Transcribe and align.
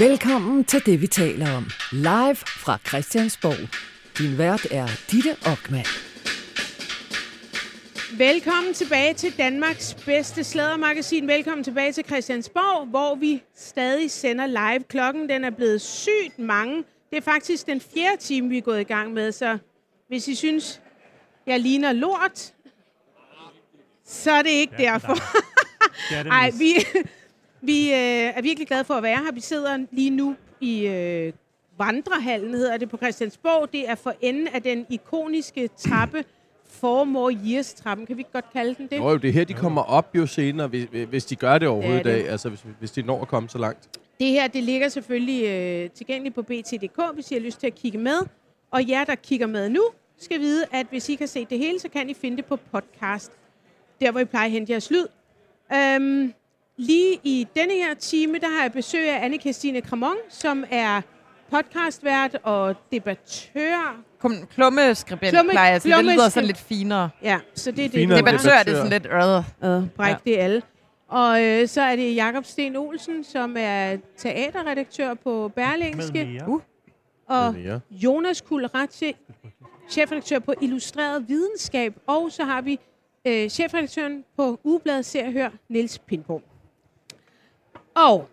Velkommen 0.00 0.64
til 0.64 0.86
det, 0.86 1.00
vi 1.00 1.06
taler 1.06 1.56
om. 1.56 1.66
Live 1.92 2.36
fra 2.36 2.78
Christiansborg. 2.88 3.68
Din 4.18 4.38
vært 4.38 4.66
er 4.70 4.86
Ditte 5.10 5.36
Ockmann. 5.52 5.86
Velkommen 8.18 8.74
tilbage 8.74 9.14
til 9.14 9.38
Danmarks 9.38 9.94
bedste 9.94 10.44
slædermagasin. 10.44 11.28
Velkommen 11.28 11.64
tilbage 11.64 11.92
til 11.92 12.04
Christiansborg, 12.04 12.86
hvor 12.86 13.14
vi 13.14 13.42
stadig 13.54 14.10
sender 14.10 14.46
live. 14.46 14.84
Klokken 14.88 15.28
den 15.28 15.44
er 15.44 15.50
blevet 15.50 15.80
sygt 15.80 16.38
mange. 16.38 16.84
Det 17.10 17.16
er 17.16 17.22
faktisk 17.22 17.66
den 17.66 17.80
fjerde 17.80 18.16
time, 18.20 18.48
vi 18.48 18.58
er 18.58 18.62
gået 18.62 18.80
i 18.80 18.84
gang 18.84 19.12
med, 19.12 19.32
så 19.32 19.58
hvis 20.08 20.28
I 20.28 20.34
synes, 20.34 20.80
jeg 21.46 21.60
ligner 21.60 21.92
lort, 21.92 22.52
så 24.06 24.30
er 24.30 24.42
det 24.42 24.50
ikke 24.50 24.74
Ja, 24.78 24.92
derfor. 24.92 25.14
Det 26.10 26.18
er 26.18 26.22
det 26.22 26.26
Nej, 26.36 26.50
vi, 26.58 26.74
vi 27.62 27.90
øh, 27.90 27.96
er 28.36 28.42
virkelig 28.42 28.68
glade 28.68 28.84
for 28.84 28.94
at 28.94 29.02
være 29.02 29.16
her. 29.16 29.32
Vi 29.32 29.40
sidder 29.40 29.78
lige 29.90 30.10
nu 30.10 30.36
i 30.60 30.86
øh, 30.86 31.32
Vandrehallen, 31.78 32.54
hedder 32.54 32.76
det 32.76 32.90
på 32.90 32.96
Christiansborg. 32.96 33.72
Det 33.72 33.88
er 33.88 33.94
for 33.94 34.14
enden 34.20 34.48
af 34.48 34.62
den 34.62 34.86
ikoniske 34.90 35.68
trappe, 35.68 36.24
Four 36.66 37.04
More 37.04 37.38
Years 37.46 37.74
trappen. 37.74 38.06
Kan 38.06 38.16
vi 38.16 38.20
ikke 38.20 38.32
godt 38.32 38.52
kalde 38.52 38.74
den 38.74 38.86
det? 38.86 38.96
Jo, 38.96 39.08
jo, 39.10 39.16
det 39.16 39.28
er 39.28 39.32
her, 39.32 39.44
de 39.44 39.54
kommer 39.54 39.82
op 39.82 40.16
jo 40.16 40.26
senere, 40.26 40.68
hvis, 40.68 40.86
hvis 41.08 41.24
de 41.24 41.36
gør 41.36 41.58
det 41.58 41.68
overhovedet 41.68 42.04
Det 42.04 42.12
er 42.12 42.16
i 42.16 42.20
dag. 42.20 42.30
Altså, 42.30 42.48
hvis, 42.48 42.64
hvis 42.78 42.90
de 42.90 43.02
når 43.02 43.22
at 43.22 43.28
komme 43.28 43.48
så 43.48 43.58
langt. 43.58 43.88
Det 44.20 44.28
her, 44.28 44.48
det 44.48 44.62
ligger 44.62 44.88
selvfølgelig 44.88 45.44
øh, 45.46 45.90
tilgængeligt 45.90 46.34
på 46.34 46.42
bt.dk, 46.42 47.14
hvis 47.14 47.30
I 47.30 47.34
har 47.34 47.40
lyst 47.40 47.60
til 47.60 47.66
at 47.66 47.74
kigge 47.74 47.98
med. 47.98 48.18
Og 48.70 48.88
jer, 48.88 49.04
der 49.04 49.14
kigger 49.14 49.46
med 49.46 49.68
nu, 49.68 49.82
skal 50.18 50.40
vide, 50.40 50.64
at 50.72 50.86
hvis 50.90 51.08
I 51.08 51.16
har 51.20 51.26
set 51.26 51.50
det 51.50 51.58
hele, 51.58 51.80
så 51.80 51.88
kan 51.88 52.10
I 52.10 52.14
finde 52.14 52.36
det 52.36 52.44
på 52.44 52.56
podcast. 52.56 53.32
Der, 54.00 54.10
hvor 54.10 54.20
I 54.20 54.24
plejer 54.24 54.46
at 54.46 54.50
hente 54.50 54.72
jeres 54.72 54.90
lyd. 54.90 55.06
Øhm, 55.74 56.34
lige 56.80 57.20
i 57.24 57.46
denne 57.56 57.74
her 57.74 57.94
time, 57.94 58.38
der 58.38 58.48
har 58.56 58.62
jeg 58.62 58.72
besøg 58.72 59.08
af 59.10 59.24
anne 59.24 59.38
Christine 59.38 59.80
Kramon, 59.80 60.16
som 60.28 60.64
er 60.70 61.00
podcastvært 61.50 62.36
og 62.42 62.74
debattør. 62.92 64.00
Kom, 64.18 64.34
klummeskribent, 64.54 65.30
Klumme- 65.34 65.50
plejer 65.50 65.70
jeg 65.72 65.82
sige. 65.82 65.96
Det 65.96 66.04
lyder 66.04 66.28
sådan 66.28 66.46
lidt 66.46 66.58
finere. 66.58 67.10
Ja, 67.22 67.38
så 67.54 67.70
det 67.70 67.84
er 67.84 67.88
det. 67.88 67.92
Finere 67.98 68.18
det, 68.18 68.26
Debattør 68.26 68.50
er 68.50 68.58
det 68.62 68.66
debattør. 68.66 69.02
sådan 69.02 69.42
lidt... 69.62 69.64
Øh. 69.64 69.76
Øh, 69.82 69.88
bræk 69.96 70.10
Ja. 70.26 70.30
det 70.30 70.38
alle. 70.38 70.62
Og 71.08 71.42
øh, 71.44 71.68
så 71.68 71.80
er 71.82 71.96
det 71.96 72.14
Jakob 72.16 72.44
Sten 72.44 72.76
Olsen, 72.76 73.24
som 73.24 73.56
er 73.58 73.96
teaterredaktør 74.18 75.14
på 75.14 75.52
Berlingske. 75.56 76.40
Uh. 76.46 76.60
Og. 77.28 77.54
Jonas 77.90 78.40
Kulratje, 78.40 79.12
chefredaktør 79.90 80.38
på 80.38 80.54
Illustreret 80.60 81.28
Videnskab. 81.28 81.94
Og 82.06 82.32
så 82.32 82.44
har 82.44 82.60
vi 82.60 82.78
øh, 83.24 83.48
chefredaktøren 83.48 84.24
på 84.36 84.60
Ugebladet 84.64 85.04
Se 85.06 85.20
og 85.22 85.32
Hør, 85.32 85.48
Niels 85.68 85.98
Pindborg. 85.98 86.42
Og 88.08 88.28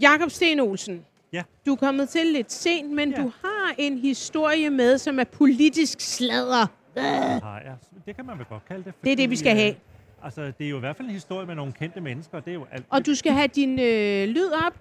Jakob 0.00 0.30
Sten 0.30 0.60
Olsen, 0.60 1.04
Ja. 1.32 1.42
du 1.66 1.72
er 1.72 1.76
kommet 1.76 2.08
til 2.08 2.26
lidt 2.26 2.52
sent, 2.52 2.90
men 2.90 3.10
Ja. 3.10 3.16
du 3.22 3.32
har 3.42 3.74
en 3.78 3.98
historie 3.98 4.70
med, 4.70 4.98
som 4.98 5.18
er 5.18 5.24
politisk 5.24 6.00
sladder. 6.00 6.66
Har 6.96 7.60
jeg. 7.64 7.76
Det 8.06 8.16
kan 8.16 8.26
man 8.26 8.38
vel 8.38 8.46
godt 8.46 8.64
kalde 8.68 8.84
det. 8.84 8.94
Det 9.04 9.12
er 9.12 9.16
det, 9.16 9.30
vi 9.30 9.36
skal 9.36 9.50
fordi, 9.50 9.60
have. 9.60 9.70
øh, 9.74 9.76
Altså, 10.24 10.52
det 10.58 10.66
er 10.66 10.70
jo 10.70 10.76
i 10.76 10.80
hvert 10.80 10.96
fald 10.96 11.08
en 11.08 11.14
historie 11.14 11.46
med 11.46 11.54
nogle 11.54 11.72
kendte 11.72 12.00
mennesker, 12.00 12.38
og 12.38 12.44
det 12.44 12.50
er 12.50 12.54
jo 12.54 12.66
alt. 12.72 12.86
Og 12.90 13.06
du 13.06 13.14
skal 13.14 13.32
have 13.32 13.46
din 13.48 13.70
øh, 13.80 14.28
lyd 14.28 14.50
op, 14.66 14.78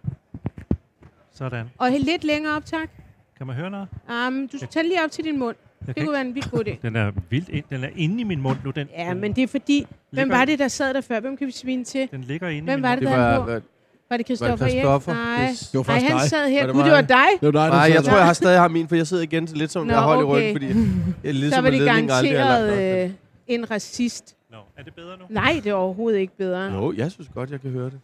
Sådan. 1.32 1.66
og 1.78 1.92
lidt 1.92 2.24
længere 2.24 2.56
op, 2.56 2.66
tak. 2.66 2.90
Kan 3.38 3.48
man 3.48 3.56
høre 3.56 3.70
noget? 3.70 3.88
Um, 4.28 4.48
du 4.48 4.58
skal 4.58 4.70
tage 4.70 4.88
lige 4.88 5.04
op 5.04 5.12
til 5.12 5.24
din 5.24 5.40
mund. 5.40 5.56
Jeg 5.88 5.96
Det 5.96 6.04
kunne 6.04 6.14
være 6.14 6.22
en 6.22 6.36
vildt 6.36 6.52
god 6.52 6.64
idé. 6.68 6.76
Den 6.88 6.96
er 6.96 7.12
vildt 7.30 7.50
ind. 7.50 7.64
Den 7.70 7.84
er 7.84 7.90
inde 7.96 8.22
i 8.22 8.24
min 8.24 8.42
mund 8.42 8.58
nu. 8.66 8.72
Den, 8.72 8.88
Ja, 8.98 9.10
den, 9.10 9.22
men 9.22 9.34
det 9.36 9.44
er 9.44 9.48
fordi... 9.48 9.88
Hvem 10.12 10.30
var 10.30 10.46
det, 10.46 10.60
der 10.60 10.68
sad 10.68 10.94
der 10.94 11.02
før? 11.02 11.20
Hvem 11.20 11.38
kan 11.38 11.48
vi 11.48 11.52
svine 11.52 11.84
til? 11.84 12.08
Den 12.12 12.22
ligger 12.22 12.48
inde 12.48 12.62
Hvem 12.66 12.74
i 12.74 12.76
min 12.76 12.84
var 12.84 12.90
mund. 12.90 13.00
det, 13.00 13.08
Det 13.08 13.18
der 13.18 13.24
var, 13.24 13.38
var 13.38 13.60
på? 13.60 13.66
var, 14.10 14.18
det 14.18 14.26
Christoffer 14.26 14.56
Var 14.58 14.66
det 14.66 14.72
Christoffer? 14.72 15.12
Erik? 15.12 15.26
Nej. 15.40 15.48
Det- 15.48 15.70
det 15.72 15.78
var 15.78 15.84
Nej, 15.84 15.94
faktisk 15.96 16.12
han 16.12 16.20
dig. 16.22 16.30
sad 16.30 16.50
her. 16.50 16.60
Var 16.60 16.66
det 16.68 16.74
Gud, 16.76 16.82
det 16.84 16.92
mig? 16.92 16.96
var 16.96 17.02
dig. 17.02 17.28
Det 17.42 17.46
var 17.46 17.52
dig, 17.52 17.72
der 17.72 17.78
Nej, 17.78 17.92
jeg 17.96 18.04
tror, 18.04 18.18
jeg 18.18 18.26
har 18.26 18.34
stadig 18.44 18.60
har 18.60 18.68
min, 18.68 18.88
for 18.88 18.96
jeg 18.96 19.08
sidder 19.08 19.24
igen 19.24 19.48
til 19.48 19.58
lidt 19.58 19.72
som 19.72 19.86
Nå, 19.88 19.94
jeg 19.94 20.02
holder 20.02 20.24
okay. 20.24 20.42
i 20.42 20.56
ryggen, 20.56 20.56
fordi 20.56 20.68
jeg 21.24 21.30
er 21.30 21.34
lidt 21.34 21.54
Så 21.54 21.56
som 21.56 21.64
var 21.64 21.70
en 21.70 21.74
det 21.74 21.82
ledning 21.86 22.12
aldrig 22.12 22.32
er 22.32 22.38
lagt 22.38 22.50
garanteret 22.50 23.04
op. 23.04 23.10
øh, 23.10 23.12
en 23.48 23.72
racist. 23.72 24.36
Nå, 24.52 24.58
er 24.78 24.84
det 24.84 24.94
bedre 24.96 25.18
nu? 25.18 25.24
Nej, 25.30 25.60
det 25.64 25.70
er 25.70 25.74
overhovedet 25.74 26.20
ikke 26.20 26.38
bedre. 26.38 26.62
Jo, 26.74 26.94
jeg 26.98 27.12
synes 27.12 27.30
godt, 27.36 27.52
jeg 27.52 27.62
kan 27.62 27.70
høre 27.72 27.86
det. 27.86 28.00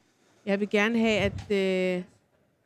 Jeg 0.46 0.60
vil 0.60 0.70
gerne 0.70 1.00
have, 1.00 1.18
at... 1.20 1.34
Øh, 1.98 2.04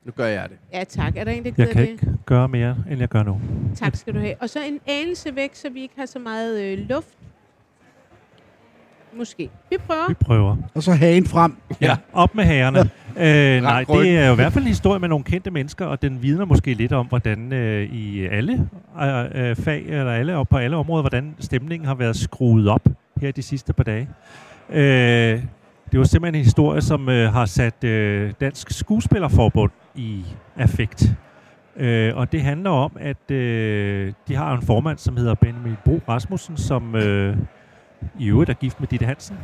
Nu 0.05 0.11
gør 0.11 0.25
jeg 0.27 0.49
det. 0.49 0.57
ja, 0.73 0.83
tak. 0.83 1.17
Er 1.17 1.23
der 1.23 1.31
en, 1.31 1.43
der 1.43 1.43
Jeg 1.43 1.53
gider 1.55 1.73
kan 1.73 1.81
det? 1.81 1.89
ikke 1.89 2.07
gøre 2.25 2.47
mere, 2.47 2.75
end 2.91 2.99
jeg 2.99 3.09
gør 3.09 3.23
nu. 3.23 3.41
Tak 3.75 3.95
skal 3.95 4.13
du 4.13 4.19
have. 4.19 4.35
Og 4.41 4.49
så 4.49 4.59
en 4.67 4.79
anelse 4.87 5.35
væk, 5.35 5.49
så 5.55 5.69
vi 5.69 5.81
ikke 5.81 5.93
har 5.97 6.05
så 6.05 6.19
meget 6.19 6.61
øh, 6.63 6.77
luft. 6.89 7.07
Måske. 9.17 9.49
Vi 9.69 9.77
prøver. 9.87 10.07
Vi 10.07 10.13
prøver. 10.13 10.55
Og 10.75 10.83
så 10.83 10.91
hagen 10.91 11.25
frem. 11.25 11.55
Ja. 11.81 11.97
Op 12.13 12.35
med 12.35 12.43
herrerne. 12.43 12.79
øh, 13.57 13.61
nej, 13.63 13.83
det 13.83 14.17
er 14.17 14.27
jo 14.27 14.31
i 14.31 14.35
hvert 14.35 14.53
fald 14.53 14.63
en 14.63 14.67
historie 14.67 14.99
med 14.99 15.09
nogle 15.09 15.23
kendte 15.23 15.51
mennesker, 15.51 15.85
og 15.85 16.01
den 16.01 16.21
vidner 16.23 16.45
måske 16.45 16.73
lidt 16.73 16.91
om, 16.91 17.07
hvordan 17.07 17.53
øh, 17.53 17.93
i 17.93 18.25
alle 18.25 18.69
øh, 19.01 19.49
øh, 19.49 19.55
fag, 19.55 19.83
eller 19.85 20.11
alle, 20.11 20.37
og 20.37 20.47
på 20.47 20.57
alle 20.57 20.77
områder, 20.77 21.01
hvordan 21.01 21.35
stemningen 21.39 21.87
har 21.87 21.95
været 21.95 22.15
skruet 22.15 22.69
op 22.69 22.87
her 23.21 23.31
de 23.31 23.41
sidste 23.41 23.73
par 23.73 23.83
dage. 23.83 24.09
Øh, 24.69 25.43
det 25.91 25.99
var 25.99 26.05
simpelthen 26.05 26.35
en 26.39 26.43
historie, 26.43 26.81
som 26.81 27.09
øh, 27.09 27.33
har 27.33 27.45
sat 27.45 27.83
øh, 27.83 28.33
Dansk 28.41 28.71
Skuespillerforbund 28.71 29.71
i 29.95 30.25
affekt. 30.57 31.15
Øh, 31.75 32.17
og 32.17 32.31
det 32.31 32.41
handler 32.41 32.69
om, 32.69 32.91
at 32.99 33.31
øh, 33.31 34.13
de 34.27 34.35
har 34.35 34.55
en 34.55 34.61
formand, 34.61 34.97
som 34.97 35.17
hedder 35.17 35.33
Benjamin 35.33 35.75
Bo 35.85 36.01
Rasmussen, 36.09 36.57
som 36.57 36.95
øh, 36.95 37.37
i 38.19 38.29
øvrigt 38.29 38.49
er 38.49 38.53
gift 38.53 38.79
med 38.79 38.87
Ditte 38.87 39.05
Hansen. 39.05 39.37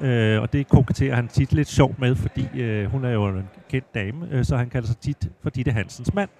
Øh, 0.00 0.42
og 0.42 0.52
det 0.52 0.68
koketterer 0.68 1.14
han 1.14 1.28
tit 1.28 1.52
lidt 1.52 1.68
sjovt 1.68 1.98
med, 1.98 2.14
fordi 2.14 2.60
øh, 2.60 2.90
hun 2.90 3.04
er 3.04 3.10
jo 3.10 3.28
en 3.28 3.48
kendt 3.68 3.94
dame, 3.94 4.28
øh, 4.30 4.44
så 4.44 4.56
han 4.56 4.70
kalder 4.70 4.88
sig 4.88 4.96
tit 4.96 5.28
for 5.42 5.50
Ditte 5.50 5.72
Hansens 5.72 6.14
mand. 6.14 6.30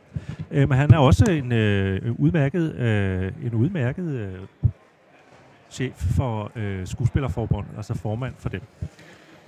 Øh, 0.50 0.68
men 0.68 0.78
han 0.78 0.94
er 0.94 0.98
også 0.98 1.24
en 1.30 1.52
øh, 1.52 2.14
udmærket, 2.18 2.74
øh, 2.74 3.32
en 3.44 3.54
udmærket 3.54 4.04
øh, 4.04 4.38
chef 5.70 5.94
for 6.16 6.52
øh, 6.56 6.86
Skuespillerforbundet, 6.86 7.70
altså 7.76 7.94
formand 7.94 8.34
for 8.38 8.48
dem. 8.48 8.62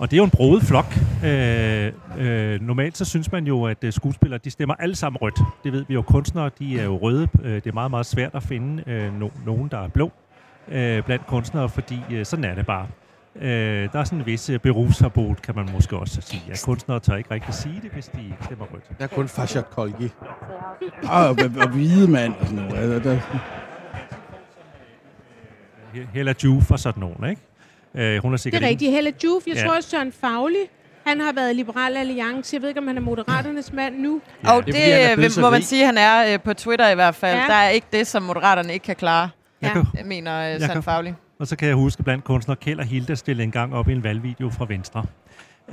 Og 0.03 0.11
det 0.11 0.17
er 0.17 0.17
jo 0.17 0.23
en 0.23 0.29
broet 0.29 0.63
flok. 0.63 0.85
Øh, 1.25 1.91
øh, 2.17 2.61
normalt 2.61 2.97
så 2.97 3.05
synes 3.05 3.31
man 3.31 3.47
jo, 3.47 3.63
at 3.65 3.83
øh, 3.83 3.93
skuespillere 3.93 4.39
de 4.43 4.49
stemmer 4.49 4.75
alle 4.75 4.95
sammen 4.95 5.17
rødt. 5.21 5.39
Det 5.63 5.71
ved 5.73 5.85
vi 5.87 5.93
jo. 5.93 6.01
Kunstnere 6.01 6.49
de 6.59 6.79
er 6.79 6.83
jo 6.83 6.97
røde. 6.97 7.27
Øh, 7.43 7.55
det 7.55 7.67
er 7.67 7.71
meget, 7.73 7.91
meget 7.91 8.05
svært 8.05 8.35
at 8.35 8.43
finde 8.43 8.83
øh, 8.87 9.11
no- 9.21 9.45
nogen, 9.45 9.67
der 9.71 9.79
er 9.79 9.87
blå 9.87 10.11
øh, 10.67 11.03
blandt 11.03 11.27
kunstnere, 11.27 11.69
fordi 11.69 11.99
øh, 12.11 12.25
sådan 12.25 12.45
er 12.45 12.55
det 12.55 12.65
bare. 12.65 12.87
Øh, 13.35 13.89
der 13.93 13.99
er 13.99 14.03
sådan 14.03 14.19
en 14.19 14.25
vis 14.25 14.49
øh, 14.49 14.59
berufsverbot, 14.59 15.41
kan 15.41 15.55
man 15.55 15.69
måske 15.73 15.97
også 15.97 16.21
sige. 16.21 16.43
At 16.51 16.61
kunstnere 16.65 16.99
tør 16.99 17.15
ikke 17.15 17.31
rigtig 17.31 17.53
sige 17.53 17.79
det, 17.83 17.91
hvis 17.91 18.05
de 18.05 18.33
stemmer 18.45 18.65
rødt. 18.73 18.83
Jeg 18.99 19.03
er 19.05 19.15
kun 19.15 19.27
Fashat 19.27 19.69
Kolgi. 19.69 20.09
Og, 21.09 21.27
og, 21.29 21.37
og 21.61 21.69
hvide 21.69 22.11
mand 22.11 22.33
og 22.39 22.47
sådan 22.47 22.63
noget. 22.63 23.03
Der, 23.03 23.17
He- 25.93 26.07
Hella 26.13 26.33
Juf 26.43 26.71
og 26.71 26.79
sådan 26.79 26.99
nogen, 26.99 27.29
ikke? 27.29 27.41
Øh, 27.97 28.21
hun 28.21 28.31
er 28.31 28.35
Det 28.35 28.39
sikkert 28.41 28.63
er 28.63 28.67
rigtigt. 28.67 28.91
Helle 28.91 29.13
Juf. 29.23 29.43
Jeg 29.47 29.55
Ja. 29.55 29.63
tror 29.65 29.75
også, 29.75 29.89
Søren 29.89 30.11
Fagli. 30.21 30.55
Han 31.07 31.19
har 31.19 31.33
været 31.33 31.51
i 31.51 31.53
Liberal 31.53 31.97
Alliance. 31.97 32.55
Jeg 32.55 32.61
ved 32.61 32.69
ikke, 32.69 32.79
om 32.79 32.87
han 32.87 32.97
er 32.97 33.01
moderaternes 33.01 33.73
mand 33.73 33.95
nu. 33.99 34.21
Ja, 34.43 34.51
og 34.51 34.65
det 34.65 34.73
det, 34.75 35.17
det 35.17 35.31
så 35.33 35.41
må 35.41 35.49
man 35.49 35.61
sige, 35.61 35.85
han 35.85 35.97
er 35.97 36.33
øh, 36.33 36.39
på 36.39 36.53
Twitter 36.53 36.89
i 36.89 36.95
hvert 36.95 37.15
fald. 37.15 37.39
Ja. 37.39 37.45
Der 37.47 37.53
er 37.53 37.69
ikke 37.69 37.87
det, 37.93 38.07
som 38.07 38.23
moderaterne 38.23 38.73
ikke 38.73 38.83
kan 38.83 38.95
klare, 38.95 39.29
Jeg 39.61 39.67
Ja. 39.67 39.73
kan, 39.73 39.85
jeg 39.97 40.05
mener 40.05 40.53
øh, 40.55 40.69
kan- 40.69 40.83
Faglig. 40.83 41.15
Og 41.39 41.47
så 41.47 41.55
kan 41.55 41.67
jeg 41.67 41.75
huske 41.75 42.03
blandt 42.03 42.23
kunstnere, 42.23 42.55
Kjeld 42.55 42.79
og 42.79 42.85
Hilda 42.85 43.15
stillede 43.15 43.43
en 43.43 43.51
gang 43.51 43.75
op 43.75 43.89
i 43.89 43.91
en 43.91 44.03
valgvideo 44.03 44.49
fra 44.49 44.65
Venstre. 44.69 45.05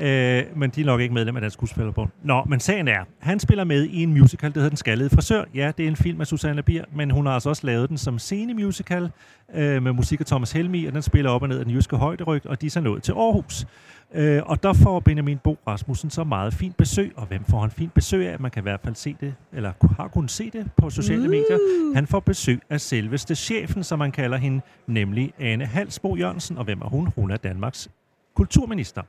Øh, 0.00 0.42
men 0.56 0.70
de 0.70 0.80
er 0.80 0.84
nok 0.84 1.00
ikke 1.00 1.14
medlem 1.14 1.36
af 1.36 1.40
Dansk 1.40 1.54
Skuespillerbund. 1.54 2.10
Nå, 2.22 2.44
men 2.44 2.60
sagen 2.60 2.88
er, 2.88 3.04
han 3.18 3.40
spiller 3.40 3.64
med 3.64 3.84
i 3.84 4.02
en 4.02 4.12
musical, 4.12 4.50
der 4.54 4.58
hedder 4.58 4.68
Den 4.68 4.76
Skaldede 4.76 5.10
Frisør. 5.10 5.44
Ja, 5.54 5.72
det 5.76 5.84
er 5.84 5.88
en 5.88 5.96
film 5.96 6.20
af 6.20 6.26
Susanne 6.26 6.62
Bier, 6.62 6.84
men 6.94 7.10
hun 7.10 7.26
har 7.26 7.32
altså 7.32 7.48
også 7.48 7.66
lavet 7.66 7.88
den 7.88 7.98
som 7.98 8.18
scenemusical 8.18 9.10
øh, 9.54 9.82
med 9.82 9.92
musik 9.92 10.20
af 10.20 10.26
Thomas 10.26 10.52
Helmi, 10.52 10.84
og 10.84 10.92
den 10.92 11.02
spiller 11.02 11.30
op 11.30 11.42
og 11.42 11.48
ned 11.48 11.58
af 11.58 11.64
den 11.64 11.74
jyske 11.74 11.96
højderyg, 11.96 12.46
og 12.46 12.60
de 12.60 12.66
er 12.66 12.70
så 12.70 12.80
nået 12.80 13.02
til 13.02 13.12
Aarhus. 13.12 13.66
Øh, 14.14 14.42
og 14.46 14.62
der 14.62 14.72
får 14.72 15.00
Benjamin 15.00 15.38
Bo 15.38 15.58
Rasmussen 15.66 16.10
så 16.10 16.24
meget 16.24 16.54
fint 16.54 16.76
besøg, 16.76 17.12
og 17.16 17.26
hvem 17.26 17.44
får 17.44 17.60
han 17.60 17.70
fint 17.70 17.94
besøg 17.94 18.28
af? 18.28 18.41
Man 18.41 18.50
kan 18.50 18.60
i 18.60 18.62
hvert 18.62 18.80
fald 18.84 18.94
se 18.94 19.16
det, 19.20 19.34
eller 19.53 19.72
har 19.96 20.08
kunnet 20.08 20.30
se 20.30 20.50
det 20.50 20.66
på 20.76 20.91
sociale 20.91 21.22
Uh. 21.22 21.30
medier. 21.30 21.94
Han 21.94 22.06
får 22.06 22.20
besøg 22.20 22.60
af 22.70 22.80
selveste 22.80 23.34
chefen, 23.34 23.84
som 23.84 23.98
man 23.98 24.12
kalder 24.12 24.36
hende, 24.36 24.60
nemlig 24.86 25.32
Anne 25.38 25.66
Halsbo 25.66 26.16
Jørgensen. 26.16 26.58
Og 26.58 26.64
hvem 26.64 26.80
er 26.80 26.88
hun? 26.88 27.12
Hun 27.16 27.30
er 27.30 27.36
Danmarks 27.36 27.91
kulturminister. 28.34 29.03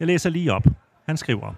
Jeg 0.00 0.06
læser 0.06 0.30
lige 0.30 0.52
op. 0.52 0.66
Han 1.06 1.16
skriver 1.16 1.54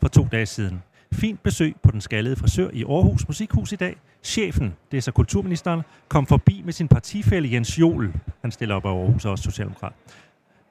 for 0.00 0.08
to 0.08 0.28
dage 0.32 0.46
siden. 0.46 0.82
Fint 1.12 1.42
besøg 1.42 1.76
på 1.82 1.90
den 1.90 2.00
skaldede 2.00 2.36
frisør 2.36 2.70
i 2.72 2.84
Aarhus 2.84 3.28
Musikhus 3.28 3.72
i 3.72 3.76
dag. 3.76 3.96
Chefen, 4.22 4.74
det 4.90 4.96
er 4.96 5.00
så 5.00 5.12
kulturministeren, 5.12 5.82
kom 6.08 6.26
forbi 6.26 6.62
med 6.64 6.72
sin 6.72 6.88
partifælle 6.88 7.52
Jens 7.52 7.78
Jol. 7.78 8.12
Han 8.42 8.50
stiller 8.50 8.74
op 8.74 8.84
af 8.84 8.90
Aarhus 8.90 9.24
og 9.24 9.30
også 9.30 9.44
socialdemokrat. 9.44 9.92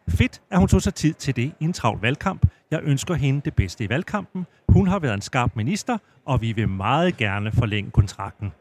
Fedt, 0.10 0.42
at 0.52 0.60
hun 0.60 0.68
tog 0.68 0.82
sig 0.82 0.94
tid 0.94 1.14
til 1.14 1.36
det 1.36 1.52
i 1.60 1.64
en 1.64 1.74
travl 1.74 2.02
valgkamp. 2.02 2.46
Jeg 2.72 2.80
ønsker 2.84 3.14
hende 3.14 3.42
det 3.46 3.56
bedste 3.56 3.84
i 3.84 3.90
valgkampen. 3.90 4.46
Hun 4.70 4.88
har 4.88 5.00
været 5.00 5.14
en 5.14 5.22
skarp 5.22 5.56
minister, 5.56 5.98
og 6.26 6.42
vi 6.42 6.52
vil 6.52 6.70
meget 6.70 7.18
gerne 7.18 7.52
forlænge 7.52 7.92
kontrakten. 7.92 8.52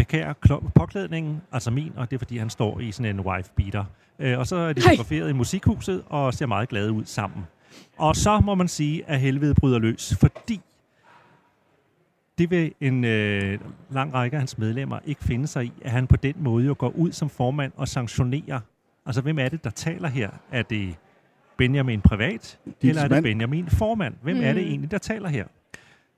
Bekærer 0.00 0.32
påklædningen, 0.74 1.42
altså 1.52 1.70
min, 1.70 1.92
og 1.96 2.10
det 2.10 2.16
er 2.16 2.18
fordi, 2.18 2.38
han 2.38 2.50
står 2.50 2.80
i 2.80 2.92
sådan 2.92 3.16
en 3.18 3.20
wife-beater. 3.20 3.84
Øh, 4.18 4.38
og 4.38 4.46
så 4.46 4.56
er 4.56 4.72
de 4.72 4.80
fotograferet 4.82 5.30
i 5.30 5.32
musikhuset 5.32 6.02
og 6.06 6.34
ser 6.34 6.46
meget 6.46 6.68
glade 6.68 6.92
ud 6.92 7.04
sammen. 7.04 7.46
Og 7.98 8.16
så 8.16 8.40
må 8.40 8.54
man 8.54 8.68
sige, 8.68 9.04
at 9.06 9.20
helvede 9.20 9.54
bryder 9.54 9.78
løs, 9.78 10.14
fordi 10.20 10.60
det 12.38 12.50
vil 12.50 12.72
en 12.80 13.04
øh, 13.04 13.58
lang 13.90 14.14
række 14.14 14.34
af 14.34 14.40
hans 14.40 14.58
medlemmer 14.58 14.98
ikke 15.04 15.24
finde 15.24 15.46
sig 15.46 15.64
i, 15.64 15.72
at 15.82 15.90
han 15.90 16.06
på 16.06 16.16
den 16.16 16.34
måde 16.38 16.66
jo 16.66 16.74
går 16.78 16.88
ud 16.88 17.12
som 17.12 17.28
formand 17.30 17.72
og 17.76 17.88
sanktionerer. 17.88 18.60
Altså, 19.06 19.20
hvem 19.22 19.38
er 19.38 19.48
det, 19.48 19.64
der 19.64 19.70
taler 19.70 20.08
her? 20.08 20.30
Er 20.52 20.62
det 20.62 20.94
Benjamin 21.56 22.00
privat, 22.00 22.58
eller 22.82 23.02
er 23.02 23.08
det 23.08 23.10
mand. 23.10 23.24
Benjamin 23.24 23.68
formand? 23.68 24.14
Hvem 24.22 24.36
mm. 24.36 24.42
er 24.42 24.52
det 24.52 24.62
Mm. 24.62 24.68
egentlig, 24.68 24.90
der 24.90 24.98
taler 24.98 25.28
her? 25.28 25.44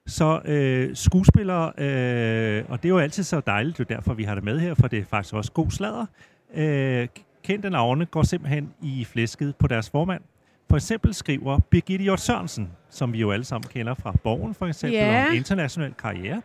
Så 0.06 0.40
øh, 0.44 0.96
skuespillere, 0.96 1.72
øh, 1.78 2.64
og 2.69 2.82
det 2.82 2.88
er 2.88 2.88
jo 2.88 2.99
altid 2.99 3.22
så 3.22 3.40
dejligt, 3.40 3.78
jo 3.78 3.84
derfor, 3.88 4.14
vi 4.14 4.25
har 4.25 4.34
det 4.34 4.44
med 4.44 4.60
her, 4.60 4.75
for 4.75 4.88
det 4.88 4.99
er 4.99 5.04
faktisk 5.04 5.34
også 5.34 5.52
god 5.52 5.70
sladder. 5.70 6.06
Øh, 6.54 7.08
kendte 7.44 7.70
navne 7.70 8.06
går 8.06 8.22
simpelthen 8.22 8.70
i 8.82 9.04
flæsket 9.04 9.56
på 9.56 9.66
deres 9.66 9.90
formand. 9.90 10.22
For 10.70 10.76
eksempel 10.76 11.14
skriver 11.14 11.58
Birgitte 11.58 12.02
Hjort 12.02 12.20
Sørensen, 12.20 12.70
som 12.90 13.12
vi 13.12 13.19
jo 13.19 13.31
alle 13.32 13.44
sammen 13.44 13.69
kender 13.69 13.94
fra 13.94 14.12
Borgen 14.25 14.54
for 14.54 14.66
eksempel, 14.66 14.99
Ja. 14.99 15.25
og 15.25 15.31
en 15.31 15.37
international 15.37 15.94
karriere. 15.99 16.43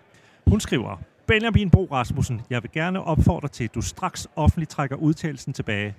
Hun 0.48 0.60
skriver, 0.60 0.98
Benjamin 1.28 1.70
Bo 1.70 1.86
Rasmussen, 1.92 2.42
jeg 2.50 2.64
vil 2.64 2.72
gerne 2.72 3.02
opfordre 3.04 3.48
til, 3.48 3.64
at 3.64 3.76
du 3.76 3.82
straks 3.82 4.28
offentligt 4.36 4.72
trækker 4.72 4.96
udtalelsen 4.96 5.54
tilbage. 5.54 5.96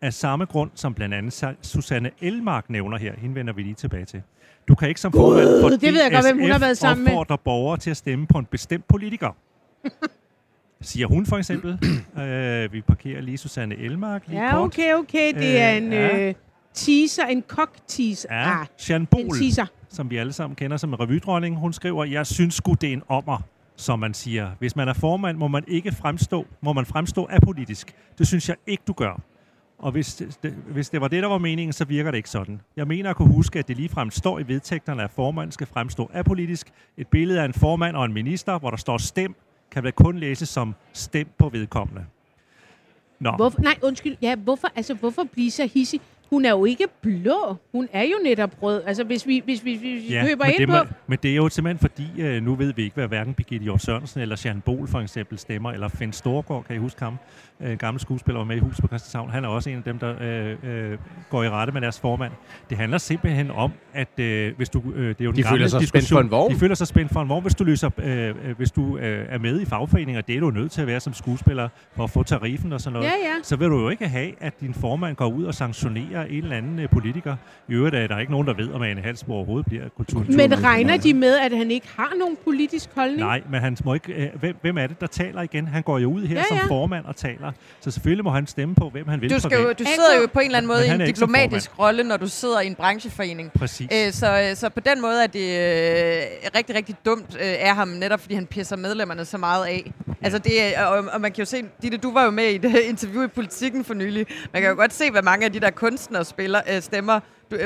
Af 0.00 0.12
samme 0.12 0.44
grund, 0.44 0.70
som 0.74 0.94
blandt 0.94 1.14
andet 1.14 1.42
Sa- 1.44 1.54
Susanne 1.62 2.10
Elmark 2.20 2.70
nævner 2.70 2.98
her. 2.98 3.12
Hende 3.18 3.34
vender 3.34 3.52
vi 3.52 3.62
lige 3.62 3.74
tilbage 3.74 4.04
til. 4.04 4.22
Du 4.68 4.74
kan 4.74 4.88
ikke 4.88 5.00
som 5.00 5.12
formand 5.12 5.60
for 5.62 5.68
det 5.68 5.82
ved 5.82 6.02
jeg 6.02 6.12
godt, 6.12 6.24
hvem 6.26 6.40
hun 6.40 6.50
har 6.50 6.58
DSF 6.58 6.62
været 6.62 6.78
sammen 6.78 7.04
med. 7.04 7.12
opfordre 7.12 7.38
borgere 7.38 7.76
til 7.78 7.90
at 7.90 7.96
stemme 7.96 8.26
på 8.26 8.38
en 8.38 8.44
bestemt 8.44 8.88
politiker. 8.88 9.36
Siger 10.80 11.06
hun 11.06 11.26
for 11.26 11.36
eksempel. 11.36 11.78
øh, 12.22 12.72
vi 12.72 12.80
parkerer 12.80 13.20
lige 13.20 13.38
Susanne 13.38 13.74
Elmark 13.76 14.22
lige 14.28 14.44
Ja, 14.44 14.50
kort. 14.50 14.60
okay, 14.66 14.94
okay. 14.94 15.34
Det 15.34 15.60
er 15.60 15.70
Øh, 15.70 15.76
en 15.82 15.92
ja. 15.92 16.28
øh, 16.28 16.34
teaser, 16.74 17.24
en 17.26 17.42
kok-teaser. 17.42 18.28
Ja, 18.34 18.60
Ah, 18.60 18.66
Jean 18.90 19.00
en 19.00 19.06
Bol, 19.06 19.38
teaser. 19.38 19.66
som 19.88 20.10
vi 20.10 20.16
alle 20.16 20.32
sammen 20.32 20.56
kender 20.56 20.76
som 20.76 20.90
en 20.92 21.00
revydronning, 21.00 21.56
hun 21.56 21.72
skriver, 21.72 22.04
jeg 22.04 22.26
synes 22.26 22.54
sgu, 22.54 22.72
det 22.74 22.88
er 22.88 22.92
en 22.92 23.02
ommer, 23.08 23.38
som 23.76 23.98
man 23.98 24.14
siger. 24.14 24.50
Hvis 24.58 24.76
man 24.76 24.88
er 24.88 24.92
formand, 24.92 25.38
må 25.38 25.48
man 25.48 25.64
ikke 25.68 25.92
fremstå, 25.92 26.46
må 26.60 26.72
man 26.72 26.86
fremstå 26.86 27.28
apolitisk. 27.30 27.94
Det 28.18 28.26
synes 28.26 28.48
jeg 28.48 28.56
ikke, 28.66 28.82
du 28.86 28.92
gør. 28.92 29.20
Og 29.82 29.92
hvis 29.92 30.14
det, 30.14 30.52
hvis 30.52 30.90
det 30.90 31.00
var 31.00 31.08
det, 31.08 31.22
der 31.22 31.28
var 31.28 31.38
meningen, 31.38 31.72
så 31.72 31.84
virker 31.84 32.10
det 32.10 32.18
ikke 32.18 32.30
sådan. 32.30 32.60
Jeg 32.76 32.86
mener 32.86 33.10
at 33.10 33.16
kunne 33.16 33.32
huske, 33.34 33.58
at 33.58 33.68
det 33.68 33.76
ligefrem 33.76 34.10
står 34.10 34.38
i 34.38 34.48
vedtægterne, 34.48 35.02
at 35.02 35.10
formanden 35.10 35.52
skal 35.52 35.66
fremstå 35.66 36.10
apolitisk. 36.14 36.72
Et 36.96 37.08
billede 37.08 37.40
af 37.40 37.44
en 37.44 37.52
formand 37.52 37.96
og 37.96 38.04
en 38.04 38.12
minister, 38.12 38.58
hvor 38.58 38.70
der 38.70 38.76
står 38.76 38.98
stem, 38.98 39.34
kan 39.70 39.82
vel 39.82 39.92
kun 39.92 40.18
læses 40.18 40.48
som 40.48 40.74
stem 40.92 41.28
på 41.38 41.48
vedkommende. 41.48 42.04
Nå, 43.20 43.30
Hvorfor, 43.30 43.60
nej, 43.60 43.78
undskyld. 43.82 44.16
Ja, 44.22 44.36
hvorfor, 44.36 44.68
altså, 44.76 44.94
hvorfor 44.94 45.24
blive 45.32 45.50
så 45.50 45.70
hissig? 45.74 46.00
Hun 46.32 46.44
er 46.44 46.50
jo 46.50 46.64
ikke 46.64 46.84
blå. 47.02 47.56
Hun 47.72 47.88
er 47.92 48.02
jo 48.02 48.16
netop 48.24 48.50
rød. 48.62 48.82
Altså, 48.86 49.04
hvis 49.04 49.26
vi, 49.26 49.42
hvis 49.44 49.64
vi, 49.64 49.76
hvis 49.76 50.10
vi 50.10 50.16
køber 50.28 50.44
men 50.44 50.52
ind 50.52 50.58
det, 50.58 50.68
på... 50.68 50.72
man, 50.72 50.86
men 51.06 51.18
det 51.22 51.30
er 51.30 51.36
jo 51.36 51.48
simpelthen 51.48 51.78
fordi, 51.78 52.22
øh, 52.22 52.42
nu 52.42 52.54
ved 52.54 52.72
vi 52.74 52.82
ikke, 52.82 52.94
hvad 52.94 53.08
hverken 53.08 53.34
Birgitte 53.34 53.64
Hjort 53.64 53.82
Sørensen 53.82 54.20
eller 54.20 54.42
Jean 54.44 54.60
Bol 54.60 54.88
for 54.88 55.00
eksempel 55.00 55.38
stemmer, 55.38 55.72
eller 55.72 55.88
Finn 55.88 56.12
Storgård, 56.12 56.64
kan 56.64 56.76
I 56.76 56.78
huske 56.78 57.02
ham? 57.04 57.18
Øh, 57.60 57.78
gammel 57.78 58.00
skuespiller 58.00 58.38
var 58.40 58.44
med 58.44 58.56
i 58.56 58.58
Hus 58.58 58.80
på 58.80 58.86
Christianshavn. 58.86 59.30
Han 59.30 59.44
er 59.44 59.48
også 59.48 59.70
en 59.70 59.76
af 59.76 59.82
dem, 59.82 59.98
der 59.98 60.14
øh, 60.20 60.90
øh, 60.92 60.98
går 61.30 61.42
i 61.42 61.48
rette 61.48 61.72
med 61.72 61.80
deres 61.80 62.00
formand. 62.00 62.32
Det 62.70 62.78
handler 62.78 62.98
simpelthen 62.98 63.50
om, 63.50 63.72
at 63.94 64.18
øh, 64.18 64.56
hvis 64.56 64.68
du... 64.68 64.82
Øh, 64.94 65.08
det 65.08 65.20
er 65.20 65.24
jo 65.24 65.30
den 65.30 65.36
De 65.36 65.42
gamle 65.42 65.56
føler 65.58 65.68
sig 65.68 65.88
spændt 65.88 65.92
diskussion. 65.92 66.16
for 66.16 66.22
en 66.22 66.30
vogn. 66.30 66.54
De 66.54 66.58
føler 66.58 66.74
sig 66.74 66.86
spændt 66.86 67.12
for 67.12 67.22
en 67.22 67.28
vogn. 67.28 67.42
Hvis 67.42 67.54
du, 67.54 67.64
løser, 67.64 67.90
øh, 67.98 68.28
øh, 68.28 68.56
hvis 68.56 68.70
du 68.70 68.98
øh, 68.98 69.26
er 69.28 69.38
med 69.38 69.60
i 69.60 69.64
fagforeninger, 69.64 70.20
det 70.20 70.36
er 70.36 70.40
du 70.40 70.50
nødt 70.50 70.72
til 70.72 70.80
at 70.80 70.86
være 70.86 71.00
som 71.00 71.14
skuespiller 71.14 71.68
for 71.96 72.04
at 72.04 72.10
få 72.10 72.22
tariffen 72.22 72.72
og 72.72 72.80
sådan 72.80 72.92
noget 72.92 73.06
Ja, 73.06 73.12
ja. 73.28 73.34
så 73.42 73.56
vil 73.56 73.68
du 73.68 73.80
jo 73.80 73.88
ikke 73.88 74.08
have, 74.08 74.32
at 74.40 74.60
din 74.60 74.74
formand 74.74 75.16
går 75.16 75.26
ud 75.26 75.44
og 75.44 75.54
sanktionerer 75.54 76.21
en 76.24 76.42
eller 76.42 76.56
anden 76.56 76.78
øh, 76.78 76.88
politiker. 76.88 77.36
I 77.68 77.72
øvrigt 77.72 77.94
er 77.94 78.06
der 78.06 78.18
ikke 78.18 78.32
nogen, 78.32 78.46
der 78.46 78.54
ved, 78.54 78.72
om 78.72 78.82
Ane 78.82 79.00
Halsborg 79.00 79.36
overhovedet 79.36 79.66
bliver 79.66 79.88
kultur. 79.96 80.24
Men 80.28 80.64
regner 80.64 80.96
de 80.96 81.14
med, 81.14 81.38
at 81.38 81.56
han 81.56 81.70
ikke 81.70 81.88
har 81.96 82.12
nogen 82.18 82.36
politisk 82.44 82.88
holdning? 82.94 83.20
Nej, 83.20 83.42
men 83.50 83.60
han 83.60 83.76
må 83.84 83.94
ikke, 83.94 84.12
øh, 84.12 84.28
hvem, 84.40 84.56
hvem 84.60 84.78
er 84.78 84.86
det, 84.86 85.00
der 85.00 85.06
taler 85.06 85.42
igen? 85.42 85.66
Han 85.66 85.82
går 85.82 85.98
jo 85.98 86.12
ud 86.12 86.26
her 86.26 86.36
Ja, 86.36 86.54
ja, 86.54 86.60
som 86.60 86.68
formand 86.68 87.04
og 87.04 87.16
taler. 87.16 87.52
Så 87.80 87.90
selvfølgelig 87.90 88.24
må 88.24 88.30
han 88.30 88.46
stemme 88.46 88.74
på, 88.74 88.90
hvem 88.90 89.08
han 89.08 89.20
vil 89.20 89.30
Du, 89.30 89.40
skal 89.40 89.62
jo, 89.62 89.72
du 89.72 89.84
sidder 89.84 90.20
jo 90.20 90.26
på 90.32 90.40
en 90.40 90.46
eller 90.46 90.58
anden 90.58 90.68
måde 90.68 90.86
i 90.86 90.90
en 90.90 91.00
diplomatisk 91.00 91.78
rolle, 91.78 92.04
når 92.04 92.16
du 92.16 92.28
sidder 92.28 92.60
i 92.60 92.66
en 92.66 92.74
brancheforening. 92.74 93.52
Præcis. 93.52 93.88
Øh, 93.92 94.12
så, 94.12 94.52
så 94.54 94.68
på 94.68 94.80
den 94.80 95.00
måde 95.00 95.22
er 95.22 95.26
det 95.26 95.40
øh, 95.40 96.22
rigtig, 96.56 96.76
rigtig 96.76 96.96
dumt 97.04 97.34
øh, 97.34 97.54
af 97.58 97.74
ham, 97.74 97.88
netop 97.88 98.20
fordi 98.20 98.34
han 98.34 98.46
pisser 98.46 98.76
medlemmerne 98.76 99.24
så 99.24 99.38
meget 99.38 99.66
af. 99.66 99.92
Altså 100.22 100.38
det, 100.38 100.52
og, 100.86 101.04
og 101.12 101.20
man 101.20 101.32
kan 101.32 101.38
jo 101.42 101.44
se, 101.44 101.64
Ditte, 101.82 101.98
du 101.98 102.12
var 102.12 102.24
jo 102.24 102.30
med 102.30 102.44
i 102.44 102.54
et 102.54 102.64
interview 102.92 103.24
i 103.24 103.28
Politikken 103.28 103.84
for 103.84 103.94
nylig. 103.94 104.26
Man 104.52 104.62
kan 104.62 104.70
jo 104.70 104.76
godt 104.76 104.92
se, 104.92 105.10
hvad 105.10 105.22
mange 105.22 105.46
af 105.46 105.52
de 105.52 105.60
der 105.60 105.70
kunstnere 106.12 106.24
spiller, 106.24 106.60
øh, 106.70 106.82
stemmer, 106.82 107.20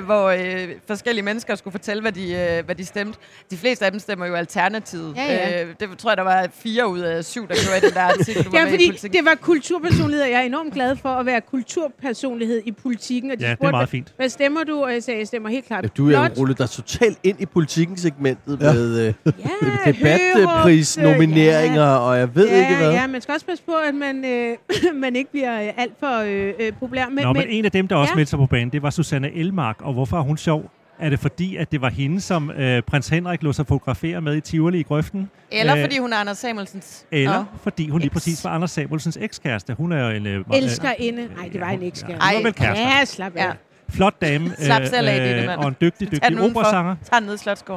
hvor 0.04 0.24
øh, 0.28 0.68
forskellige 0.86 1.24
mennesker 1.24 1.54
skulle 1.54 1.72
fortælle, 1.72 2.00
hvad 2.00 2.12
de, 2.12 2.34
øh, 2.34 2.64
hvad 2.64 2.74
de 2.74 2.84
stemte. 2.84 3.18
De 3.50 3.56
fleste 3.56 3.84
af 3.84 3.90
dem 3.90 4.00
stemmer 4.00 4.26
jo 4.26 4.34
Alternativet. 4.34 5.16
Ja, 5.16 5.32
ja. 5.34 5.64
Øh, 5.64 5.68
det 5.80 5.88
tror 5.98 6.10
jeg, 6.10 6.16
der 6.16 6.22
var 6.22 6.48
fire 6.62 6.88
ud 6.88 6.98
af 7.00 7.24
syv, 7.24 7.48
der 7.48 7.54
gjorde 7.54 7.86
den 7.86 7.94
der 7.94 8.00
artikel, 8.02 8.44
du 8.44 8.50
var 8.50 8.58
Ja, 8.58 8.66
i 8.66 8.70
fordi 8.70 9.08
det 9.08 9.20
var 9.24 9.34
kulturpersonlighed, 9.34 10.22
og 10.24 10.30
jeg 10.30 10.38
er 10.40 10.42
enormt 10.44 10.74
glad 10.74 10.96
for 10.96 11.08
at 11.08 11.26
være 11.26 11.40
kulturpersonlighed 11.40 12.62
i 12.64 12.72
politikken. 12.72 13.30
Og 13.30 13.38
de 13.38 13.42
Ja, 13.44 13.48
det 13.48 13.52
er 13.52 13.56
spurgte, 13.56 13.70
meget 13.72 13.88
fint. 13.88 14.12
Hvad 14.16 14.28
stemmer 14.28 14.64
du? 14.64 14.82
Og 14.84 14.92
jeg 14.92 15.02
sagde, 15.02 15.18
jeg 15.20 15.26
stemmer 15.26 15.48
helt 15.48 15.66
klart 15.66 15.84
Ja, 15.84 15.88
du 15.96 16.10
er 16.10 16.12
jo 16.22 16.28
rullet 16.38 16.58
dig 16.58 16.70
totalt 16.70 17.18
ind 17.22 17.40
i 17.40 17.46
politikken-segmentet 17.46 18.58
ja. 18.60 18.66
Ja. 18.66 18.72
med 18.72 19.06
øh, 19.06 19.14
Ja, 19.26 19.92
debatprisnomineringer, 19.92 21.84
og 21.86 22.18
jeg 22.18 22.34
ved 22.34 22.48
ja, 22.48 22.58
ikke 22.60 22.76
hvad. 22.76 22.90
Ja, 22.92 23.06
man 23.06 23.20
skal 23.20 23.32
også 23.32 23.46
passe 23.46 23.64
på, 23.64 23.72
at 23.88 23.94
man, 23.94 24.24
øh, 24.24 24.56
man 25.04 25.16
ikke 25.16 25.30
bliver 25.30 25.62
øh, 25.62 25.68
alt 25.76 25.92
for 26.00 26.20
øh, 26.26 26.52
øh, 26.60 26.72
populær. 26.80 27.08
Men, 27.08 27.24
Nå, 27.24 27.32
men 27.32 27.42
men, 27.42 27.48
en 27.48 27.64
af 27.64 27.70
dem, 27.72 27.88
der 27.88 27.96
også 27.96 28.12
Ja. 28.12 28.16
meldte 28.16 28.30
sig 28.30 28.38
på 28.38 28.46
banen, 28.46 28.70
det 28.72 28.82
var 28.82 28.90
Susanne 28.90 29.32
Elmark. 29.34 29.75
Og 29.78 29.92
hvorfor 29.92 30.18
er 30.18 30.22
hun 30.22 30.36
sjov? 30.36 30.70
Er 30.98 31.10
det 31.10 31.18
fordi, 31.20 31.56
at 31.56 31.72
det 31.72 31.80
var 31.80 31.90
hende, 31.90 32.20
som 32.20 32.50
øh, 32.50 32.82
prins 32.82 33.08
Henrik 33.08 33.42
lå 33.42 33.52
sig 33.52 33.66
fotografere 33.66 34.20
med 34.20 34.36
i 34.36 34.40
Tivoli 34.40 34.78
i 34.80 34.82
grøften? 34.82 35.30
Eller 35.50 35.74
Øh, 35.76 35.80
fordi 35.82 35.98
hun 35.98 36.12
er 36.12 36.16
Anders 36.16 36.38
Samuelsens. 36.38 37.06
Eller 37.12 37.38
Nå. 37.38 37.44
fordi 37.62 37.88
hun 37.88 38.00
lige 38.00 38.10
præcis 38.10 38.44
var 38.44 38.50
Anders 38.50 38.70
Samuelsens 38.70 39.18
ekskæreste. 39.20 39.74
Hun 39.74 39.92
er 39.92 40.04
jo 40.10 40.16
en... 40.16 40.26
Øh, 40.26 40.44
elsker 40.54 40.92
inde. 40.98 41.28
Nej, 41.36 41.48
det 41.52 41.60
var 41.60 41.70
en 41.70 41.80
Ja, 41.80 41.86
ekskæreste. 41.86 42.26
hun 42.26 42.34
var 42.36 42.42
vel 42.42 42.52
kærester. 42.54 42.84
Ja, 42.98 43.04
slap 43.04 43.36
af. 43.36 43.44
Ja. 43.46 43.52
Flot 43.88 44.20
dame. 44.20 44.50
Slap 44.58 44.82
selv 44.84 45.08
af, 45.08 45.28
Ditte, 45.28 45.46
mand. 45.46 45.60
og 45.60 45.68
en 45.68 45.76
dygtig, 45.80 46.10
dygtig 46.12 46.40
operasanger. 46.40 46.96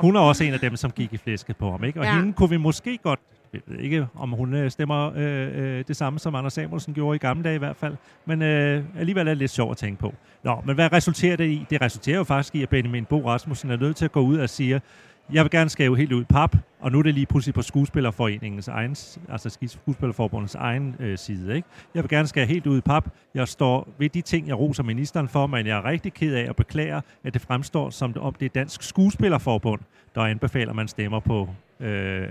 Hun 0.02 0.16
er 0.16 0.20
også 0.20 0.44
en 0.44 0.54
af 0.54 0.60
dem, 0.60 0.76
som 0.76 0.92
gik 0.92 1.14
i 1.14 1.18
flæsket 1.18 1.58
på 1.58 1.72
ham. 1.72 1.84
Ikke? 1.84 2.00
Og 2.00 2.06
Ja. 2.06 2.12
ja. 2.12 2.18
hende 2.18 2.34
kunne 2.34 2.50
vi 2.50 2.58
måske 2.58 3.00
godt, 3.04 3.20
jeg 3.54 3.62
ved 3.68 3.80
ikke, 3.80 4.08
om 4.16 4.32
hun 4.32 4.54
øh, 4.54 4.72
stemmer 4.72 5.12
øh, 5.16 5.78
øh, 5.78 5.84
det 5.88 5.96
samme, 5.96 6.20
som 6.20 6.36
Anders 6.36 6.54
Samuelsen 6.54 6.94
gjorde 6.94 7.16
i 7.16 7.20
gamle 7.20 7.44
dage 7.44 7.56
i 7.56 7.60
hvert 7.60 7.76
fald. 7.76 7.96
Men 8.26 8.42
øh, 8.42 8.84
alligevel 8.98 9.28
er 9.28 9.32
det 9.32 9.38
lidt 9.38 9.52
sjovt 9.52 9.72
at 9.72 9.78
tænke 9.78 10.00
på. 10.00 10.14
Nå, 10.44 10.62
men 10.66 10.76
hvad 10.76 10.94
resulterer 10.94 11.36
det 11.36 11.46
i? 11.46 11.66
Det 11.70 11.82
resulterer 11.82 12.18
jo 12.18 12.24
faktisk 12.24 12.56
i, 12.56 12.64
at 12.64 12.70
Benjamin 12.70 13.06
Bo 13.06 13.28
Rasmussen 13.28 13.72
er 13.72 13.78
nødt 13.78 13.96
til 13.96 14.06
at 14.06 14.12
gå 14.12 14.20
ud 14.20 14.38
og 14.38 14.50
sige, 14.50 14.82
jeg 15.34 15.44
vil 15.44 15.52
gerne 15.52 15.70
skæve 15.70 15.98
helt 15.98 16.12
ud 16.12 16.24
pap, 16.26 16.56
og 16.80 16.92
nu 16.92 17.00
er 17.00 17.04
det 17.04 17.14
lige 17.14 17.26
pludselig 17.26 17.54
på 17.54 17.62
skuespillerforeningens 17.62 18.68
egen, 18.68 18.96
altså 19.30 19.58
skuespillerforbundets 19.68 20.56
egen 20.56 20.96
øh, 21.00 21.18
side. 21.18 21.56
Ikke? 21.56 21.68
Jeg 21.96 22.04
vil 22.04 22.10
gerne 22.10 22.28
skære 22.28 22.46
helt 22.46 22.68
ud 22.68 22.82
pap. 22.82 23.08
Jeg 23.34 23.48
står 23.48 23.88
ved 23.98 24.10
de 24.10 24.22
ting, 24.22 24.48
jeg 24.48 24.60
roser 24.60 24.84
ministeren 24.84 25.28
for, 25.28 25.48
men 25.48 25.68
jeg 25.68 25.78
er 25.78 25.86
rigtig 25.86 26.14
ked 26.14 26.36
af 26.36 26.50
og 26.50 26.56
beklager, 26.56 27.02
at 27.24 27.34
det 27.34 27.42
fremstår 27.42 27.90
som 27.90 28.16
om 28.20 28.34
det 28.34 28.46
er 28.46 28.50
Dansk 28.50 28.84
Skuespillerforbund, 28.84 29.82
der 30.16 30.22
anbefaler, 30.22 30.70
at 30.70 30.76
man 30.76 30.88
stemmer 30.88 31.20
på 31.20 31.50
øh, 31.80 32.28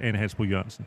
Anne 0.00 0.18
Halsbro 0.18 0.42
Jørgensen. 0.42 0.86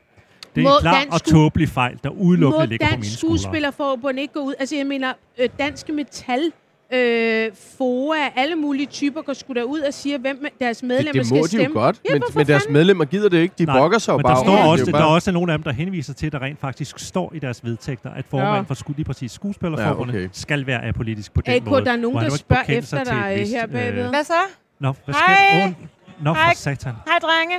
Det 0.56 0.62
er 0.62 0.70
Må 0.70 0.75
en 0.75 0.82
klar 0.82 0.94
Dansk 0.94 1.13
og 1.13 1.24
tåbelig 1.24 1.70
fejl, 1.70 2.00
der 2.03 2.10
udelukkende 2.10 2.68
ligger 2.68 2.88
på 2.88 2.89
mine 2.91 2.96
Dansk 3.03 3.18
skuldre. 3.18 3.38
Skuespillerforbund 3.38 4.20
ikke 4.20 4.34
gå 4.34 4.39
ud? 4.39 4.53
Altså, 4.60 4.75
jeg 4.75 4.88
mener, 4.88 5.13
øh, 5.39 5.50
Danske 5.60 5.94
Metal, 5.94 6.51
øh, 6.93 7.51
FOA, 7.77 8.15
alle 8.36 8.55
mulige 8.55 8.86
typer 8.86 9.21
går 9.21 9.33
sgu 9.33 9.53
da 9.53 9.63
ud 9.63 9.79
og 9.79 9.93
siger, 9.93 10.17
hvem 10.17 10.45
deres 10.60 10.83
medlemmer 10.83 11.12
Det, 11.24 11.31
det 11.31 11.39
må 11.39 11.48
skal 11.48 11.60
de 11.60 11.63
jo 11.63 11.69
stemme. 11.69 11.81
godt, 11.81 12.00
Ja, 12.10 12.13
men, 12.13 12.24
men 12.36 12.48
deres 12.48 12.63
medlemmer 12.69 13.05
gider 13.05 13.29
det 13.29 13.38
ikke. 13.38 13.55
De 13.57 13.65
Nej, 13.65 13.77
brokker 13.79 13.98
sig 13.98 14.12
jo 14.12 14.17
Men 14.17 14.24
bare 14.24 14.36
der, 14.36 14.43
står 14.43 14.55
det. 14.55 14.65
også, 14.71 14.86
Det 14.86 14.93
er 14.93 14.98
der 14.98 15.05
er 15.05 15.10
også 15.10 15.31
nogle 15.31 15.51
af 15.53 15.57
dem, 15.60 15.63
der 15.63 15.71
henviser 15.71 16.13
til, 16.13 16.25
at 16.25 16.31
der 16.31 16.41
rent 16.41 16.60
faktisk 16.60 17.00
står 17.00 17.31
i 17.36 17.39
deres 17.39 17.65
vedtægter, 17.65 18.10
at 18.10 18.25
formand 18.29 18.55
Ja. 18.55 18.62
for 18.62 18.74
sku, 18.74 18.93
lige 18.95 19.05
præcis 19.05 19.31
skuespillerforbundet 19.31 20.13
Ja, 20.13 20.19
okay. 20.19 20.29
skal 20.33 20.67
være 20.67 20.86
apolitisk 20.86 21.33
på 21.33 21.41
den 21.41 21.53
AK, 21.53 21.65
måde. 21.65 21.86
der 21.86 21.91
er 21.91 21.95
nogen, 21.95 22.17
der 22.24 22.29
må 22.29 22.36
spørger 22.38 22.63
efter 22.67 23.03
dig 23.03 23.36
vist, 23.39 23.51
her 23.51 23.67
bagved. 23.67 24.10
Hvad 24.10 24.24
så? 24.24 24.33
Nå, 24.79 24.93
hvad 25.05 25.15
Hej. 25.27 25.48
skal 25.48 25.67
Åh, 25.67 26.24
Nå, 26.24 26.33
Hej. 26.33 26.50
for 26.53 26.57
satan. 26.57 26.93
Hej, 27.07 27.19
drenge. 27.21 27.55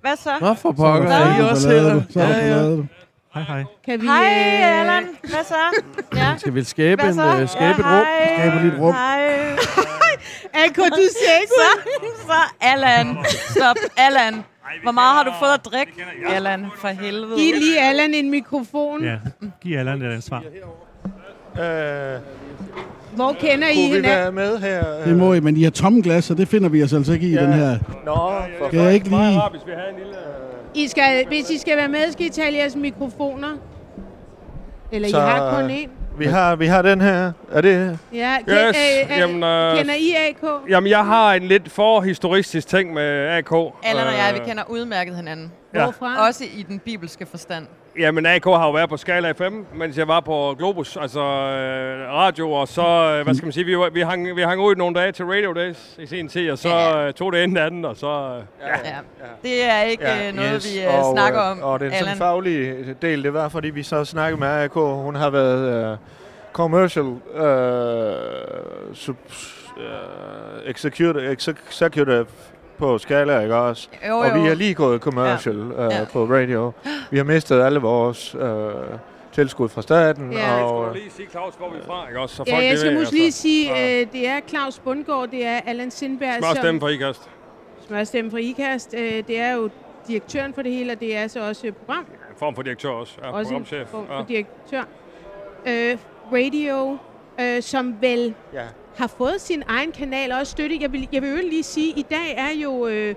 Hvad 0.00 0.16
så? 0.16 0.30
Nå, 0.40 0.54
for 0.54 0.72
pokker. 0.72 1.08
Så 1.08 1.14
Er 1.14 1.38
I 1.38 1.50
også 1.50 1.68
her? 1.70 2.00
Så 2.10 2.20
er 2.20 2.26
der 2.28 2.38
Ja, 2.38 2.70
ja. 2.70 2.76
Hej, 3.34 3.42
hej. 3.42 3.64
Kan 3.84 4.00
vi, 4.00 4.06
Hej, 4.06 4.24
øh, 4.24 4.80
Allan. 4.80 5.02
Hvad 5.20 5.44
så? 5.44 5.54
Ja. 6.16 6.34
Skal 6.38 6.54
vi 6.54 6.64
skabe, 6.64 7.02
en, 7.02 7.14
så? 7.14 7.40
uh, 7.42 7.48
skabe 7.48 7.80
et 7.80 7.86
rum? 7.86 8.04
Skaber 8.38 8.62
lidt 8.62 8.74
rum. 8.80 8.92
Hej. 8.94 9.26
AK, 10.64 10.76
du 10.76 10.82
ser 11.20 11.40
ikke 11.40 11.52
Så, 11.58 11.88
så 12.26 12.32
Allan. 12.60 13.16
Stop, 13.50 13.76
Allan. 13.96 14.44
Hvor 14.82 14.92
meget 14.92 15.16
har 15.16 15.22
du 15.24 15.30
fået 15.40 15.52
at 15.54 15.64
drikke? 15.64 15.92
Allan, 16.28 16.66
for 16.78 16.88
helvede. 16.88 17.36
Giv 17.36 17.54
lige 17.54 17.80
Allan 17.80 18.14
en 18.14 18.30
mikrofon. 18.30 19.04
Ja, 19.04 19.16
giv 19.60 19.78
Allan 19.78 20.02
et 20.02 20.12
ansvar. 20.12 20.42
Øh, 21.60 22.20
Hvor 23.16 23.32
kender 23.40 23.68
I 23.68 23.74
hende? 23.74 24.02
være 24.02 24.32
med 24.32 24.58
her? 24.58 24.98
øh? 25.00 25.06
Det 25.08 25.16
må 25.16 25.32
I, 25.32 25.40
men 25.40 25.56
I 25.56 25.62
har 25.62 25.70
tomme 25.70 26.02
glas, 26.02 26.24
så 26.24 26.34
det 26.34 26.48
finder 26.48 26.68
vi 26.68 26.82
os 26.82 26.92
altså 26.92 27.12
ikke 27.12 27.26
i 27.28 27.32
Ja. 27.32 27.42
den 27.42 27.52
her. 27.52 27.78
Nå, 28.04 28.14
for 28.58 28.68
Skal 28.68 28.78
jeg 28.80 28.94
ikke 28.94 29.10
meget 29.10 29.32
lige- 29.32 29.40
rart, 29.42 29.52
hvis 29.52 29.62
vi 29.66 29.72
havde 29.76 29.88
en 29.90 29.96
lille... 29.96 30.16
øh, 30.76 30.82
I 30.82 30.88
skal, 30.88 31.26
hvis 31.26 31.50
I 31.50 31.58
skal 31.58 31.76
være 31.76 31.88
med, 31.88 32.12
skal 32.12 32.26
I 32.26 32.28
tage 32.28 32.54
jeres 32.56 32.76
mikrofoner. 32.76 33.56
Eller 34.92 35.08
Så, 35.08 35.16
I 35.18 35.20
har 35.20 35.60
kun 35.60 35.70
én. 35.70 35.88
Vi 36.18 36.24
har, 36.24 36.56
vi 36.56 36.66
har 36.66 36.82
den 36.82 37.00
her. 37.00 37.32
Er 37.52 37.60
det... 37.60 37.98
Ja, 38.12 38.36
Yes, 38.48 38.76
øh, 38.76 39.12
øh, 39.12 39.18
jamen, 39.18 39.42
øh, 39.42 39.76
kender 39.78 39.94
I 39.94 40.14
AK? 40.28 40.50
Jamen, 40.68 40.90
jeg 40.90 41.04
har 41.06 41.34
en 41.34 41.42
lidt 41.42 41.70
forhistoristisk 41.70 42.68
ting 42.68 42.92
med 42.94 43.28
AK. 43.28 43.52
Allan 43.82 44.06
og 44.06 44.12
jeg, 44.12 44.30
vi 44.34 44.38
Øh, 44.40 44.46
kender 44.46 44.62
udmærket 44.68 45.16
hinanden. 45.16 45.52
Ja. 45.74 45.82
Hvorfra? 45.82 46.26
Også 46.26 46.44
i 46.56 46.62
den 46.68 46.78
bibelske 46.78 47.26
forstand. 47.26 47.66
Jamen, 47.98 48.26
AK 48.26 48.44
har 48.44 48.66
jo 48.66 48.70
været 48.72 48.88
på 48.88 48.96
Skala 48.96 49.32
FM, 49.32 49.54
mens 49.74 49.98
jeg 49.98 50.08
var 50.08 50.20
på 50.20 50.54
Globus, 50.58 50.96
altså 50.96 51.20
øh, 51.20 52.12
radio, 52.12 52.52
og 52.52 52.68
så, 52.68 52.82
øh, 53.18 53.24
hvad 53.24 53.34
skal 53.34 53.46
man 53.46 53.52
sige, 53.52 53.64
vi, 53.64 53.78
var- 53.78 53.90
vi, 53.90 54.00
hang, 54.00 54.36
vi 54.36 54.42
hang 54.42 54.60
ud 54.60 54.76
nogle 54.76 55.00
dage 55.00 55.12
til 55.12 55.24
Radio 55.24 55.52
Days 55.52 55.96
i 55.98 56.06
sin 56.06 56.28
tid, 56.28 56.50
og 56.50 56.58
så 56.58 56.68
Ja. 56.68 57.06
øh, 57.06 57.12
tog 57.12 57.32
det 57.32 57.42
inden 57.42 57.56
anden, 57.56 57.84
og 57.84 57.96
så... 57.96 58.06
Øh, 58.06 58.42
ja. 58.62 58.68
Ja. 58.90 58.96
Det 59.42 59.64
er 59.70 59.82
ikke 59.82 60.04
Ja, 60.04 60.28
øh, 60.28 60.34
noget, 60.34 60.52
yes. 60.54 60.74
vi 60.74 60.80
øh, 60.84 60.90
snakker 61.12 61.40
om, 61.40 61.62
Og 61.62 61.80
den 61.80 61.92
sådan 61.92 62.16
faglige 62.16 62.96
del, 63.02 63.22
det 63.24 63.34
var, 63.34 63.48
fordi 63.48 63.70
vi 63.70 63.82
så 63.82 64.04
snakkede 64.04 64.40
med 64.40 64.48
AK. 64.48 64.72
Hun 64.74 65.14
har 65.14 65.30
været 65.30 65.92
uh, 65.92 65.98
commercial 66.52 67.04
uh, 67.06 68.94
sub, 68.94 69.16
uh, 69.76 69.82
executive, 70.70 71.32
executive 71.32 72.26
på 72.78 72.98
Skala, 72.98 73.40
ikke 73.40 73.54
også? 73.56 73.88
Jo, 74.08 74.16
Og 74.18 74.34
vi 74.34 74.38
jo. 74.40 74.46
har 74.46 74.54
lige 74.54 74.74
gået 74.74 75.00
commercial 75.00 75.56
ja. 75.56 75.86
Uh, 75.86 75.92
Ja. 75.92 76.04
på 76.12 76.24
radio. 76.24 76.72
Vi 77.10 77.16
har 77.16 77.24
mistet 77.24 77.62
alle 77.62 77.80
vores 77.80 78.34
uh, 78.34 78.40
tilskud 79.32 79.68
fra 79.68 79.82
staten. 79.82 80.32
Ja. 80.32 80.62
Og, 80.64 80.76
Og 80.78 80.94
lige 80.94 81.10
sige, 81.10 81.28
Claus, 81.30 81.54
hvor 81.54 81.70
vi 81.70 81.78
fra, 81.86 82.08
ikke 82.08 82.20
også? 82.20 82.36
Så 82.36 82.44
Ja, 82.46 82.54
folk, 82.54 82.64
jeg 82.64 82.70
det 82.70 82.78
skal 82.80 82.94
måske 82.98 83.12
lige 83.14 83.24
altså. 83.26 83.40
sige, 83.42 83.70
Ja. 83.76 84.00
øh, 84.00 84.06
det 84.12 84.28
er 84.28 84.40
Claus 84.48 84.78
Bundgaard, 84.78 85.28
det 85.28 85.46
er 85.46 85.60
Allan 85.66 85.90
Sindberg, 85.90 86.34
Smør 86.38 86.54
stemme 86.54 86.80
for 86.80 86.88
IKAST. 86.88 87.22
smørstemme 87.86 88.30
for 88.30 88.38
IKAST. 88.38 88.94
Øh, 88.98 89.22
det 89.26 89.40
er 89.40 89.52
jo 89.52 89.70
direktøren 90.08 90.54
for 90.54 90.62
det 90.62 90.72
hele, 90.72 90.92
og 90.92 91.00
det 91.00 91.16
er 91.16 91.26
så 91.28 91.48
også 91.48 91.72
program, 91.86 92.04
En 92.04 92.38
form 92.38 92.54
for 92.54 92.62
direktør 92.62 92.88
også. 92.88 93.12
Ja, 93.22 93.30
også 93.32 93.54
en 93.54 93.60
programchef. 93.64 93.88
form 93.88 94.04
Ja. 94.10 94.18
for 94.20 94.24
direktør. 94.24 94.82
Øh, 95.66 95.96
radio, 96.32 96.98
øh, 97.40 97.62
som 97.62 97.94
vel 98.00 98.34
ja. 98.52 98.60
Har 98.96 99.06
fået 99.06 99.40
sin 99.40 99.62
egen 99.68 99.92
kanal 99.92 100.32
og 100.32 100.38
også 100.38 100.50
støtte. 100.50 100.78
Jeg 100.80 100.92
vil, 100.92 101.08
jeg 101.12 101.22
vil 101.22 101.30
jo 101.30 101.36
lige 101.36 101.62
sige, 101.62 101.92
at 101.92 101.98
i 101.98 102.06
dag 102.10 102.34
er 102.36 102.62
jo... 102.62 102.86
Øh, 102.86 103.14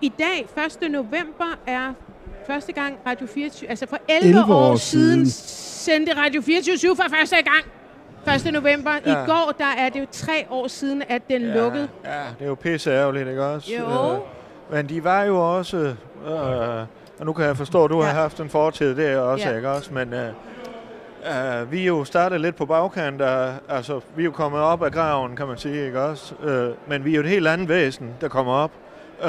I 0.00 0.12
dag, 0.18 0.48
1. 0.82 0.90
november, 0.90 1.58
er 1.66 1.92
første 2.46 2.72
gang 2.72 2.98
Radio 3.06 3.26
24... 3.26 3.70
Altså 3.70 3.86
for 3.86 3.98
11, 4.08 4.28
11 4.28 4.54
år, 4.54 4.70
år 4.70 4.76
siden 4.76 5.26
siden. 5.26 6.06
sendte 6.06 6.12
Radio 6.16 6.42
24 6.42 6.96
for 6.96 7.04
første 7.18 7.36
gang. 7.36 7.64
1. 8.46 8.52
november. 8.52 8.90
Ja. 9.06 9.22
I 9.22 9.26
går, 9.26 9.54
der 9.58 9.64
er 9.78 9.88
det 9.88 10.00
jo 10.00 10.06
tre 10.12 10.46
år 10.50 10.66
siden, 10.68 11.02
at 11.08 11.22
den 11.28 11.42
ja. 11.42 11.54
lukkede. 11.54 11.88
Ja, 12.04 12.10
det 12.38 12.44
er 12.44 12.48
jo 12.48 12.54
pisse 12.54 12.90
ærgerligt, 12.90 13.28
ikke 13.28 13.44
også? 13.44 13.72
Jo. 13.78 14.12
Øh, 14.12 14.18
men 14.70 14.88
de 14.88 15.04
var 15.04 15.22
jo 15.22 15.56
også... 15.56 15.76
Øh, 16.26 16.86
og 17.18 17.26
nu 17.26 17.32
kan 17.32 17.44
jeg 17.44 17.56
forstå, 17.56 17.84
at 17.84 17.90
du 17.90 18.02
ja. 18.02 18.06
har 18.08 18.12
haft 18.20 18.40
en 18.40 18.48
fortid 18.48 18.96
der 18.96 19.18
også, 19.18 19.48
Ja. 19.48 19.56
ikke 19.56 19.70
også? 19.70 19.94
Men 19.94 20.14
øh, 20.14 20.32
Uh, 21.30 21.72
vi 21.72 21.82
er 21.82 21.86
jo 21.86 22.04
startet 22.04 22.40
lidt 22.40 22.56
på 22.56 22.66
bagkant. 22.66 23.20
af- 23.20 23.52
Altså, 23.68 24.00
vi 24.16 24.22
er 24.22 24.24
jo 24.24 24.30
kommet 24.30 24.60
op 24.60 24.82
af 24.82 24.92
graven, 24.92 25.36
kan 25.36 25.46
man 25.46 25.56
sige, 25.58 25.86
ikke 25.86 26.00
også? 26.00 26.34
Uh, 26.44 26.90
men 26.90 27.04
vi 27.04 27.10
er 27.10 27.14
jo 27.16 27.20
et 27.22 27.28
helt 27.28 27.48
andet 27.48 27.68
væsen, 27.68 28.10
der 28.20 28.28
kommer 28.28 28.52
op. 28.52 28.70
uh, 29.24 29.28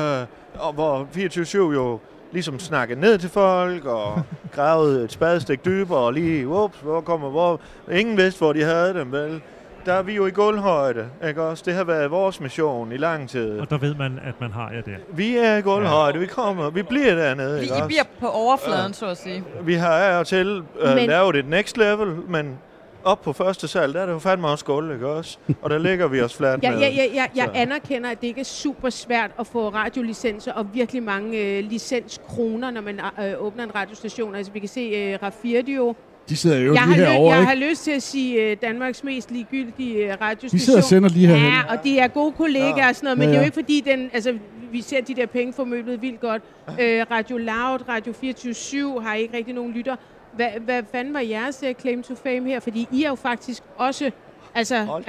og 0.67 0.73
hvor 0.73 1.07
24-7 1.15 1.57
jo 1.57 1.99
ligesom 2.31 2.59
snakkede 2.59 2.99
ned 2.99 3.17
til 3.17 3.29
folk 3.29 3.85
og 3.85 4.21
gravede 4.51 5.03
et 5.03 5.11
spadestik 5.11 5.65
dybere 5.65 5.99
og 5.99 6.13
lige, 6.13 6.47
ups, 6.47 6.79
hvor 6.79 7.01
kommer 7.01 7.29
hvor? 7.29 7.59
Ingen 7.91 8.17
vidste, 8.17 8.39
hvor 8.39 8.53
de 8.53 8.63
havde 8.63 8.93
dem, 8.93 9.11
vel? 9.11 9.41
Der 9.85 9.93
er 9.93 10.01
vi 10.03 10.13
jo 10.15 10.25
i 10.25 10.31
gulvhøjde, 10.31 11.09
ikke 11.27 11.41
også? 11.43 11.63
Det 11.65 11.73
har 11.73 11.83
været 11.83 12.11
vores 12.11 12.39
mission 12.39 12.91
i 12.91 12.97
lang 12.97 13.29
tid. 13.29 13.59
Og 13.59 13.69
der 13.69 13.77
ved 13.77 13.95
man, 13.95 14.19
at 14.23 14.33
man 14.41 14.51
har 14.51 14.71
jer 14.71 14.81
der. 14.81 14.95
Vi 15.13 15.37
er 15.37 15.57
i 15.57 15.61
gulvhøjde, 15.61 16.19
vi 16.19 16.25
kommer, 16.25 16.69
vi 16.69 16.81
bliver 16.83 17.15
dernede, 17.15 17.55
Vi, 17.55 17.61
ikke 17.61 17.73
I 17.73 17.77
også? 17.77 17.87
bliver 17.87 18.03
på 18.19 18.27
overfladen, 18.27 18.93
så 18.93 19.05
at 19.07 19.17
sige. 19.17 19.43
Vi 19.61 19.73
har 19.73 19.89
af 19.93 20.19
og 20.19 20.27
til 20.27 20.63
øh, 20.79 20.95
Men- 20.95 21.07
lavet 21.09 21.35
et 21.35 21.47
next 21.49 21.77
level, 21.77 22.07
men 22.27 22.57
op 23.03 23.21
på 23.21 23.33
første 23.33 23.67
sal, 23.67 23.93
der 23.93 24.01
er 24.01 24.05
det 24.05 24.13
jo 24.13 24.19
fandme 24.19 24.47
også 24.47 24.65
gulv, 24.65 24.93
ikke 24.93 25.07
også? 25.07 25.37
Og 25.61 25.69
der 25.69 25.77
ligger 25.77 26.07
vi 26.07 26.21
os 26.21 26.35
fladt 26.37 26.63
Ja, 26.63 26.69
ned. 26.71 26.79
ja, 26.79 26.87
ja, 26.89 27.03
ja, 27.13 27.25
jeg 27.35 27.45
Så. 27.45 27.51
anerkender, 27.59 28.09
at 28.09 28.21
det 28.21 28.27
ikke 28.27 28.39
er 28.41 28.45
super 28.45 28.89
svært 28.89 29.31
at 29.39 29.47
få 29.47 29.69
radiolicenser 29.69 30.53
og 30.53 30.67
virkelig 30.73 31.03
mange 31.03 31.37
øh, 31.39 31.63
licenskroner, 31.63 32.71
når 32.71 32.81
man 32.81 32.99
øh, 33.19 33.33
åbner 33.45 33.63
en 33.63 33.75
radiostation. 33.75 34.35
Altså, 34.35 34.51
vi 34.51 34.59
kan 34.59 34.69
se 34.69 34.79
øh, 34.79 35.19
Radio. 35.23 35.95
De 36.29 36.37
sidder 36.37 36.59
jo 36.59 36.73
Jeg 36.73 36.81
har, 36.81 36.95
lige 36.95 37.05
herovre, 37.07 37.31
jeg 37.33 37.41
ikke? 37.41 37.61
har 37.63 37.69
lyst 37.69 37.83
til 37.83 37.91
at 37.91 38.03
sige 38.03 38.41
øh, 38.51 38.57
Danmarks 38.61 39.03
mest 39.03 39.31
ligegyldige 39.31 39.95
øh, 39.95 40.21
radiostation. 40.21 40.57
De 40.57 40.59
sidder 40.59 40.79
og 40.79 40.83
sender 40.83 41.09
lige 41.09 41.27
herhen. 41.27 41.45
Ja, 41.45 41.61
og 41.77 41.83
de 41.83 41.99
er 41.99 42.07
gode 42.07 42.31
kollegaer 42.31 42.77
Ja. 42.77 42.89
og 42.89 42.95
sådan 42.95 43.05
noget, 43.05 43.17
men 43.17 43.27
Ja, 43.27 43.29
det 43.31 43.35
er 43.35 43.39
jo 43.39 43.41
ja. 43.41 43.45
ikke 43.45 43.55
fordi, 43.55 43.83
den, 43.85 44.09
altså, 44.13 44.37
vi 44.71 44.81
ser 44.81 45.01
de 45.01 45.15
der 45.15 45.25
penge 45.25 45.53
formøblet 45.53 46.01
vildt 46.01 46.19
godt. 46.19 46.41
Øh, 46.81 47.05
Radio 47.11 47.37
Loud, 47.37 47.89
Radio 47.89 48.13
24 48.13 49.03
har 49.03 49.15
ikke 49.15 49.37
rigtig 49.37 49.53
nogen 49.53 49.71
lytter. 49.73 49.95
Hvad, 50.35 50.47
hvad 50.65 50.83
fanden 50.91 51.13
var 51.13 51.19
jeres 51.19 51.63
uh, 51.63 51.81
claim 51.81 52.03
to 52.03 52.15
fame 52.15 52.49
her? 52.49 52.59
Fordi 52.59 52.87
I 52.91 53.03
er 53.03 53.09
jo 53.09 53.15
faktisk 53.15 53.63
også 53.77 54.11
altså, 54.55 55.01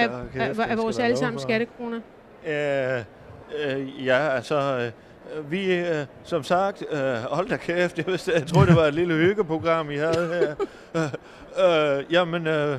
af, 0.68 0.78
vores 0.78 0.98
allesammen 0.98 1.40
skattekroner. 1.40 2.00
Øh, 2.46 2.98
øh, 3.76 4.06
ja, 4.06 4.28
altså, 4.28 4.54
øh, 4.78 4.90
vi, 5.50 5.74
øh, 5.74 6.06
som 6.24 6.42
sagt, 6.42 6.84
øh, 6.92 6.98
hold 7.30 7.48
da 7.48 7.56
kæft, 7.56 7.98
jeg, 7.98 8.06
vidste, 8.06 8.32
jeg 8.34 8.46
troede, 8.46 8.66
det 8.66 8.76
var 8.76 8.82
et 8.84 8.94
lille 8.94 9.14
hyggeprogram, 9.14 9.90
I 9.90 9.96
havde 9.96 10.54
her. 10.94 11.04
Øh, 11.56 11.98
øh, 11.98 12.12
jamen, 12.12 12.46
øh, 12.46 12.78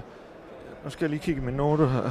nu 0.84 0.90
skal 0.90 1.06
jeg 1.06 1.10
lige 1.10 1.20
kigge 1.20 1.42
i 1.42 1.46
mine 1.46 1.58
noter 1.58 1.88
her. 1.90 2.02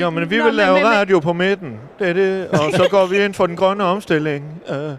Jo, 0.00 0.10
men 0.10 0.30
vi 0.30 0.38
Nå, 0.38 0.44
vil 0.44 0.54
lave 0.54 0.74
men- 0.74 0.86
radio 0.86 1.18
på 1.20 1.32
midten, 1.32 1.80
det 1.98 2.08
er 2.08 2.12
det, 2.12 2.48
og 2.48 2.72
så 2.72 2.86
går 2.90 3.06
vi 3.06 3.24
ind 3.24 3.34
for 3.34 3.46
den 3.46 3.56
grønne 3.56 3.84
omstilling. 3.84 4.62
Øh, 4.70 4.90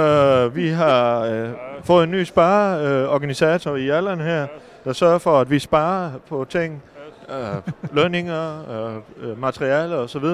øh, 0.00 0.56
vi 0.56 0.68
har 0.68 1.20
øh, 1.20 1.48
fået 1.84 2.04
en 2.04 2.10
ny 2.10 2.24
spareorganisator 2.24 3.76
i 3.76 3.88
Allan 3.88 4.20
her, 4.20 4.46
der 4.84 4.92
sørger 4.92 5.18
for, 5.18 5.40
at 5.40 5.50
vi 5.50 5.58
sparer 5.58 6.10
på 6.28 6.46
ting, 6.50 6.82
øh, 7.30 7.72
lønninger, 7.92 8.70
øh, 9.20 9.30
øh, 9.30 9.40
materialer 9.40 9.96
osv. 9.96 10.24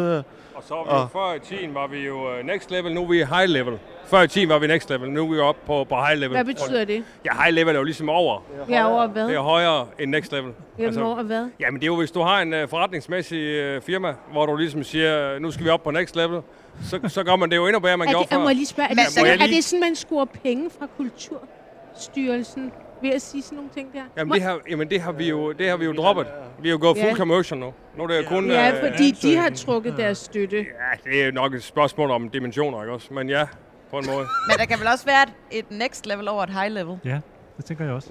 Og 0.63 0.69
så 0.69 0.75
var 0.75 0.83
vi 0.85 0.89
Og- 0.91 1.11
før 1.13 1.35
i 1.35 1.39
tiden 1.39 1.75
var 1.75 1.87
vi 1.87 1.99
jo 2.07 2.33
øh, 2.33 2.47
next 2.47 2.71
level, 2.71 2.95
nu 2.95 3.03
er 3.03 3.07
vi 3.09 3.17
high 3.17 3.49
level. 3.49 3.79
Før 4.07 4.23
i 4.23 4.29
tiden 4.29 4.49
var 4.49 4.59
vi 4.59 4.67
next 4.67 4.91
level, 4.91 5.11
nu 5.11 5.25
er 5.29 5.35
vi 5.35 5.39
oppe 5.39 5.61
på, 5.67 5.85
på 5.85 5.97
high 5.97 6.19
level. 6.19 6.37
Hvad 6.37 6.45
betyder 6.45 6.85
det? 6.85 7.05
Ja, 7.25 7.31
high 7.43 7.55
level 7.55 7.75
er 7.75 7.79
jo 7.79 7.85
ligesom 7.85 8.09
over. 8.09 8.41
Ja, 8.69 8.91
over 8.93 9.07
hvad? 9.07 9.27
Det 9.29 9.35
er 9.35 9.41
højere 9.41 9.87
end 9.99 10.11
next 10.11 10.33
level. 10.33 10.53
Jamen, 10.79 10.99
over 11.03 11.23
hvad? 11.23 11.49
Jamen 11.61 11.81
det 11.81 11.85
er 11.85 11.87
jo, 11.87 11.97
hvis 11.97 12.11
du 12.11 12.21
har 12.21 12.41
en 12.43 12.55
uh, 12.63 12.69
forretningsmæssig 12.69 13.77
uh, 13.77 13.83
firma, 13.83 14.15
hvor 14.33 14.47
du 14.47 14.57
ligesom 14.57 14.83
siger, 14.85 15.39
nu 15.39 15.51
skal 15.51 15.65
vi 15.65 15.71
op 15.71 15.83
på 15.83 15.91
next 15.91 16.17
level, 16.17 16.41
så, 16.85 17.01
så 17.09 17.25
gør 17.25 17.37
man 17.37 17.51
det 17.51 17.57
jo 17.57 17.67
endnu 17.67 17.81
bedre, 17.81 17.97
man 17.97 18.09
Er 18.09 18.13
gjorde 18.13 18.25
det, 18.25 18.31
jeg 18.31 18.37
før. 18.37 18.43
må 18.43 18.49
jeg 18.49 18.57
lige 18.57 18.67
spørge, 18.67 18.91
er, 18.91 18.95
det 18.95 19.05
sådan, 19.07 19.23
må 19.23 19.27
jeg 19.27 19.35
er 19.43 19.47
lige- 19.47 19.57
det 19.57 19.65
sådan, 19.65 19.81
man 19.81 19.95
scorer 19.97 20.25
penge 20.25 20.71
fra 20.79 20.87
Kulturstyrelsen 20.97 22.73
ved 23.03 23.11
at 23.11 23.23
sige 23.23 23.43
sådan 23.43 23.57
nogle 23.57 23.71
ting 23.75 23.93
der? 23.93 24.03
Jamen 24.17 24.33
det, 24.35 24.43
har, 24.43 24.61
jamen 24.71 24.91
det 24.91 25.01
har 25.01 25.13
vi 25.13 25.29
jo, 25.29 25.53
det 25.53 25.69
har 25.69 25.77
vi 25.77 25.85
jo 25.85 25.93
droppet. 25.93 26.27
Vi 26.63 26.69
har 26.69 26.73
jo 26.75 26.81
gået 26.81 26.97
full 26.97 27.09
Ja. 27.09 27.15
commercial 27.17 27.61
nu. 27.61 27.73
Nu 27.97 28.03
er 28.03 28.07
det 28.07 28.19
jo 28.19 28.29
kun... 28.29 28.51
Ja, 28.51 28.71
øh, 28.71 28.81
fordi 28.91 29.11
de 29.11 29.37
har 29.37 29.51
trukket 29.51 29.95
deres 29.97 30.19
støtte. 30.19 30.57
Ja, 30.57 31.11
det 31.11 31.23
er 31.25 31.33
nok 31.33 31.55
et 31.55 31.63
spørgsmål 31.63 32.11
om 32.11 32.29
dimensioner, 32.29 32.83
ikke 32.83 32.93
også? 32.95 33.15
Men 33.15 33.29
ja, 33.29 33.47
på 33.91 33.99
en 33.99 34.05
måde. 34.07 34.19
Men 34.49 34.57
der 34.59 34.65
kan 34.65 34.79
vel 34.79 34.87
også 34.89 35.07
være 35.07 35.27
et, 35.51 35.65
next 35.71 36.07
level 36.07 36.29
over 36.29 36.43
et 36.43 36.51
high 36.51 36.73
level. 36.73 36.99
Ja, 37.05 37.21
det 37.57 37.65
tænker 37.65 37.85
jeg 37.85 37.95
også. 37.95 38.11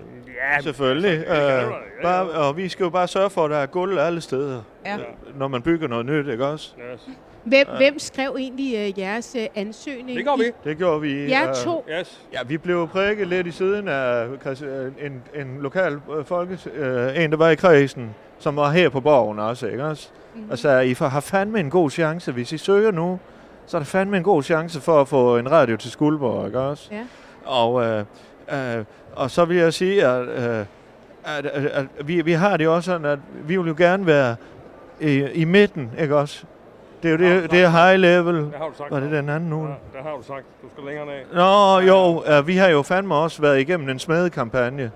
Ja, 0.56 0.62
Selvfølgelig. 0.62 1.20
Øh, 1.20 1.36
ja, 1.36 1.64
bare, 2.04 2.30
og 2.30 2.58
vi 2.58 2.70
skal 2.70 2.84
jo 2.84 2.90
bare 2.90 3.08
sørge 3.08 3.30
for, 3.30 3.46
at 3.46 3.52
der 3.52 3.58
er 3.58 3.66
gulv 3.66 3.98
alle 4.00 4.22
steder, 4.22 4.62
Ja. 4.86 4.98
når 5.36 5.48
man 5.48 5.62
bygger 5.62 5.88
noget 5.88 6.06
nyt, 6.06 6.28
ikke 6.28 6.46
også? 6.46 6.74
Yes. 6.94 7.10
Hvem, 7.44 7.68
hvem 7.78 8.00
skrev 8.00 8.36
egentlig 8.40 8.90
uh, 8.90 9.00
jeres 9.00 9.36
uh, 9.40 9.46
ansøgning? 9.56 10.18
Det 10.18 10.26
går 10.26 10.38
vi. 10.38 10.44
Det 10.64 10.78
gjorde 10.78 11.02
vi. 11.02 11.26
Ja, 11.26 11.48
øh, 11.50 11.56
to. 11.56 11.86
Yes. 12.00 12.22
Ja, 12.34 12.40
vi 12.48 12.58
blev 12.58 12.88
prikket 12.88 13.28
lidt 13.28 13.48
i 13.48 13.52
siden 13.52 13.88
af 13.88 14.26
øh, 14.62 14.92
en, 15.06 15.22
en 15.36 15.58
lokal 15.62 16.00
øh, 16.18 16.26
folkes, 16.26 16.68
øh, 16.76 17.24
en, 17.24 17.32
der 17.32 17.38
var 17.38 17.50
i 17.50 17.56
kredsen, 17.56 18.10
som 18.40 18.56
var 18.56 18.72
her 18.72 18.90
på 18.90 19.02
borgen 19.02 19.40
også, 19.40 19.68
ikke 19.68 19.84
også? 19.86 20.10
Mhm. 20.36 20.50
Og 20.52 20.58
sagde, 20.60 20.88
I 20.88 20.94
får- 20.94 21.08
har 21.08 21.20
fandme 21.20 21.60
en 21.60 21.70
god 21.70 21.90
chance, 21.90 22.32
hvis 22.32 22.52
I 22.52 22.58
søger 22.58 22.92
nu, 22.92 23.20
så 23.68 23.78
er 23.78 23.82
der 23.82 23.86
fandme 23.86 24.18
en 24.18 24.24
god 24.24 24.44
chance 24.44 24.82
for 24.82 25.02
at 25.02 25.08
få 25.08 25.38
en 25.38 25.52
radio 25.52 25.78
til 25.78 25.92
Skuldborg, 25.92 26.46
ikke 26.48 26.60
også? 26.60 26.90
Ja. 26.92 27.06
Og, 27.46 27.84
øh, 27.84 28.06
øh, 28.54 28.84
og 29.16 29.32
så 29.32 29.46
vil 29.46 29.58
jeg 29.58 29.74
sige, 29.74 30.06
at, 30.06 30.28
øh, 30.28 30.66
at, 31.26 31.46
at, 31.46 31.66
at 31.66 32.08
vi, 32.08 32.22
vi 32.22 32.32
har 32.32 32.58
det 32.58 32.68
også 32.68 32.86
sådan, 32.92 33.06
at 33.06 33.20
vi 33.44 33.58
vil 33.58 33.68
jo 33.68 33.76
gerne 33.78 34.06
være 34.06 34.36
i, 35.02 35.28
i 35.34 35.46
midten, 35.46 35.92
ikke 36.00 36.16
også? 36.16 36.44
Det 37.04 37.08
er 37.08 37.12
jo 37.12 37.42
det, 37.42 37.52
det 37.52 37.62
er 37.62 37.70
high 37.70 38.00
level. 38.00 38.36
Det 38.36 38.54
har 38.58 38.66
du 38.66 38.74
sagt. 38.78 38.92
Var 38.92 39.00
det 39.00 39.12
den 39.12 39.30
anden 39.30 39.50
nu? 39.50 39.62
Ja, 39.62 39.68
det 39.68 40.04
har 40.04 40.16
du 40.18 40.24
sagt. 40.28 40.46
Du 40.62 40.68
skal 40.74 40.84
længere 40.86 41.06
ned. 41.06 41.14
Nå, 41.34 41.80
jo, 41.80 42.24
øh, 42.38 42.48
vi 42.48 42.56
har 42.58 42.68
jo 42.68 42.82
fandme 42.82 43.16
også 43.16 43.42
været 43.42 43.60
igennem 43.60 43.90
en 43.90 44.00
smedekampagne. 44.00 44.92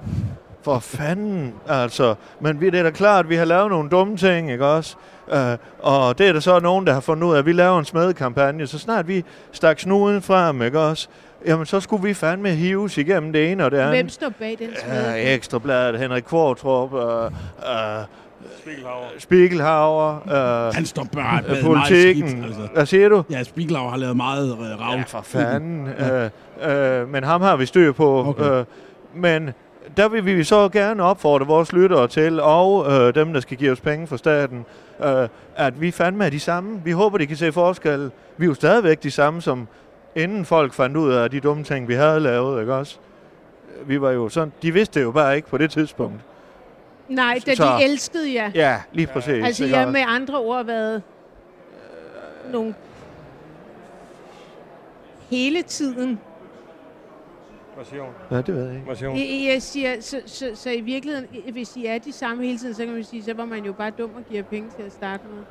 For 0.61 0.79
fanden, 0.79 1.53
altså. 1.67 2.15
Men 2.39 2.61
vi, 2.61 2.69
det 2.69 2.79
er 2.79 2.83
da 2.83 2.89
klart, 2.89 3.25
at 3.25 3.29
vi 3.29 3.35
har 3.35 3.45
lavet 3.45 3.69
nogle 3.69 3.89
dumme 3.89 4.17
ting, 4.17 4.51
ikke 4.51 4.65
også? 4.65 4.95
Uh, 5.27 5.35
og 5.79 6.17
det 6.17 6.27
er 6.27 6.33
der 6.33 6.39
så 6.39 6.59
nogen, 6.59 6.87
der 6.87 6.93
har 6.93 6.99
fundet 6.99 7.27
ud 7.27 7.33
af, 7.33 7.39
at 7.39 7.45
vi 7.45 7.51
laver 7.51 7.79
en 7.79 7.85
smedekampagne. 7.85 8.67
Så 8.67 8.79
snart 8.79 9.07
vi 9.07 9.25
stak 9.51 9.79
snuden 9.79 10.21
frem, 10.21 10.61
ikke 10.61 10.79
også? 10.79 11.07
Jamen, 11.45 11.65
så 11.65 11.79
skulle 11.79 12.03
vi 12.03 12.13
fandme 12.13 12.49
hives 12.49 12.97
igennem 12.97 13.33
det 13.33 13.51
ene 13.51 13.65
og 13.65 13.71
det 13.71 13.77
andet. 13.77 13.95
Hvem 13.95 14.09
står 14.09 14.29
bag 14.39 14.57
den 14.59 14.69
smede? 14.85 15.11
Ja, 15.11 15.33
Ekstrabladet, 15.33 15.99
Henrik 15.99 16.23
Kvartrup, 16.23 16.93
uh, 16.93 16.99
uh, 16.99 17.31
Spiegelhauer. 18.65 19.07
Spiegelhauer, 19.17 20.67
uh, 20.69 20.75
Han 20.75 20.85
står 20.85 21.07
bare 21.13 21.43
øh, 21.43 21.49
med 21.49 21.63
politikken. 21.63 22.23
Meget 22.23 22.31
skidt, 22.31 22.45
altså. 22.45 22.73
Hvad 22.73 22.85
siger 22.85 23.09
du? 23.09 23.23
Ja, 23.29 23.43
Spiegelauer 23.43 23.89
har 23.89 23.97
lavet 23.97 24.17
meget 24.17 24.51
uh, 24.51 24.59
ravl. 24.59 24.97
Ja, 24.97 25.03
for 25.07 25.21
fanden. 25.21 25.87
øh, 25.87 27.01
øh, 27.01 27.09
men 27.09 27.23
ham 27.23 27.41
har 27.41 27.55
vi 27.55 27.65
styr 27.65 27.91
på. 27.91 28.25
Okay. 28.25 28.51
Øh, 28.51 28.65
men 29.15 29.49
der 29.97 30.09
vil 30.09 30.25
vi 30.25 30.43
så 30.43 30.69
gerne 30.69 31.03
opfordre 31.03 31.47
vores 31.47 31.73
lyttere 31.73 32.07
til, 32.07 32.39
og 32.39 32.91
øh, 32.91 33.15
dem, 33.15 33.33
der 33.33 33.39
skal 33.39 33.57
give 33.57 33.71
os 33.71 33.79
penge 33.81 34.07
fra 34.07 34.17
staten, 34.17 34.65
øh, 35.05 35.27
at 35.55 35.81
vi 35.81 35.91
fandme 35.91 36.25
er 36.25 36.29
de 36.29 36.39
samme. 36.39 36.81
Vi 36.83 36.91
håber, 36.91 37.17
de 37.17 37.25
kan 37.27 37.37
se 37.37 37.51
forskel. 37.51 38.11
Vi 38.37 38.45
er 38.45 38.49
jo 38.49 38.53
stadigvæk 38.53 39.03
de 39.03 39.11
samme, 39.11 39.41
som 39.41 39.67
inden 40.15 40.45
folk 40.45 40.73
fandt 40.73 40.97
ud 40.97 41.11
af 41.11 41.31
de 41.31 41.39
dumme 41.39 41.63
ting, 41.63 41.87
vi 41.87 41.93
havde 41.93 42.19
lavet, 42.19 42.61
ikke 42.61 42.73
også? 42.73 42.97
Vi 43.85 44.01
var 44.01 44.11
jo 44.11 44.29
sådan, 44.29 44.53
de 44.61 44.73
vidste 44.73 44.99
det 44.99 45.05
jo 45.05 45.11
bare 45.11 45.35
ikke 45.35 45.47
på 45.47 45.57
det 45.57 45.71
tidspunkt. 45.71 46.21
Nej, 47.09 47.39
da 47.45 47.55
Så- 47.55 47.63
de 47.79 47.83
elskede 47.83 48.33
jer. 48.33 48.51
Ja, 48.55 48.81
lige 48.93 49.07
præcis. 49.07 49.45
Altså, 49.45 49.65
jeg 49.65 49.79
har 49.79 49.91
med 49.91 50.01
andre 50.07 50.37
ord 50.39 50.65
været 50.65 51.01
nogle 52.51 52.75
hele 55.29 55.61
tiden. 55.61 56.19
Hvad 57.75 57.85
siger 57.85 58.01
hun? 58.03 58.11
Ja, 58.31 58.37
det 58.37 58.55
ved 58.55 58.63
jeg 58.65 58.73
ikke. 58.73 58.85
Hvad 58.85 58.95
siger 58.95 59.09
hun? 59.09 59.17
I- 59.17 59.47
Jeg 59.47 59.61
siger, 59.61 60.01
så, 60.01 60.21
så, 60.25 60.51
så 60.53 60.69
i 60.69 60.81
virkeligheden, 60.81 61.27
i- 61.45 61.51
hvis 61.51 61.75
I 61.75 61.85
er 61.85 61.97
de 61.97 62.11
samme 62.11 62.43
hele 62.45 62.57
tiden, 62.57 62.73
så 62.75 62.85
kan 62.85 62.93
man 62.93 63.03
sige, 63.03 63.23
så 63.23 63.33
var 63.33 63.45
man 63.45 63.65
jo 63.65 63.73
bare 63.73 63.89
dum 63.97 64.09
og 64.15 64.23
giver 64.29 64.43
penge 64.43 64.69
til 64.77 64.83
at 64.83 64.91
starte 64.91 65.23
med. 65.35 65.43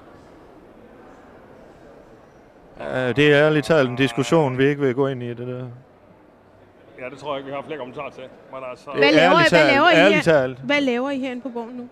Ja, 2.80 3.12
det 3.12 3.32
er 3.34 3.46
ærligt 3.46 3.66
talt 3.66 3.88
en 3.90 3.96
diskussion, 3.96 4.58
vi 4.58 4.64
ikke 4.64 4.80
vil 4.80 4.94
gå 4.94 5.06
ind 5.06 5.22
i 5.22 5.28
det 5.28 5.38
der. 5.46 5.66
Ja, 7.00 7.10
det 7.10 7.18
tror 7.18 7.32
jeg 7.34 7.38
ikke, 7.38 7.50
vi 7.50 7.54
har 7.54 7.62
flere 7.62 7.78
kommentarer 7.78 8.10
til. 8.10 8.22
Men 8.52 8.60
altså, 8.70 8.90
Hvad 8.90 9.12
laver, 9.12 9.34
ærligt 9.34 9.50
hvad 9.50 9.66
laver 9.72 9.90
I 9.90 10.12
her? 10.14 10.22
talt. 10.22 10.58
Hvad 10.58 10.80
laver 10.80 11.10
I 11.10 11.18
herinde 11.18 11.42
på 11.42 11.48
borgen 11.48 11.76
nu? 11.76 11.88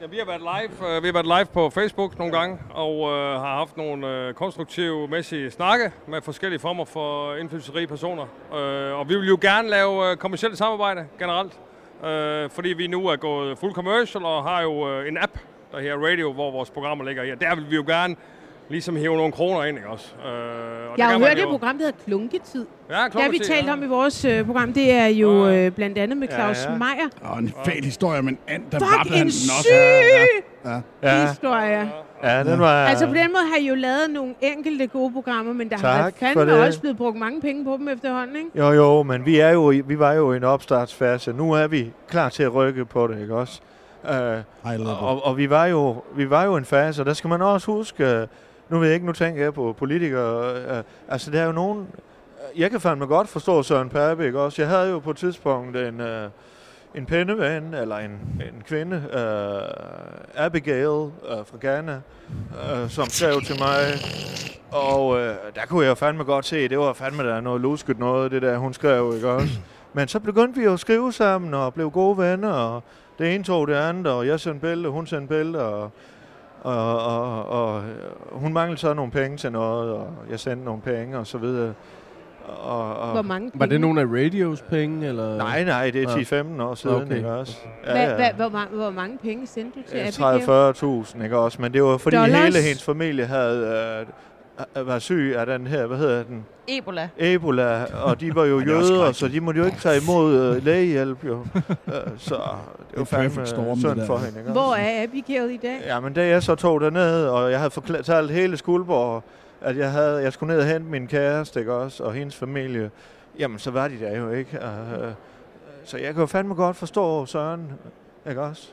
Ja, 0.00 0.06
vi 0.06 0.16
har 0.18 0.24
været 0.26 0.40
live, 0.40 0.96
øh, 0.96 1.02
vi 1.02 1.08
har 1.08 1.12
været 1.12 1.26
live 1.26 1.44
på 1.52 1.70
Facebook 1.70 2.18
nogle 2.18 2.38
gange, 2.38 2.58
og 2.74 3.10
øh, 3.10 3.40
har 3.40 3.56
haft 3.56 3.76
nogle 3.76 4.08
øh, 4.08 4.34
konstruktive 4.34 5.08
mæssige 5.08 5.50
snakke 5.50 5.92
med 6.06 6.22
forskellige 6.22 6.60
former 6.60 6.84
for 6.84 7.34
indflydelsesrige 7.34 7.86
personer. 7.86 8.22
Øh, 8.54 8.98
og 8.98 9.08
vi 9.08 9.16
vil 9.16 9.28
jo 9.28 9.38
gerne 9.40 9.68
lave 9.68 10.10
øh, 10.10 10.16
kommersielt 10.16 10.58
samarbejde 10.58 11.06
generelt, 11.18 11.60
øh, 12.04 12.50
fordi 12.50 12.68
vi 12.68 12.86
nu 12.86 13.06
er 13.06 13.16
gået 13.16 13.58
full 13.58 13.72
commercial 13.72 14.24
og 14.24 14.42
har 14.44 14.62
jo 14.62 14.90
øh, 14.90 15.08
en 15.08 15.18
app, 15.18 15.32
der 15.72 15.80
her 15.80 15.96
Radio, 15.96 16.32
hvor 16.32 16.50
vores 16.50 16.70
programmer 16.70 17.04
ligger 17.04 17.22
i. 17.22 17.30
Og 17.32 17.40
der 17.40 17.54
vil 17.54 17.70
vi 17.70 17.74
jo 17.76 17.84
gerne 17.86 18.16
ligesom 18.72 18.96
hæve 18.96 19.16
nogle 19.16 19.32
kroner 19.32 19.64
ind, 19.64 19.76
ikke 19.76 19.88
også? 19.88 20.06
Øh, 20.16 20.30
og 20.30 20.32
det 20.92 20.98
Jeg 20.98 21.06
har 21.06 21.18
hørt 21.18 21.38
et 21.38 21.44
program, 21.48 21.78
der 21.78 21.84
hedder 21.84 21.98
Klunketid. 22.04 22.66
Ja, 22.90 23.04
Det 23.12 23.22
har 23.22 23.30
vi 23.30 23.38
talt 23.38 23.66
ja. 23.66 23.72
om 23.72 23.82
i 23.82 23.86
vores 23.86 24.24
øh, 24.24 24.46
program. 24.46 24.72
Det 24.72 24.92
er 24.92 25.06
jo 25.06 25.48
Ja. 25.48 25.66
øh, 25.66 25.70
blandt 25.72 25.98
andet 25.98 26.16
med 26.18 26.28
Ja, 26.28 26.34
Claus 26.36 26.64
ja. 26.64 26.70
Meier. 26.70 27.08
Og 27.22 27.38
en 27.38 27.54
fæl 27.64 27.84
historie, 27.84 28.22
men 28.22 28.38
and, 28.48 28.62
der 28.72 28.78
Fuck, 28.78 28.90
var 28.90 28.98
han 28.98 29.12
en 29.12 29.18
den 29.18 29.26
også. 29.26 29.62
syg 29.62 30.44
Ja. 30.64 30.80
Ja, 31.02 31.26
historie. 31.28 31.90
ja 32.22 32.44
den 32.44 32.60
var... 32.60 32.86
Altså 32.86 33.06
på 33.06 33.14
den 33.14 33.26
måde 33.32 33.42
har 33.52 33.56
I 33.60 33.66
jo 33.68 33.74
lavet 33.74 34.10
nogle 34.10 34.34
enkelte 34.40 34.86
gode 34.86 35.12
programmer, 35.12 35.52
men 35.52 35.70
der 35.70 35.76
har 35.76 36.02
Tak 36.02 36.12
for 36.18 36.26
fandme 36.26 36.54
det. 36.54 36.66
også 36.66 36.80
blevet 36.80 36.96
brugt 36.96 37.16
mange 37.18 37.40
penge 37.40 37.64
på 37.64 37.76
dem 37.78 37.88
efterhånden, 37.88 38.36
ikke? 38.36 38.50
Jo, 38.58 38.70
jo, 38.70 39.02
men 39.02 39.26
vi, 39.26 39.38
er 39.38 39.50
jo 39.50 39.70
i, 39.70 39.80
vi 39.80 39.98
var 39.98 40.12
jo 40.12 40.32
i 40.32 40.36
en 40.36 40.44
opstartsfase. 40.44 41.32
Nu 41.32 41.52
er 41.52 41.66
vi 41.66 41.90
klar 42.08 42.28
til 42.28 42.42
at 42.42 42.54
rykke 42.54 42.84
på 42.84 43.06
det, 43.06 43.20
ikke 43.20 43.34
også? 43.34 43.60
Uh, 44.04 44.10
level. 44.72 44.86
og, 44.86 45.26
og 45.26 45.36
vi 45.36 45.50
var 45.50 45.66
jo 45.66 45.96
vi 46.16 46.30
var 46.30 46.44
jo 46.44 46.54
i 46.54 46.58
en 46.58 46.64
fase, 46.64 47.02
og 47.02 47.06
der 47.06 47.12
skal 47.12 47.30
man 47.30 47.42
også 47.42 47.66
huske, 47.72 48.04
øh, 48.04 48.26
nu 48.72 48.78
ved 48.78 48.86
jeg 48.86 48.94
ikke, 48.94 49.06
nu 49.06 49.12
tænker 49.12 49.42
jeg 49.42 49.54
på 49.54 49.74
politikere, 49.78 50.54
Øh, 50.56 50.76
øh 50.76 50.82
altså 51.08 51.30
der 51.30 51.40
er 51.40 51.46
jo 51.46 51.52
nogen, 51.52 51.86
øh, 52.54 52.60
jeg 52.60 52.70
kan 52.70 52.80
fandme 52.80 53.06
godt 53.06 53.28
forstå 53.28 53.62
Søren 53.62 53.88
Pape, 53.88 54.26
ikke 54.26 54.40
også? 54.40 54.62
Jeg 54.62 54.68
havde 54.68 54.90
jo 54.90 54.98
på 54.98 55.10
et 55.10 55.16
tidspunkt 55.16 55.76
en, 55.76 56.00
øh, 56.00 56.28
en 56.94 57.06
pendeven, 57.06 57.74
eller 57.74 57.96
en, 57.96 58.10
en 58.40 58.62
kvinde, 58.66 58.96
øh, 59.12 60.44
Abigail 60.44 61.10
øh, 61.30 61.46
fra 61.46 61.56
Ghana, 61.60 62.00
øh, 62.52 62.88
som 62.88 63.06
skrev 63.06 63.40
til 63.40 63.58
mig, 63.58 63.78
og 64.70 65.20
øh, 65.20 65.34
der 65.54 65.66
kunne 65.68 65.86
jeg 65.86 65.98
fandme 65.98 66.24
godt 66.24 66.46
se, 66.46 66.68
det 66.68 66.78
var 66.78 66.92
fandme 66.92 67.22
der 67.22 67.40
noget 67.40 67.60
lusket 67.60 67.98
noget, 67.98 68.30
det 68.30 68.42
der 68.42 68.58
hun 68.58 68.74
skrev, 68.74 69.12
ikke 69.14 69.30
også? 69.30 69.54
Men 69.92 70.08
så 70.08 70.20
begyndte 70.20 70.58
vi 70.58 70.64
jo 70.64 70.72
at 70.72 70.80
skrive 70.80 71.12
sammen, 71.12 71.54
og 71.54 71.74
blev 71.74 71.90
gode 71.90 72.18
venner, 72.18 72.52
og 72.52 72.82
det 73.18 73.34
ene 73.34 73.44
tog 73.44 73.68
det 73.68 73.74
andet, 73.74 74.06
og 74.06 74.26
jeg 74.26 74.40
sendte 74.40 74.60
billeder, 74.60 74.90
hun 74.90 75.06
sendte 75.06 75.28
billeder, 75.28 75.64
og, 75.64 75.90
og, 76.64 76.98
og, 77.06 77.48
og 77.48 77.82
øh, 77.82 77.88
hun 78.32 78.52
manglede 78.52 78.80
så 78.80 78.94
nogle 78.94 79.12
penge 79.12 79.36
til 79.36 79.52
noget, 79.52 79.92
og 79.92 80.08
jeg 80.30 80.40
sendte 80.40 80.64
nogle 80.64 80.82
penge, 80.82 81.18
og 81.18 81.26
så 81.26 81.38
videre. 81.38 81.72
Og, 82.62 82.96
og, 82.96 83.12
Hvor 83.12 83.22
mange 83.22 83.50
penge? 83.50 83.60
Var 83.60 83.66
det 83.66 83.80
nogle 83.80 84.00
af 84.00 84.04
radios 84.06 84.62
penge, 84.62 85.06
eller? 85.08 85.36
Nej, 85.36 85.64
nej, 85.64 85.90
det 85.90 86.02
Ja. 86.32 86.36
er 86.36 86.44
10-15 86.58 86.62
år 86.62 86.74
siden, 86.74 86.96
Okay. 86.96 87.16
ikke 87.16 87.32
også? 87.32 87.56
Hvad, 87.84 88.06
hvad, 88.14 88.30
hvor, 88.36 88.48
mange, 88.48 88.76
hvor 88.76 88.90
mange 88.90 89.18
penge 89.18 89.46
sendte 89.46 89.78
du 89.80 89.84
til 89.88 89.96
Abigail? 90.26 90.72
30-40.000, 91.06 91.24
ikke 91.24 91.38
også? 91.38 91.62
Men 91.62 91.72
det 91.72 91.82
var 91.82 91.96
fordi 91.96 92.16
Dollars? 92.16 92.44
hele 92.44 92.58
hendes 92.66 92.82
familie 92.84 93.24
havde 93.26 93.66
øh, 94.00 94.06
var 94.74 94.98
syg 94.98 95.34
af 95.36 95.46
den 95.46 95.66
her, 95.66 95.86
hvad 95.86 95.98
hedder 95.98 96.22
den? 96.22 96.46
Ebola. 96.68 97.08
Ebola, 97.18 97.84
og 98.02 98.20
de 98.20 98.34
var 98.34 98.44
jo 98.44 98.58
er 98.60 98.64
jøder, 98.64 99.12
så 99.12 99.28
de 99.28 99.40
måtte 99.40 99.60
jo 99.60 99.66
ikke 99.66 99.78
tage 99.78 100.02
imod 100.02 100.34
øh, 100.34 100.64
lægehjælp, 100.66 101.24
jo. 101.24 101.46
Øh, 101.86 101.94
så 102.16 102.34
det 102.90 102.98
var 102.98 103.04
fandme 103.04 103.46
synd 103.46 104.06
for 104.06 104.18
hende, 104.18 104.38
ikke? 104.38 104.52
Hvor 104.52 104.74
er 104.74 105.02
Abigail 105.02 105.50
i 105.50 105.56
dag? 105.56 105.80
Ja, 105.86 106.00
men 106.00 106.12
da 106.12 106.26
jeg 106.26 106.42
så 106.42 106.54
tog 106.54 106.80
derned, 106.80 107.26
og 107.26 107.50
jeg 107.50 107.58
havde 107.58 107.70
fortalt 107.70 108.30
hele 108.30 108.56
Skuldborg, 108.56 109.22
at 109.60 109.76
jeg, 109.76 109.92
havde, 109.92 110.22
jeg 110.22 110.32
skulle 110.32 110.54
ned 110.54 110.62
og 110.62 110.68
hente 110.68 110.90
min 110.90 111.06
kæreste, 111.06 111.60
ikke 111.60 111.72
også, 111.72 112.04
og 112.04 112.12
hendes 112.12 112.36
familie, 112.36 112.90
jamen 113.38 113.58
så 113.58 113.70
var 113.70 113.88
de 113.88 113.98
der 114.00 114.18
jo 114.18 114.30
ikke. 114.30 114.58
Uh, 114.62 115.12
så 115.84 115.98
jeg 115.98 116.14
kan 116.14 116.20
jo 116.20 116.26
fandme 116.26 116.54
godt 116.54 116.76
forstå 116.76 117.26
Søren, 117.26 117.72
ikke 118.28 118.42
også? 118.42 118.68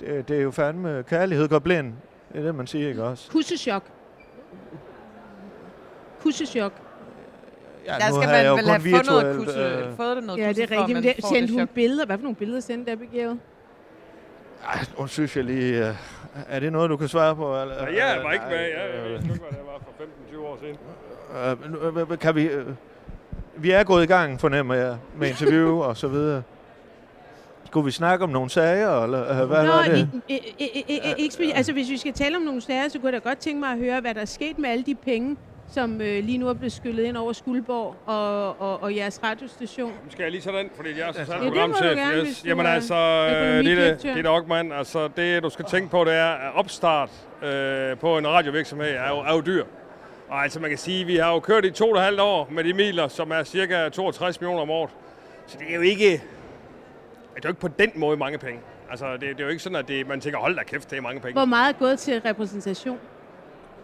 Det, 0.00 0.28
det 0.28 0.38
er 0.38 0.42
jo 0.42 0.50
fandme, 0.50 1.04
kærlighed 1.08 1.48
går 1.48 1.58
blind. 1.58 1.92
Det 2.32 2.38
er 2.38 2.42
det, 2.42 2.54
man 2.54 2.66
siger, 2.66 2.88
ikke 2.88 3.04
også? 3.04 3.30
Kussechok. 3.30 3.82
Kussechok. 6.22 6.72
Ja, 7.86 7.92
Der 7.92 7.98
skal 7.98 8.28
man 8.28 8.56
vel 8.56 8.68
have 8.68 8.80
fået 8.80 9.06
noget 9.06 9.36
kusse, 9.36 9.60
øh, 9.60 9.96
fået 9.96 10.16
det 10.16 10.24
noget 10.24 10.40
Ja, 10.40 10.48
det 10.48 10.72
er 10.72 10.80
rigtigt. 10.80 11.04
Men 11.04 11.22
sendte 11.34 11.54
hun 11.54 11.66
billeder? 11.66 12.06
Hvad 12.06 12.18
for 12.18 12.22
nogle 12.22 12.36
billeder 12.36 12.60
sendte 12.60 12.92
Abigail? 12.92 13.38
Ej, 14.66 14.78
nu 14.98 15.06
synes 15.06 15.36
jeg 15.36 15.44
lige... 15.44 15.88
Uh, 15.88 15.94
er 16.48 16.60
det 16.60 16.72
noget, 16.72 16.90
du 16.90 16.96
kan 16.96 17.08
svare 17.08 17.36
på? 17.36 17.60
Eller? 17.60 17.82
Nej, 17.82 17.94
jeg 17.96 18.20
var 18.24 18.32
ikke 18.32 18.44
med. 18.48 18.56
Jeg, 18.56 18.68
jeg 18.68 19.04
øh, 19.04 19.12
ved 19.12 19.12
ikke, 19.14 19.28
hvad 19.28 19.50
det 19.50 19.66
var 19.66 19.78
for 19.78 20.04
15-20 20.34 20.46
år 20.46 20.58
siden. 20.60 20.76
Øh, 21.86 21.96
øh, 21.96 22.10
øh, 22.12 22.18
kan 22.18 22.34
vi... 22.34 22.44
Øh, 22.44 22.66
vi 23.56 23.70
er 23.70 23.84
gået 23.84 24.04
i 24.04 24.06
gang, 24.06 24.40
fornemmer 24.40 24.74
jeg, 24.74 24.96
med 25.16 25.28
interview 25.28 25.80
og 25.80 25.96
så 25.96 26.08
videre. 26.08 26.42
Skulle 27.64 27.84
vi 27.84 27.90
snakke 27.90 28.24
om 28.24 28.30
nogle 28.30 28.50
sager, 28.50 29.02
eller 29.04 29.42
øh, 29.42 29.48
hvad 29.48 29.64
Nå, 29.64 29.72
var 29.72 29.82
det? 29.82 30.10
i, 30.28 31.32
i, 31.40 31.50
altså 31.54 31.72
hvis 31.72 31.90
vi 31.90 31.98
skal 31.98 32.12
tale 32.12 32.36
om 32.36 32.42
nogle 32.42 32.60
sager, 32.60 32.88
så 32.88 32.98
kunne 32.98 33.12
jeg 33.12 33.22
da 33.22 33.28
godt 33.28 33.38
tænke 33.38 33.60
mig 33.60 33.72
at 33.72 33.78
høre, 33.78 34.00
hvad 34.00 34.14
der 34.14 34.20
er 34.20 34.24
sket 34.24 34.58
med 34.58 34.70
alle 34.70 34.84
de 34.84 34.94
penge, 34.94 35.36
som 35.70 36.00
øh, 36.00 36.24
lige 36.24 36.38
nu 36.38 36.48
er 36.48 36.52
blevet 36.54 36.72
skyllet 36.72 37.04
ind 37.04 37.16
over 37.16 37.32
Skuldborg 37.32 37.96
og, 38.06 38.60
og, 38.60 38.82
og 38.82 38.96
jeres 38.96 39.20
radiostation. 39.24 39.90
Nu 39.90 40.10
skal 40.10 40.22
jeg 40.22 40.32
lige 40.32 40.52
den, 40.52 40.70
fordi 40.76 40.88
jeg 40.98 41.08
er 41.08 41.12
så 41.12 41.18
Ja, 41.18 41.24
sat 41.24 41.34
det 41.34 41.42
må 41.42 41.48
programchef. 41.48 41.96
gerne, 41.96 42.26
Yes. 42.26 42.44
Jamen 42.44 42.66
er 42.66 42.70
altså, 42.70 42.94
øh, 42.94 43.30
Lille, 43.34 43.70
økonomidirektør. 43.70 44.14
Lille 44.14 44.30
Ockmann, 44.30 44.72
altså 44.72 45.08
det 45.16 45.42
du 45.42 45.50
skal 45.50 45.64
tænke 45.64 45.90
på, 45.90 46.04
det 46.04 46.14
er, 46.14 46.26
at 46.26 46.54
opstart 46.54 47.10
øh, 47.42 47.96
på 47.98 48.18
en 48.18 48.28
radiovirksomhed 48.28 48.90
er 48.90 49.08
jo, 49.08 49.18
er 49.18 49.34
jo 49.34 49.40
dyr. 49.46 49.64
Og 50.28 50.42
altså 50.42 50.60
man 50.60 50.70
kan 50.70 50.78
sige, 50.78 51.04
vi 51.04 51.16
har 51.16 51.32
jo 51.32 51.40
kørt 51.40 51.64
i 51.64 51.70
to 51.70 51.90
og 51.90 51.96
et 51.98 52.02
halvt 52.04 52.20
år 52.20 52.48
med 52.50 52.64
de 52.64 52.72
midler, 52.72 53.08
som 53.08 53.30
er 53.30 53.44
cirka 53.44 53.88
62 53.88 54.40
millioner 54.40 54.62
om 54.62 54.70
året. 54.70 54.90
Så 55.46 55.58
det 55.58 55.66
er 55.70 55.74
jo 55.74 55.80
ikke, 55.80 56.10
det 56.12 56.20
er 57.36 57.40
jo 57.44 57.48
ikke 57.48 57.60
på 57.60 57.68
den 57.68 57.90
måde 57.94 58.16
mange 58.16 58.38
penge. 58.38 58.60
Altså 58.90 59.12
det, 59.12 59.20
det 59.20 59.40
er 59.40 59.44
jo 59.44 59.48
ikke 59.48 59.62
sådan, 59.62 59.76
at 59.76 59.88
det, 59.88 60.08
man 60.08 60.20
tænker, 60.20 60.38
hold 60.38 60.56
da 60.56 60.62
kæft, 60.62 60.90
det 60.90 60.96
er 60.96 61.02
mange 61.02 61.20
penge. 61.20 61.32
Hvor 61.32 61.44
meget 61.44 61.74
er 61.74 61.78
gået 61.78 61.98
til 61.98 62.20
repræsentation? 62.20 62.98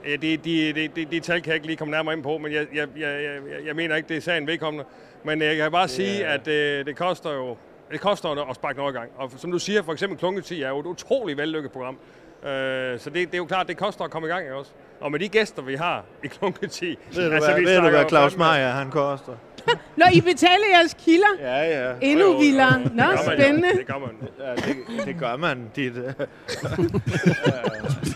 Ja, 0.07 0.17
det, 0.17 0.45
de, 0.45 0.73
de, 0.73 0.89
de, 0.89 1.05
de 1.05 1.21
tal 1.21 1.41
kan 1.43 1.49
jeg 1.49 1.55
ikke 1.55 1.67
lige 1.67 1.77
komme 1.77 1.93
nærmere 1.93 2.15
ind 2.15 2.23
på, 2.23 2.39
men 2.39 2.53
jeg, 2.53 2.67
jeg, 2.75 2.89
jeg, 2.97 3.23
jeg, 3.25 3.67
jeg 3.67 3.77
mener 3.77 3.97
ikke, 3.97 4.09
det 4.09 4.17
er 4.17 4.21
sagen 4.21 4.47
vedkommende. 4.47 4.85
Men 5.25 5.43
jeg 5.43 5.57
kan 5.57 5.71
bare 5.73 5.89
sige, 5.89 6.27
at 6.27 6.47
det, 6.47 6.87
det 6.87 6.97
koster 6.97 7.33
jo 7.33 7.57
det 7.91 8.01
koster 8.01 8.29
jo 8.29 8.49
at 8.51 8.57
sparke 8.57 8.79
noget 8.79 8.93
i 8.95 8.97
gang. 8.97 9.11
Og 9.17 9.31
som 9.37 9.53
du 9.53 9.59
siger, 9.59 9.83
for 9.83 9.93
eksempel 9.93 10.19
Klunketi 10.19 10.63
er 10.63 10.69
jo 10.69 10.81
et 10.81 10.87
utroligt 10.87 11.39
vellykket 11.39 11.73
program. 11.73 11.99
Øh, 12.45 12.99
så 12.99 13.11
det, 13.11 13.15
det 13.15 13.35
er 13.35 13.39
jo 13.39 13.45
klart, 13.45 13.69
det 13.69 13.77
koster 13.77 14.05
at 14.05 14.11
komme 14.11 14.29
i 14.29 14.31
gang 14.31 14.53
også. 14.53 14.73
Og 15.01 15.11
med 15.13 15.19
de 15.21 15.29
gæster, 15.29 15.63
vi 15.63 15.75
har 15.75 16.05
i 16.25 16.27
Klunketi... 16.27 16.99
Ved 17.15 17.29
du, 17.29 17.35
altså, 17.35 17.53
hvad, 17.53 17.63
ved 17.63 17.77
du, 17.81 17.89
hvad 17.89 18.05
Claus 18.09 18.37
Meier 18.37 18.71
han 18.71 18.91
koster? 18.91 19.33
Når 19.97 20.07
I 20.13 20.21
betaler 20.21 20.65
jeres 20.79 20.97
kilder, 21.05 21.27
Ja, 21.41 21.87
ja. 21.89 21.93
endnu 22.01 22.25
jo. 22.33 22.39
vildere. 22.39 22.79
Nå, 22.81 22.87
Det 22.87 22.95
gør 22.97 23.07
man 23.07 23.39
spændende. 23.39 23.69
Det 23.79 23.87
gør 23.87 23.99
man. 23.99 24.29
ja 24.47 24.55
det, 24.55 25.07
det 25.07 25.19
gør 25.19 25.37
man. 25.37 25.59
Dit, 25.77 25.93
øh, 25.97 26.13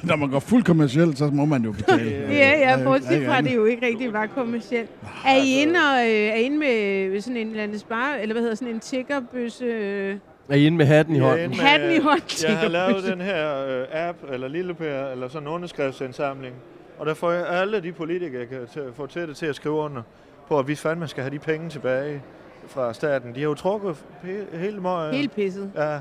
Når 0.02 0.16
man 0.16 0.30
går 0.30 0.38
fuldt 0.40 0.66
kommercielt, 0.66 1.18
så 1.18 1.24
må 1.26 1.44
man 1.44 1.62
jo 1.64 1.72
betale. 1.72 2.26
Ja, 2.30 2.58
ja, 2.58 2.84
bortset 2.84 3.26
fra, 3.26 3.38
at 3.38 3.44
det 3.44 3.54
jo 3.54 3.64
ikke 3.64 3.86
rigtig 3.86 4.12
var 4.12 4.26
kommercielt. 4.26 4.90
Er 5.26 5.36
I 5.36 5.62
inde, 5.62 5.74
og, 5.94 5.98
øh, 6.08 6.10
er 6.14 6.34
I 6.34 6.42
inde 6.42 6.58
med 6.58 7.20
sådan 7.20 7.36
en 7.36 7.48
eller 7.50 7.62
anden 7.62 7.78
spare, 7.78 8.22
eller 8.22 8.32
hvad 8.34 8.42
hedder 8.42 8.56
sådan 8.56 8.74
en 8.74 8.80
tiggerbøsse? 8.80 9.64
Øh, 9.64 10.16
Er 10.48 10.54
I 10.54 10.66
inde 10.66 10.78
med 10.78 10.86
hatten 10.86 11.16
i 11.16 11.18
hånden? 11.18 11.44
inde 11.44 11.56
Hatten 11.56 11.90
i 11.90 11.98
hånden, 12.00 12.24
Jeg 12.48 12.58
har 12.58 12.68
lavet 12.68 13.04
den 13.04 13.20
her 13.20 13.66
øh, 13.66 13.86
app, 13.92 14.18
eller 14.32 14.48
lille 14.48 14.74
per, 14.74 15.06
eller 15.06 15.28
sådan 15.28 15.48
en 15.48 15.54
underskriftsindsamling. 15.54 16.54
Og 16.98 17.06
der 17.06 17.14
får 17.14 17.30
jeg 17.32 17.46
alle 17.48 17.82
de 17.82 17.92
politikere, 17.92 18.40
jeg 18.40 18.48
kan 18.48 18.66
til, 18.72 18.82
få 18.94 19.06
til 19.06 19.28
det 19.28 19.36
til 19.36 19.46
at 19.46 19.56
skrive 19.56 19.74
under 19.74 20.02
på, 20.48 20.58
at 20.58 20.68
vi 20.68 20.74
fandme 20.74 21.08
skal 21.08 21.22
have 21.22 21.34
de 21.34 21.38
penge 21.38 21.70
tilbage 21.70 22.22
fra 22.68 22.92
staten. 22.92 23.34
De 23.34 23.40
har 23.40 23.48
jo 23.48 23.54
trukket 23.54 23.96
he- 24.24 24.56
hele 24.56 24.80
møgen. 24.80 25.14
Helt 25.14 25.34
pisset. 25.34 25.70
Ja, 25.76 25.94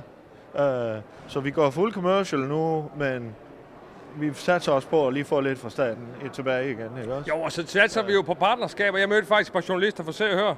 øh, 0.96 1.02
så 1.28 1.40
vi 1.40 1.52
går 1.52 1.70
fuld 1.70 1.94
commercial 1.94 2.42
nu, 2.42 2.90
men 2.98 3.36
vi 4.20 4.30
satser 4.34 4.72
også 4.72 4.88
på 4.88 5.08
at 5.08 5.14
lige 5.14 5.26
få 5.26 5.40
lidt 5.40 5.60
fra 5.60 5.70
staten 5.70 6.04
tilbage 6.34 6.66
igen, 6.72 6.90
ikke 7.02 7.14
også? 7.14 7.30
Jo, 7.32 7.42
og 7.42 7.52
så 7.52 7.64
satser 7.68 8.04
vi 8.04 8.14
jo 8.14 8.22
på 8.22 8.34
partnerskaber. 8.34 8.98
Jeg 8.98 9.10
mødte 9.10 9.28
faktisk 9.28 9.50
et 9.50 9.54
par 9.54 9.66
journalister 9.70 10.04
for 10.04 10.12
Se 10.12 10.26
og 10.32 10.38
Hør. 10.40 10.54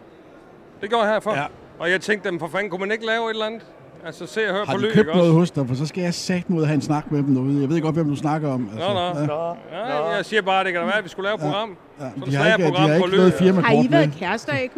Det 0.81 0.89
gjorde 0.89 1.03
jeg 1.03 1.13
herfor. 1.13 1.33
Ja. 1.35 1.45
Og 1.79 1.91
jeg 1.91 2.01
tænkte, 2.01 2.29
dem 2.29 2.39
for 2.39 2.47
fanden, 2.47 2.69
kunne 2.69 2.79
man 2.79 2.91
ikke 2.91 3.05
lave 3.05 3.25
et 3.25 3.29
eller 3.29 3.45
andet? 3.45 3.65
Altså, 4.05 4.25
se 4.25 4.47
og 4.49 4.55
hør 4.55 4.65
Har 4.65 4.73
på 4.73 4.77
de 4.77 4.83
lyd, 4.83 4.89
købt 4.93 4.97
ikke 5.07 5.11
noget 5.11 5.29
også? 5.29 5.39
hos 5.39 5.51
dig, 5.51 5.67
for 5.67 5.75
så 5.75 5.85
skal 5.85 6.03
jeg 6.03 6.13
sagt 6.13 6.49
mod 6.49 6.61
at 6.61 6.67
have 6.67 6.75
en 6.75 6.81
snak 6.81 7.11
med 7.11 7.23
dem 7.23 7.33
derude. 7.35 7.61
Jeg 7.61 7.69
ved 7.69 7.81
godt, 7.81 7.95
hvem 7.95 8.09
du 8.09 8.15
snakker 8.15 8.49
om. 8.53 8.69
Altså, 8.73 8.87
Nå, 8.87 8.93
nå. 8.93 8.99
Ja, 9.17 9.25
Nå, 9.25 9.55
Ja, 9.71 10.15
jeg 10.15 10.25
siger 10.25 10.41
bare, 10.41 10.63
det 10.63 10.71
kan 10.73 10.79
da 10.81 10.85
være, 10.87 10.97
at 10.97 11.03
vi 11.03 11.09
skulle 11.09 11.27
lave 11.27 11.35
et 11.35 11.41
program. 11.41 11.77
ja. 11.99 12.05
Så 12.19 12.25
De 12.25 12.35
har 12.35 12.45
ikke, 12.45 12.57
de 12.63 12.69
program 12.71 12.89
har 12.89 12.99
på 12.99 13.05
ikke 13.05 13.17
noget 13.17 13.33
firma 13.33 13.61
Har 13.61 13.73
I 13.83 13.87
været 13.91 14.11
kærester, 14.19 14.53
AK? 14.53 14.77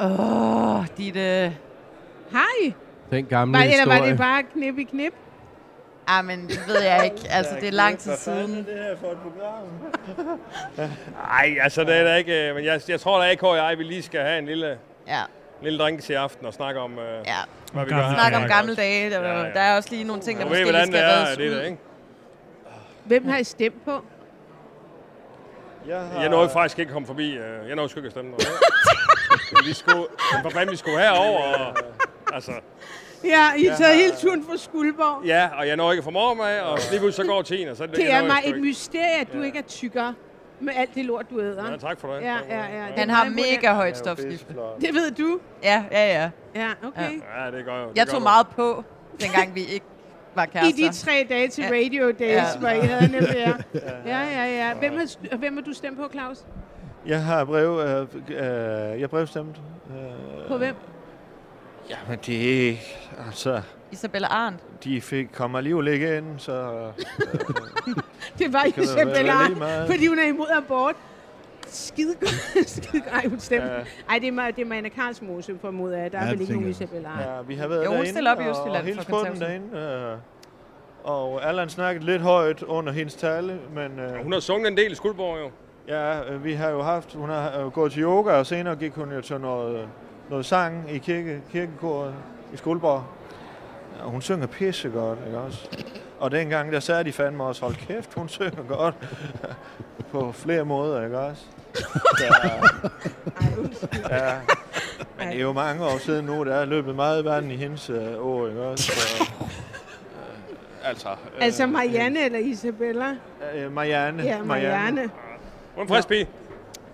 Åh, 0.00 0.76
oh, 0.78 0.84
Ditte. 0.98 1.56
Hej. 2.32 2.72
Den 3.10 3.24
gamle 3.24 3.58
Var, 3.58 3.62
eller 3.64 3.76
historie. 3.78 4.00
var 4.00 4.06
det 4.06 4.18
bare 4.18 4.42
knip 4.42 4.78
i 4.78 4.84
knip? 4.84 5.12
Ah, 6.08 6.24
men 6.24 6.40
det 6.48 6.60
ved 6.68 6.82
jeg 6.82 7.00
ikke. 7.04 7.16
Altså, 7.36 7.54
det 7.60 7.68
er 7.68 7.72
lang 7.72 7.98
tid 7.98 8.12
siden. 8.16 8.50
det 8.56 8.66
her 8.68 8.96
for 9.00 9.06
et 9.06 9.18
program? 9.18 10.38
Nej, 11.28 11.56
altså 11.62 11.84
det 11.84 11.96
er 11.96 12.04
da 12.04 12.14
ikke... 12.14 12.48
øh, 12.48 12.54
Men 12.54 12.64
jeg, 12.64 12.80
jeg 12.88 13.00
tror 13.00 13.22
da 13.22 13.32
AK 13.32 13.42
og 13.42 13.56
jeg, 13.56 13.74
vi 13.78 13.82
lige 13.84 14.02
skal 14.02 14.20
have 14.20 14.38
en 14.38 14.46
lille, 14.46 14.76
Ja, 15.08 15.20
lille 15.62 15.78
drink 15.78 16.02
til 16.02 16.12
aften 16.12 16.46
og 16.46 16.54
snakke 16.54 16.80
om, 16.80 16.98
øh, 16.98 17.22
ja. 17.26 17.32
hvad 17.72 17.84
vi 17.84 17.90
gør 17.90 17.96
her. 18.02 18.14
Snak 18.14 18.34
om 18.34 18.42
Ja, 18.42 18.46
gamle 18.56 18.74
dage. 18.76 19.10
Der, 19.10 19.20
Ja, 19.20 19.38
ja. 19.42 19.48
der 19.52 19.60
er 19.60 19.76
også 19.76 19.88
lige 19.90 20.04
nogle 20.04 20.22
ting, 20.22 20.38
der 20.40 20.44
måske 20.46 20.64
ved, 20.64 20.72
lige 20.72 20.86
skal 20.86 20.92
det 20.92 21.04
er, 21.04 21.16
reddes 21.20 21.36
det 21.36 21.50
ud. 21.50 21.54
det, 21.54 21.64
ikke? 21.64 21.78
Hvem 23.04 23.28
har 23.28 23.38
I 23.38 23.44
stemt 23.44 23.84
på? 23.84 24.00
Jeg, 25.88 26.06
jeg 26.20 26.28
nåede 26.28 26.48
faktisk 26.50 26.78
ikke 26.78 26.90
at 26.90 26.92
komme 26.92 27.06
forbi. 27.06 27.32
øh, 27.36 27.68
Jeg 27.68 27.76
nåede 27.76 27.88
sgu 27.90 27.98
ikke 28.00 28.06
at 28.06 28.12
stemme 28.12 28.30
noget. 28.30 28.46
vi 29.66 29.72
skulle, 29.74 29.96
men 30.34 30.42
for 30.42 30.50
fanden, 30.50 30.70
vi 30.72 30.76
skulle 30.76 30.98
herover. 30.98 31.40
Og, 31.42 31.76
altså, 32.32 32.52
Ja, 33.24 33.54
I 33.58 33.64
har 33.64 33.76
taget 33.76 33.96
hele 33.96 34.12
turen 34.20 34.44
fra 34.50 34.56
Skuldborg. 34.56 35.26
ja, 35.26 35.48
og 35.58 35.68
jeg 35.68 35.76
når 35.76 35.92
ikke 35.92 36.02
fra 36.02 36.10
morgen 36.10 36.40
af, 36.40 36.62
og 36.62 36.78
lige 36.90 37.00
pludselig 37.00 37.14
så 37.26 37.32
går 37.32 37.42
tiden, 37.42 37.68
og 37.68 37.76
så 37.76 37.86
Det 37.86 37.98
jeg 37.98 38.18
er 38.18 38.26
mig 38.26 38.38
et 38.44 38.60
mysterie, 38.60 39.20
at 39.20 39.26
du 39.32 39.42
ikke 39.42 39.58
er 39.58 39.62
tykkere 39.62 40.14
med 40.62 40.72
alt 40.76 40.94
det 40.94 41.04
lort, 41.04 41.26
du 41.30 41.40
æder. 41.40 41.70
Ja, 41.70 41.76
tak 41.76 42.00
for 42.00 42.12
det. 42.14 42.22
Ja, 42.22 42.36
ja, 42.48 42.58
ja. 42.58 42.86
Han 42.96 43.10
har 43.10 43.24
mega 43.30 43.72
højt 43.74 43.96
stofskift. 43.98 44.48
Det 44.80 44.94
ved 44.94 45.10
du. 45.10 45.38
Ja, 45.62 45.84
ja, 45.92 46.12
ja. 46.22 46.30
Ja, 46.54 46.68
okay. 46.88 47.10
Ja, 47.36 47.50
det 47.56 47.64
gør 47.64 47.78
jeg. 47.78 47.88
det 47.88 47.96
Jeg 47.96 48.06
tog 48.08 48.22
meget 48.22 48.46
på, 48.56 48.84
dengang 49.20 49.54
vi 49.54 49.60
ikke 49.60 49.86
var 50.34 50.44
I 50.44 50.46
kærester. 50.46 50.90
de 50.90 50.96
tre 50.96 51.26
dage 51.28 51.48
til. 51.48 51.64
Radio 51.64 52.06
Days, 52.18 52.20
Ja. 52.30 52.44
hvor 52.58 52.68
I 52.68 52.78
havde 52.80 53.04
en 53.04 53.14
affære. 53.14 53.54
Ja, 54.06 54.18
ja, 54.20 54.44
ja. 54.68 54.74
Hvem 54.74 54.92
har, 54.96 55.36
hvem 55.36 55.54
har 55.56 55.62
du 55.62 55.72
stemt 55.72 55.96
på, 55.98 56.08
Claus? 56.12 56.38
Jeg 57.06 57.24
har 57.24 57.44
brev, 57.44 57.78
øh, 57.80 58.06
øh, 58.28 59.00
jeg 59.00 59.10
brevstemt. 59.10 59.60
Øh, 59.90 60.48
På 60.48 60.56
hvem? 60.56 60.74
Jamen, 61.90 62.18
det 62.26 62.70
er 62.70 62.74
altså, 63.26 63.62
Isabella 63.92 64.28
Arndt. 64.28 64.58
de 64.84 65.00
fik, 65.00 65.28
kom 65.32 65.54
alligevel 65.56 65.88
ikke 65.88 66.16
ind, 66.16 66.24
så... 66.38 66.52
Det 68.38 68.52
var 68.52 68.62
kan 68.62 68.72
da 68.72 68.76
være 68.76 68.84
Isabella, 68.84 69.46
lige 69.46 69.58
meget. 69.58 69.86
fordi 69.90 70.06
hun 70.06 70.18
er 70.18 70.26
imod 70.28 70.46
abort. 70.56 70.94
Skide 71.66 72.14
godt. 72.20 72.68
Skide 72.68 73.02
godt. 73.02 73.14
Ej, 73.14 73.28
hun 73.28 73.40
stemte. 73.40 73.66
Ja. 73.66 73.78
Ej, 74.10 74.18
det 74.18 74.28
er, 74.28 74.32
Ma- 74.32 74.50
det 74.56 74.58
er 74.62 74.66
Marianne 74.66 74.90
Karlsmose, 74.90 75.58
formoder 75.60 75.98
jeg. 75.98 76.12
Der 76.12 76.18
er 76.18 76.24
Ja, 76.24 76.28
vel 76.30 76.38
det 76.38 76.42
ikke 76.44 76.52
nogen. 76.54 76.68
Isabella. 76.70 77.08
Ja, 77.20 77.42
vi 77.46 77.54
har 77.54 77.66
været 77.68 77.84
Jo, 77.84 77.90
derinde 77.92 78.30
op 78.32 78.38
i 78.40 78.42
og- 78.42 78.50
Østjylland 78.50 78.76
og 78.76 78.82
hilst 78.84 79.08
for 79.08 79.18
på 79.18 79.26
den 79.32 79.40
derinde. 79.40 79.78
Øh, 79.78 80.16
og 81.04 81.48
Allan 81.48 81.68
snakkede 81.68 82.04
lidt 82.06 82.22
højt 82.22 82.62
under 82.62 82.92
hendes 82.92 83.14
tale, 83.14 83.58
men 83.74 83.98
øh, 84.00 84.22
Hun 84.22 84.32
har 84.32 84.40
sunget 84.40 84.70
en 84.70 84.76
del 84.76 84.92
i 84.92 84.94
Skuldborg, 84.94 85.38
jo. 85.40 85.50
ja, 85.88 86.32
øh, 86.32 86.44
vi 86.44 86.52
har 86.52 86.68
jo 86.70 86.82
haft, 86.82 87.14
hun 87.14 87.28
har 87.28 87.58
øh, 87.60 87.66
gået 87.72 87.92
til 87.92 88.02
yoga, 88.02 88.30
og 88.32 88.46
senere 88.46 88.76
gik 88.76 88.92
hun 88.94 89.12
jo 89.12 89.20
til 89.20 89.40
noget, 89.40 89.88
noget 90.30 90.46
sang 90.46 90.90
i 90.90 90.98
kirke, 90.98 91.40
kirkekoret 91.52 92.14
i 92.54 92.56
Skuldborg. 92.56 93.04
Ja, 93.98 94.04
hun 94.04 94.22
synger 94.22 94.46
pisse 94.46 94.88
godt, 94.88 95.18
ikke 95.26 95.38
også? 95.38 95.68
Og 96.20 96.30
dengang, 96.30 96.72
der 96.72 96.80
sagde 96.80 97.04
de 97.04 97.12
fandme 97.12 97.44
også, 97.44 97.62
hold 97.62 97.74
kæft, 97.74 98.14
hun 98.14 98.28
synger 98.28 98.62
godt. 98.68 98.94
på 100.12 100.32
flere 100.32 100.64
måder, 100.64 101.04
ikke 101.04 101.18
også? 101.18 101.42
Så, 101.74 102.24
ja, 104.10 104.34
men 105.18 105.28
det 105.28 105.36
er 105.36 105.40
jo 105.40 105.52
mange 105.52 105.84
år 105.84 105.98
siden 105.98 106.24
nu, 106.24 106.44
der 106.44 106.54
er 106.54 106.64
løbet 106.64 106.94
meget 106.94 107.24
vand 107.24 107.52
i 107.52 107.56
hendes 107.56 107.90
øh, 107.90 108.26
år, 108.26 108.48
ikke 108.48 108.62
også? 108.62 108.84
Så, 108.84 109.22
øh, 109.22 110.88
altså, 110.88 111.08
øh, 111.08 111.16
Altså 111.40 111.66
Marianne 111.66 112.24
eller 112.24 112.38
Isabella? 112.38 113.16
Øh, 113.54 113.72
Marianne. 113.72 114.22
Ja, 114.22 114.42
Marianne. 114.42 115.00
Hun 115.00 115.10
er 115.76 115.82
en 115.82 115.88
frisk 115.88 116.08
pige. 116.08 116.28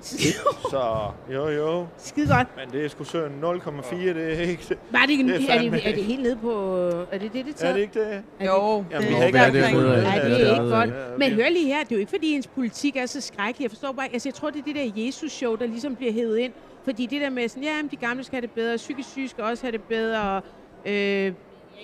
Så 0.00 1.10
jo, 1.32 1.48
jo. 1.48 1.86
Skide 1.98 2.28
godt. 2.28 2.46
Men 2.56 2.72
det 2.72 2.84
er 2.84 2.88
sgu 2.88 3.04
søn 3.04 3.32
0,4, 3.44 3.96
det 3.96 4.16
er 4.38 4.40
ikke 4.40 4.62
det. 4.68 4.78
Var 4.90 4.98
det, 4.98 5.10
ikke, 5.10 5.24
Det 5.24 5.50
er 5.50 5.54
er, 5.54 5.58
det, 5.70 5.88
er 5.88 5.94
det 5.94 6.04
helt 6.04 6.22
nede 6.22 6.36
på... 6.36 6.76
Er 7.12 7.18
det 7.18 7.32
det, 7.32 7.46
det 7.46 7.56
tager? 7.56 7.70
Er 7.72 7.76
det 7.76 7.82
ikke 7.82 8.00
det? 8.00 8.22
Jo. 8.46 8.84
Jamen, 8.90 9.08
vi 9.08 9.14
har 9.14 9.24
ikke 9.24 9.38
derude. 9.38 10.02
Nej, 10.02 10.14
det 10.18 10.24
er 10.24 10.28
Ja, 10.28 10.36
ikke 10.36 10.62
ja, 10.62 10.78
godt. 10.78 10.90
ja, 10.90 11.16
Men 11.18 11.32
hør 11.32 11.48
lige 11.48 11.66
her, 11.66 11.78
det 11.84 11.92
er 11.92 11.96
jo 11.96 12.00
ikke 12.00 12.10
fordi 12.10 12.32
ens 12.32 12.46
politik 12.46 12.96
er 12.96 13.06
så 13.06 13.20
skrækkelig. 13.20 13.62
Jeg 13.64 13.70
forstår 13.70 13.92
bare, 13.92 14.08
altså 14.12 14.28
jeg 14.28 14.34
tror, 14.34 14.50
det 14.50 14.58
er 14.58 14.64
det 14.64 14.74
der 14.74 15.04
Jesus-show, 15.06 15.54
der 15.56 15.66
ligesom 15.66 15.96
bliver 15.96 16.12
hævet 16.12 16.38
ind. 16.38 16.52
Fordi 16.84 17.06
det 17.06 17.20
der 17.20 17.30
med 17.30 17.48
sådan, 17.48 17.62
ja, 17.62 17.70
de 17.90 17.96
gamle 17.96 18.24
skal 18.24 18.36
have 18.36 18.42
det 18.42 18.50
bedre, 18.50 18.76
psykisk 18.76 19.08
syge 19.10 19.28
skal 19.28 19.44
også 19.44 19.62
have 19.64 19.72
det 19.72 19.82
bedre. 19.82 20.20
Og, 20.36 20.42
øh, 20.86 20.92
jeg, 20.94 21.32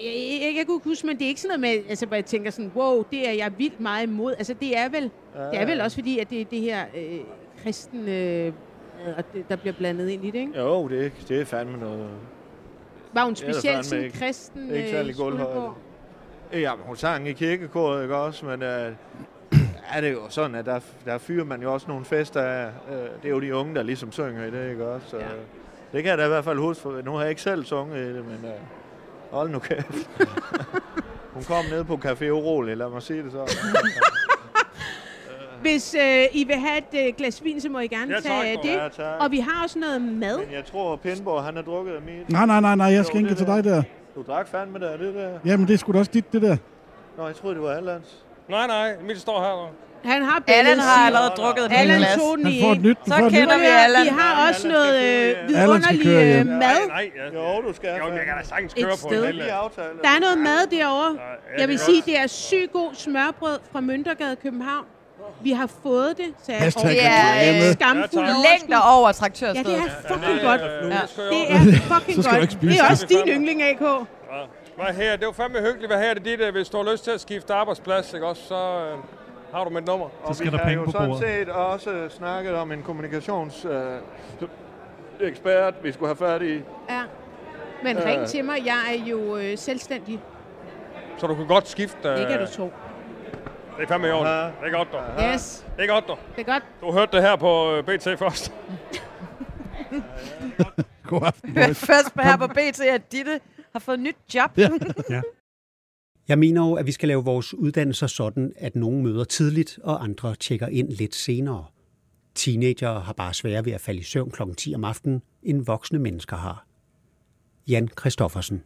jeg, 0.05 0.55
jeg 0.59 0.67
kunne 0.67 0.77
ikke 0.77 0.89
huske, 0.89 1.07
men 1.07 1.17
det 1.19 1.25
er 1.25 1.29
ikke 1.29 1.41
sådan 1.41 1.61
noget 1.61 1.77
med, 1.77 1.91
altså 1.91 2.07
hvor 2.07 2.15
jeg 2.17 2.25
tænker 2.25 2.51
sådan, 2.51 2.73
wow, 2.77 3.05
det 3.11 3.29
er 3.29 3.33
jeg 3.33 3.53
vildt 3.59 3.81
meget 3.81 4.07
imod. 4.07 4.35
Altså 4.39 4.55
det 4.61 4.79
er 4.79 4.89
vel, 4.89 5.03
det 5.53 5.61
er 5.61 5.67
vel 5.67 5.81
også 5.81 5.97
fordi, 5.97 6.19
at 6.19 6.31
det 6.31 6.41
er 6.41 6.45
det 6.45 6.61
her 6.61 6.85
øh, 6.97 7.19
kristen, 7.65 8.09
øh, 8.09 8.53
det, 9.33 9.49
der 9.49 9.57
bliver 9.57 9.75
blandet 9.79 10.09
ind 10.09 10.25
i 10.25 10.31
det, 10.31 10.39
ikke? 10.39 10.59
Jo, 10.61 10.89
det 10.89 11.07
er, 11.07 11.11
det 11.29 11.41
er 11.41 11.45
fandme 11.45 11.79
noget. 11.79 12.09
Var 13.13 13.25
hun 13.25 13.37
specielt 13.37 13.87
sådan 13.87 14.05
ikke. 14.05 14.19
kristen 14.19 14.71
Ikke 14.71 14.91
særlig 14.91 15.09
øh. 15.11 15.15
Skuldborg? 15.15 15.75
Ja, 16.53 16.75
men 16.75 16.85
hun 16.87 16.97
sang 16.97 17.29
i 17.29 17.33
kirkekoret, 17.33 18.03
ikke 18.03 18.17
også? 18.17 18.47
Men 18.47 18.63
øh, 18.63 18.93
er 19.93 20.01
det 20.01 20.13
jo 20.13 20.21
sådan, 20.29 20.55
at 20.55 20.67
der, 20.67 20.81
der 21.05 21.19
fyrer 21.19 21.45
man 21.45 21.63
jo 21.63 21.73
også 21.75 21.87
nogle 21.89 22.05
fester 22.05 22.43
af. 22.43 22.67
Øh, 22.67 22.97
det 22.97 23.25
er 23.25 23.29
jo 23.29 23.41
de 23.41 23.55
unge, 23.55 23.75
der 23.75 23.83
ligesom 23.83 24.13
synger 24.13 24.45
i 24.45 24.51
det, 24.51 24.71
ikke 24.71 24.87
også? 24.87 25.07
Så, 25.09 25.17
Ja. 25.17 25.23
ja. 25.23 25.29
Det 25.93 26.03
kan 26.03 26.11
jeg 26.11 26.19
da 26.19 26.25
i 26.25 26.29
hvert 26.29 26.45
fald 26.45 26.59
huske, 26.59 26.83
for 26.83 27.03
nu 27.05 27.13
har 27.13 27.21
jeg 27.21 27.31
ikke 27.31 27.43
selv 27.43 27.65
sunget 27.65 27.97
i 27.97 28.15
det, 28.15 28.25
men 28.25 28.45
øh, 28.45 28.51
hold 29.31 29.51
nu 29.51 29.59
kæft. 29.59 30.11
hun 31.35 31.43
kom 31.45 31.65
ned 31.71 31.85
på 31.85 32.01
Café 32.05 32.29
Orol, 32.31 32.77
lad 32.79 32.89
mig 32.89 33.03
sige 33.03 33.23
det 33.23 33.33
så. 33.33 33.39
Hvis 35.65 35.95
øh, 35.95 36.25
I 36.33 36.45
vil 36.45 36.57
have 36.57 36.79
et 36.79 37.07
øh, 37.09 37.15
glas 37.19 37.45
vin, 37.45 37.61
så 37.61 37.69
må 37.69 37.79
I 37.79 37.87
gerne 37.87 38.11
Ja, 38.15 38.21
tak, 38.21 38.25
tage 38.25 38.59
og- 38.59 38.65
det. 38.65 38.71
Ja, 38.71 38.89
tak. 38.89 39.21
Og 39.21 39.31
vi 39.31 39.39
har 39.39 39.63
også 39.65 39.79
noget 39.79 40.03
mad. 40.03 40.39
Men 40.39 40.53
jeg 40.53 40.65
tror, 40.65 40.97
Pindborg, 40.97 41.45
han 41.45 41.57
har 41.57 41.63
drukket 41.63 41.93
af 41.95 42.03
mit. 42.03 42.31
Nej, 42.31 42.47
nej, 42.47 42.61
nej, 42.61 42.75
nej, 42.77 42.87
jeg 42.87 43.05
skal 43.07 43.17
ikke 43.19 43.29
det 43.31 43.37
til 43.37 43.47
dig 43.47 43.65
der. 43.65 43.83
Du 44.15 44.23
drak 44.27 44.49
fandme 44.49 44.79
der, 44.79 44.97
det 44.97 45.15
der. 45.15 45.29
Jamen, 45.45 45.69
det 45.69 45.75
er 45.75 45.79
sgu 45.79 45.93
da 45.93 45.99
også 45.99 46.11
dit, 46.15 46.33
det 46.33 46.43
der. 46.43 46.57
Nå, 47.19 47.27
jeg 47.27 47.37
troede, 47.37 47.55
det 47.55 47.63
var 47.63 47.71
Allands. 47.73 48.25
Nej, 48.49 48.67
nej, 48.67 48.93
mit 49.07 49.19
står 49.21 49.41
her. 49.43 49.63
nu. 49.63 49.69
Han 50.13 50.23
har 50.25 50.43
Allan 50.47 50.79
har 50.79 51.07
allerede 51.07 51.31
drukket 51.37 51.65
et 51.65 51.71
helt 51.71 51.81
Allan 51.81 51.99
glas. 51.99 52.15
tog 52.17 52.37
den 52.39 52.45
Han 52.47 52.55
i 52.55 52.61
får 52.63 52.73
et 52.73 52.77
en. 52.77 52.83
nyt. 52.83 52.99
Så 53.07 53.15
han 53.15 53.23
får 53.23 53.31
nyt. 53.31 53.37
kender 53.39 53.59
vi 53.59 53.65
at 53.65 53.85
Allan. 53.87 54.03
Vi 54.05 54.09
har 54.09 54.49
også 54.49 54.69
Allan 54.69 54.81
noget 54.81 54.95
øh, 55.05 55.49
vidunderlig 55.49 56.03
køre 56.07 56.41
øh, 56.41 56.47
mad. 56.47 56.59
Nej, 56.61 56.81
nej. 56.89 57.11
Ja. 57.35 57.55
Jo, 57.55 57.61
du 57.69 57.73
skal. 57.75 57.91
Jo, 57.99 58.07
jeg 58.19 58.25
kan 58.29 58.35
da 58.41 58.45
sagtens 58.45 58.73
Et 58.77 58.85
køre 58.85 58.97
på 59.03 59.09
aftale. 59.65 59.89
Der 60.03 60.09
er 60.17 60.21
noget 60.27 60.39
mad 60.39 60.61
derovre. 60.77 61.11
Ja, 61.21 61.61
Jeg 61.61 61.69
vil 61.69 61.77
det 61.79 61.85
sige, 61.89 62.03
det 62.07 62.19
er 62.19 62.27
sygt 62.27 62.73
god 62.73 62.91
smørbrød 62.95 63.59
fra 63.73 63.81
Møntergade 63.81 64.37
København. 64.43 64.85
Vi 65.41 65.51
har 65.53 65.67
fået 65.83 66.17
det, 66.17 66.27
så 66.43 66.53
jeg 66.53 66.61
Hashtag 66.61 66.91
Det 66.91 66.99
er, 67.07 67.69
øh, 67.69 67.73
skamfuld 67.73 68.25
Ja. 68.27 68.35
Længder 68.51 68.79
over 68.97 69.09
Ja, 69.09 69.13
traktørstedet. 69.13 69.67
det 69.67 69.77
er 69.79 70.09
fucking 70.15 70.41
godt. 70.43 70.61
øh, 70.61 70.91
Ja. 70.91 71.01
det 71.31 71.51
er 71.51 71.99
fucking 71.99 72.25
Så 72.25 72.31
godt. 72.31 72.59
Det 72.61 72.81
er 72.81 72.91
også 72.91 73.07
din 73.07 73.29
yndling, 73.29 73.63
AK. 73.63 73.81
Ja. 73.81 73.97
Hvad 74.77 74.95
her? 74.95 75.17
Det 75.17 75.27
var 75.27 75.33
fandme 75.33 75.59
hyggeligt. 75.61 75.87
Hvad 75.93 75.99
her 76.03 76.11
er 76.11 76.15
det 76.15 76.25
dit, 76.25 76.41
øh, 76.41 76.53
hvis 76.53 76.69
du 76.69 76.77
har 76.83 76.93
lyst 76.93 77.05
til 77.05 77.11
at 77.11 77.21
skifte 77.21 77.55
arbejdsplads, 77.55 78.15
ikke 78.15 78.27
også? 78.27 78.43
Så 78.49 78.55
øh, 78.55 78.99
har 79.55 79.65
du 79.65 79.71
mit 79.71 79.87
nummer. 79.87 80.07
Og 80.25 80.37
skal 80.37 80.47
vi 80.47 80.57
der 80.57 80.59
har 80.59 80.65
penge 80.65 80.81
jo 80.81 80.85
på 80.85 80.91
sådan 80.91 81.09
bordet. 81.09 81.25
set 81.29 81.49
også 81.49 82.07
snakket 82.11 82.55
om 82.55 82.73
en 82.73 82.83
kommunikations... 82.83 83.65
Øh, 83.65 84.49
ekspert, 85.21 85.75
vi 85.83 85.93
skulle 85.93 86.09
have 86.17 86.33
fat 86.33 86.43
i. 86.43 86.55
Ja. 86.91 87.01
Men 87.83 87.97
Øh. 87.97 88.05
ring 88.07 88.27
til 88.27 88.45
mig. 88.45 88.57
Jeg 88.67 88.77
er 88.95 89.05
jo 89.11 89.37
øh, 89.37 89.59
selvstændig. 89.59 90.21
Så 91.19 91.27
du 91.27 91.35
kan 91.35 91.47
godt 91.47 91.69
skifte. 91.69 92.09
Øh, 92.09 92.19
Det 92.19 92.29
kan 92.29 92.39
du 92.41 92.47
tro. 92.57 92.71
Det 93.77 93.83
er 93.83 93.89
fandme 93.89 94.09
i 94.09 94.11
orden. 94.11 94.27
Ja. 94.27 94.45
Det 94.45 94.55
er 94.63 94.77
godt, 94.79 94.89
dog. 94.93 95.33
Yes, 95.35 95.67
Det 95.77 95.83
er 95.85 95.89
godt, 95.89 96.05
dog. 96.09 96.19
det 96.37 96.49
er 96.49 96.53
godt. 96.53 96.63
Du 96.81 96.93
hørte 96.93 97.17
det 97.17 97.23
her 97.23 97.37
på 97.37 97.73
øh, 97.73 97.85
BT 97.85 98.19
først. 98.19 98.53
God 101.11 101.23
aften, 101.23 101.55
boys. 101.55 101.79
Først 101.79 102.13
her 102.23 102.37
på 102.37 102.47
BT, 102.47 102.81
at 102.81 103.13
Ditte 103.13 103.41
har 103.73 103.79
fået 103.79 104.01
nyt 104.01 104.17
job. 104.35 104.51
Ja. 105.11 105.23
Jeg 106.29 106.39
mener 106.39 106.69
jo, 106.69 106.75
at 106.75 106.87
vi 106.87 106.93
skal 106.93 107.09
lave 107.09 107.25
vores 107.25 107.55
uddannelser 107.55 108.07
sådan, 108.07 108.53
at 108.57 108.77
nogle 108.77 109.03
møder 109.03 109.25
tidligt, 109.25 109.79
og 109.83 110.05
andre 110.05 110.35
tjekker 110.35 110.67
ind 110.67 110.89
lidt 110.93 111.15
senere. 111.15 111.65
Teenager 112.35 113.01
har 113.01 113.13
bare 113.13 113.35
svære 113.35 113.65
ved 113.65 113.73
at 113.73 113.81
falde 113.81 114.01
i 114.01 114.03
søvn 114.03 114.31
kl. 114.31 114.43
10 114.57 114.75
om 114.75 114.85
aftenen, 114.85 115.23
end 115.43 115.65
voksne 115.67 115.99
mennesker 115.99 116.37
har. 116.37 116.67
Jan 117.69 117.89
Kristoffersen. 117.89 118.63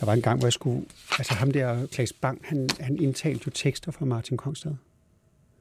Der 0.00 0.06
var 0.06 0.12
en 0.12 0.22
gang, 0.22 0.38
hvor 0.38 0.46
jeg 0.46 0.52
skulle... 0.52 0.86
Altså 1.18 1.34
ham 1.34 1.50
der, 1.50 1.86
Klaas 1.86 2.12
Bang, 2.12 2.40
han, 2.44 2.68
han 2.80 2.98
indtalte 2.98 3.42
jo 3.46 3.50
tekster 3.54 3.92
fra 3.92 4.04
Martin 4.04 4.36
Kongstad. 4.36 4.74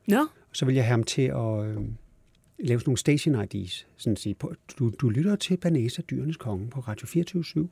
Nå. 0.08 0.21
Og 0.21 0.56
så 0.56 0.65
vil 0.65 0.75
jeg 0.75 0.84
have 0.84 0.91
ham 0.91 1.04
til 1.04 1.21
at 1.21 1.65
øh, 1.65 1.78
lave 2.60 2.80
sådan 2.80 2.84
nogle 2.86 2.97
station 2.97 3.47
IDs. 3.54 3.88
Sådan 3.97 4.13
at 4.13 4.19
sige, 4.19 4.36
på, 4.36 4.54
du, 4.80 4.89
du 4.89 5.10
lytter 5.10 5.36
til 5.36 5.58
Banesa, 5.58 6.02
dyrenes 6.02 6.38
konge, 6.38 6.69
på 6.69 6.80
Radio 6.80 7.08
24 7.08 7.69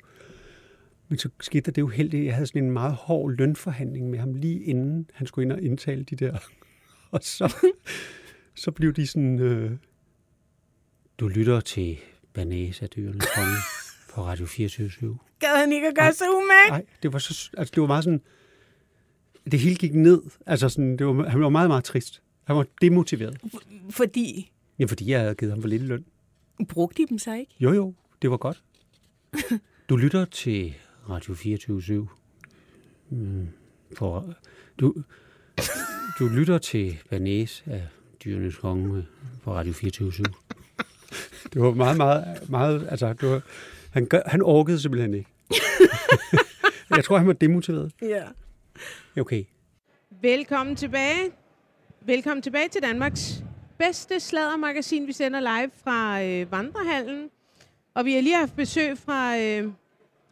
Men 1.07 1.19
så 1.19 1.29
skete 1.41 1.65
der 1.65 1.71
det 1.71 1.81
jo 1.81 1.87
heldigt, 1.87 2.25
jeg 2.25 2.33
havde 2.33 2.47
sådan 2.47 2.63
en 2.63 2.71
meget 2.71 2.93
hård 2.93 3.31
lønforhandling 3.31 4.09
med 4.09 4.19
ham, 4.19 4.33
lige 4.33 4.63
inden 4.63 5.09
han 5.13 5.27
skulle 5.27 5.45
ind 5.45 5.51
og 5.51 5.61
indtale 5.61 6.03
de 6.03 6.15
der. 6.15 6.37
Og 7.11 7.19
så, 7.23 7.55
så 8.55 8.71
blev 8.71 8.93
de 8.93 9.07
sådan, 9.07 9.39
øh, 9.39 9.71
du 11.19 11.27
lytter 11.27 11.59
til 11.59 11.97
Banæs 12.33 12.81
af 12.81 12.89
dyrenes 12.89 13.25
konge 13.35 13.57
på 14.17 14.25
Radio 14.25 14.45
24 14.45 15.17
Gad 15.39 15.57
han 15.59 15.71
ikke 15.71 15.87
at 15.87 15.95
gøre 15.95 16.13
sig 16.13 16.27
umage? 16.29 16.69
Nej, 16.69 16.85
det 17.03 17.13
var, 17.13 17.19
så, 17.19 17.49
altså, 17.57 17.71
det 17.75 17.81
var 17.81 17.87
meget 17.87 18.03
sådan... 18.03 18.21
Det 19.51 19.59
hele 19.59 19.75
gik 19.75 19.93
ned. 19.93 20.21
Altså 20.45 20.69
sådan, 20.69 20.97
det 20.97 21.07
var, 21.07 21.29
han 21.29 21.41
var 21.41 21.49
meget, 21.49 21.69
meget 21.69 21.83
trist. 21.83 22.21
Han 22.43 22.55
var 22.55 22.65
demotiveret. 22.81 23.37
Fordi 23.89 24.51
Ja, 24.79 24.85
fordi 24.85 25.11
jeg 25.11 25.19
havde 25.19 25.35
givet 25.35 25.51
ham 25.53 25.61
for 25.61 25.69
lidt 25.69 25.81
løn. 25.81 26.05
brugte 26.69 27.03
de 27.03 27.07
dem 27.07 27.19
så 27.19 27.33
ikke? 27.33 27.55
Jo, 27.59 27.73
jo, 27.73 27.93
det 28.21 28.31
var 28.31 28.37
godt. 28.37 28.63
Du 29.89 29.95
lytter 29.95 30.25
til 30.25 30.73
Radio 31.09 31.33
24 31.33 32.07
mm, 33.09 33.47
for, 33.97 34.33
du, 34.79 34.95
du 36.19 36.27
lytter 36.27 36.57
til 36.57 36.97
Banæs 37.09 37.63
af 37.65 37.87
Dyrenes 38.25 38.55
Konge 38.55 39.05
på 39.43 39.53
Radio 39.53 39.73
24 39.73 40.11
Det 41.53 41.61
var 41.61 41.71
meget, 41.71 41.97
meget, 41.97 42.49
meget, 42.49 42.87
altså, 42.89 43.13
det 43.13 43.29
var, 43.29 43.41
han, 43.97 44.05
gør, 44.05 44.21
han 44.25 44.41
orkede 44.41 44.79
simpelthen 44.79 45.13
ikke. 45.13 45.29
jeg 46.95 47.03
tror, 47.03 47.17
han 47.17 47.27
var 47.27 47.33
demotiveret. 47.33 47.91
Ja. 48.01 48.23
Okay. 49.19 49.43
Velkommen 50.21 50.75
tilbage. 50.75 51.31
Velkommen 52.01 52.41
tilbage 52.41 52.69
til 52.69 52.81
Danmarks 52.81 53.43
bedste 53.77 54.19
sladdermagasin. 54.19 55.07
Vi 55.07 55.13
sender 55.13 55.39
live 55.39 55.71
fra 55.83 56.23
øh, 56.23 56.51
Vandrehallen. 56.51 57.29
Og 57.93 58.05
vi 58.05 58.13
har 58.13 58.21
lige 58.21 58.35
haft 58.35 58.55
besøg 58.55 58.97
fra 58.97 59.37
øh, 59.37 59.71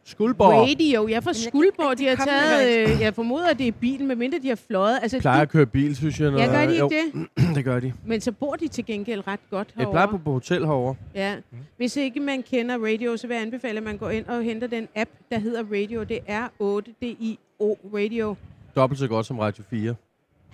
Skuldborg. 0.08 0.68
Radio. 0.68 1.08
Jeg 1.08 1.16
er 1.16 1.20
fra 1.20 1.32
kan 1.32 1.40
Skuldborg. 1.40 1.98
De 1.98 2.06
har 2.06 2.14
taget, 2.24 2.90
øh, 2.90 3.00
jeg 3.00 3.14
formoder, 3.14 3.48
at 3.48 3.58
det 3.58 3.68
er 3.68 3.72
bilen, 3.72 4.06
medmindre 4.06 4.38
de 4.38 4.48
har 4.48 4.60
fløjet. 4.66 4.98
Altså, 5.02 5.20
plejer 5.20 5.36
de, 5.36 5.42
at 5.42 5.48
køre 5.48 5.66
bil, 5.66 5.96
synes 5.96 6.20
jeg. 6.20 6.30
Når, 6.30 6.38
ja, 6.38 6.46
gør 6.46 6.66
de 6.66 6.72
ikke 6.74 7.02
det? 7.14 7.28
det 7.56 7.64
gør 7.64 7.80
de. 7.80 7.92
Men 8.04 8.20
så 8.20 8.32
bor 8.32 8.56
de 8.56 8.68
til 8.68 8.86
gengæld 8.86 9.26
ret 9.26 9.40
godt 9.50 9.68
Jeg 9.68 9.80
herovre. 9.80 9.92
plejer 9.92 10.06
på, 10.06 10.18
på 10.18 10.32
hotel 10.32 10.64
herovre. 10.66 10.94
Ja. 11.14 11.36
Hvis 11.76 11.96
ikke 11.96 12.20
man 12.20 12.42
kender 12.42 12.78
Radio, 12.78 13.16
så 13.16 13.26
vil 13.26 13.34
jeg 13.34 13.42
anbefale, 13.42 13.76
at 13.78 13.82
man 13.84 13.96
går 13.96 14.10
ind 14.10 14.26
og 14.26 14.42
henter 14.42 14.66
den 14.66 14.88
app, 14.96 15.10
der 15.30 15.38
hedder 15.38 15.62
Radio. 15.72 16.02
Det 16.02 16.18
er 16.26 16.48
8DIO 16.48 17.96
Radio. 17.96 18.36
Dobbelt 18.76 18.98
så 18.98 19.08
godt 19.08 19.26
som 19.26 19.38
Radio 19.38 19.64
4. 19.70 19.94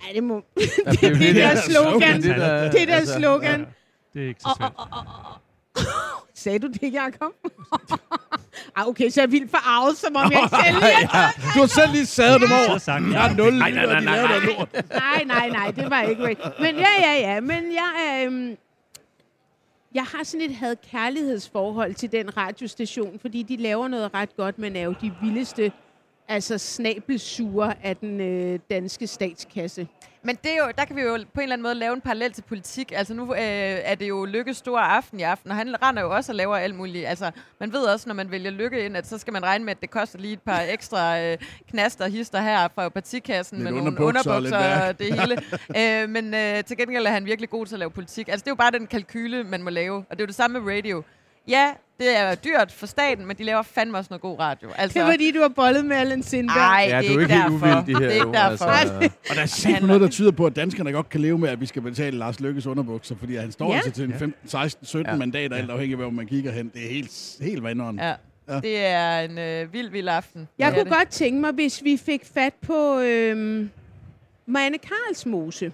Ja, 0.07 0.15
det 0.15 0.23
må... 0.23 0.43
Ja, 0.57 0.61
det, 0.91 1.03
er 1.03 1.09
jo 1.09 1.15
det 1.15 1.35
der 1.35 1.55
slogan. 1.55 2.21
Det, 2.21 2.35
der, 2.35 2.71
det 2.71 2.87
der 2.87 2.95
altså, 2.95 3.19
slogan. 3.19 3.65
Det 4.13 4.23
er 4.23 4.27
ikke 4.27 4.41
så 4.41 4.49
svært. 4.57 4.73
Sagde 6.43 6.59
du 6.59 6.67
det, 6.67 6.93
Jacob? 6.93 7.31
ah, 8.75 8.87
okay, 8.87 9.09
så 9.09 9.21
er 9.21 9.23
jeg 9.23 9.31
vildt 9.31 9.51
forarvet, 9.51 9.97
som 9.97 10.15
om 10.15 10.31
jeg 10.31 10.39
ikke 10.43 10.55
selv 10.65 10.75
lige 10.75 11.53
Du 11.55 11.59
har 11.59 11.67
selv 11.67 11.91
lige 11.91 12.05
sadet 12.05 12.41
dem 12.41 12.49
over. 12.51 12.77
Sagt, 12.77 13.03
Jeg 13.11 13.31
er 13.31 13.35
nul. 13.35 13.53
Nej, 13.53 13.71
nej, 13.71 13.85
nej, 13.85 14.01
nej, 14.01 14.21
nej. 14.21 14.65
Nej, 14.89 15.23
nej, 15.25 15.49
nej, 15.49 15.71
det 15.71 15.89
var 15.89 16.01
ikke 16.01 16.23
rigtigt. 16.23 16.59
Men 16.59 16.75
ja, 16.75 16.91
ja, 17.01 17.13
ja. 17.33 17.41
Men 17.41 17.63
jeg 17.73 17.91
er... 18.09 18.25
Øhm, 18.25 18.57
jeg 19.93 20.03
har 20.03 20.23
sådan 20.23 20.49
et 20.49 20.55
had-kærlighedsforhold 20.55 21.93
til 21.93 22.11
den 22.11 22.37
radiostation, 22.37 23.19
fordi 23.19 23.43
de 23.43 23.55
laver 23.57 23.87
noget 23.87 24.13
ret 24.13 24.35
godt, 24.35 24.59
men 24.59 24.75
er 24.75 24.81
jo 24.81 24.95
de 25.01 25.13
vildeste 25.21 25.71
altså 26.27 26.57
snabelsure 26.57 27.73
af 27.83 27.97
den 27.97 28.21
øh, 28.21 28.59
danske 28.69 29.07
statskasse. 29.07 29.87
Men 30.25 30.37
det 30.43 30.51
er 30.51 30.57
jo, 30.57 30.71
der 30.77 30.85
kan 30.85 30.95
vi 30.95 31.01
jo 31.01 31.17
på 31.33 31.39
en 31.39 31.43
eller 31.43 31.53
anden 31.53 31.63
måde 31.63 31.75
lave 31.75 31.93
en 31.93 32.01
parallel 32.01 32.31
til 32.31 32.41
politik. 32.41 32.91
Altså 32.95 33.13
nu 33.13 33.33
øh, 33.33 33.39
er 33.83 33.95
det 33.95 34.09
jo 34.09 34.25
Lykkes 34.25 34.57
store 34.57 34.81
aften 34.81 35.19
i 35.19 35.23
aften, 35.23 35.51
og 35.51 35.57
han 35.57 35.83
render 35.83 36.01
jo 36.01 36.15
også 36.15 36.31
og 36.31 36.35
laver 36.35 36.55
alt 36.55 36.75
muligt. 36.75 37.07
Altså 37.07 37.31
man 37.59 37.73
ved 37.73 37.83
også, 37.83 38.09
når 38.09 38.13
man 38.15 38.31
vælger 38.31 38.51
Lykke 38.51 38.85
ind, 38.85 38.97
at 38.97 39.07
så 39.07 39.17
skal 39.17 39.33
man 39.33 39.43
regne 39.43 39.65
med, 39.65 39.71
at 39.71 39.81
det 39.81 39.89
koster 39.89 40.19
lige 40.19 40.33
et 40.33 40.41
par 40.41 40.61
ekstra 40.75 41.19
øh, 41.19 41.37
knaster 41.69 42.05
og 42.05 42.11
hister 42.11 42.41
her 42.41 42.67
fra 42.75 42.89
partikassen 42.89 43.57
Lidt 43.57 43.73
med 43.73 43.81
nogle 43.81 44.03
underbukser 44.03 44.87
og 44.87 44.99
det 44.99 45.19
hele. 45.19 45.37
øh, 46.03 46.09
men 46.09 46.33
øh, 46.33 46.63
til 46.63 46.77
gengæld 46.77 47.05
er 47.05 47.11
han 47.11 47.25
virkelig 47.25 47.49
god 47.49 47.65
til 47.65 47.75
at 47.75 47.79
lave 47.79 47.91
politik. 47.91 48.27
Altså 48.27 48.43
det 48.43 48.47
er 48.47 48.51
jo 48.51 48.55
bare 48.55 48.71
den 48.71 48.87
kalkyle, 48.87 49.43
man 49.43 49.63
må 49.63 49.69
lave. 49.69 49.95
Og 49.95 50.11
det 50.11 50.19
er 50.19 50.23
jo 50.23 50.27
det 50.27 50.35
samme 50.35 50.59
med 50.59 50.75
radio. 50.75 51.03
Ja, 51.47 51.71
det 51.99 52.17
er 52.17 52.35
dyrt 52.35 52.71
for 52.71 52.85
staten, 52.85 53.25
men 53.25 53.37
de 53.37 53.43
laver 53.43 53.61
fandme 53.61 53.97
også 53.97 54.07
noget 54.11 54.21
god 54.21 54.39
radio. 54.39 54.69
Altså, 54.77 54.99
Det 54.99 55.05
er 55.07 55.11
fordi, 55.11 55.31
du 55.31 55.39
har 55.41 55.47
bollet 55.47 55.85
med 55.85 55.95
Allan 55.97 56.23
Sindberg. 56.23 56.57
Ej, 56.57 56.85
Ja, 56.89 56.97
det 57.01 57.09
du 57.09 57.15
er 57.15 57.21
ikke 57.21 57.21
ikke 57.21 57.33
helt 57.33 57.43
derfor. 57.63 57.75
uvildig 57.83 57.95
her. 57.97 58.07
det 58.07 58.13
er 58.17 58.19
jo, 58.21 58.25
ikke 58.27 58.37
derfor. 58.37 58.65
Altså, 58.65 58.93
Og 59.29 59.35
der 59.35 59.41
er 59.41 59.45
sikkert 59.45 59.83
noget, 59.83 60.01
der 60.01 60.07
tyder 60.09 60.31
på, 60.31 60.45
at 60.45 60.55
danskerne 60.55 60.91
godt 60.91 61.09
kan 61.09 61.21
leve 61.21 61.37
med, 61.37 61.49
at 61.49 61.61
vi 61.61 61.65
skal 61.65 61.81
betale 61.81 62.17
Lars 62.17 62.39
Lykkes 62.39 62.65
underbukser, 62.65 63.15
fordi 63.15 63.35
han 63.35 63.51
står 63.51 63.69
Ja. 63.69 63.75
altså 63.75 63.91
til 63.91 64.03
en 64.03 64.13
15, 64.13 64.49
16, 64.49 64.85
17 64.85 65.11
Ja. 65.11 65.17
mandater, 65.17 65.55
alt 65.55 65.71
afhængig 65.71 65.93
af, 65.93 65.99
hvor 66.01 66.09
man 66.09 66.27
kigger 66.27 66.51
hen. 66.51 66.71
Det 66.73 66.85
er 66.85 66.89
helt, 66.93 67.37
helt 67.41 67.63
vanderen. 67.63 67.99
Ja. 67.99 68.13
Ja. 68.49 68.59
Det 68.59 68.85
er 68.85 69.19
en 69.19 69.37
øh, 69.37 69.73
vild, 69.73 69.89
vild 69.89 70.07
aften. 70.07 70.47
Jeg 70.59 70.67
er 70.69 70.73
kunne 70.73 70.83
det. 70.83 70.93
godt 70.93 71.09
tænke 71.09 71.41
mig, 71.41 71.51
hvis 71.51 71.83
vi 71.83 71.97
fik 72.05 72.21
fat 72.33 72.53
på 72.53 72.99
øhm, 72.99 73.69
Marianne 74.45 74.77
Karlsmose. 74.77 75.71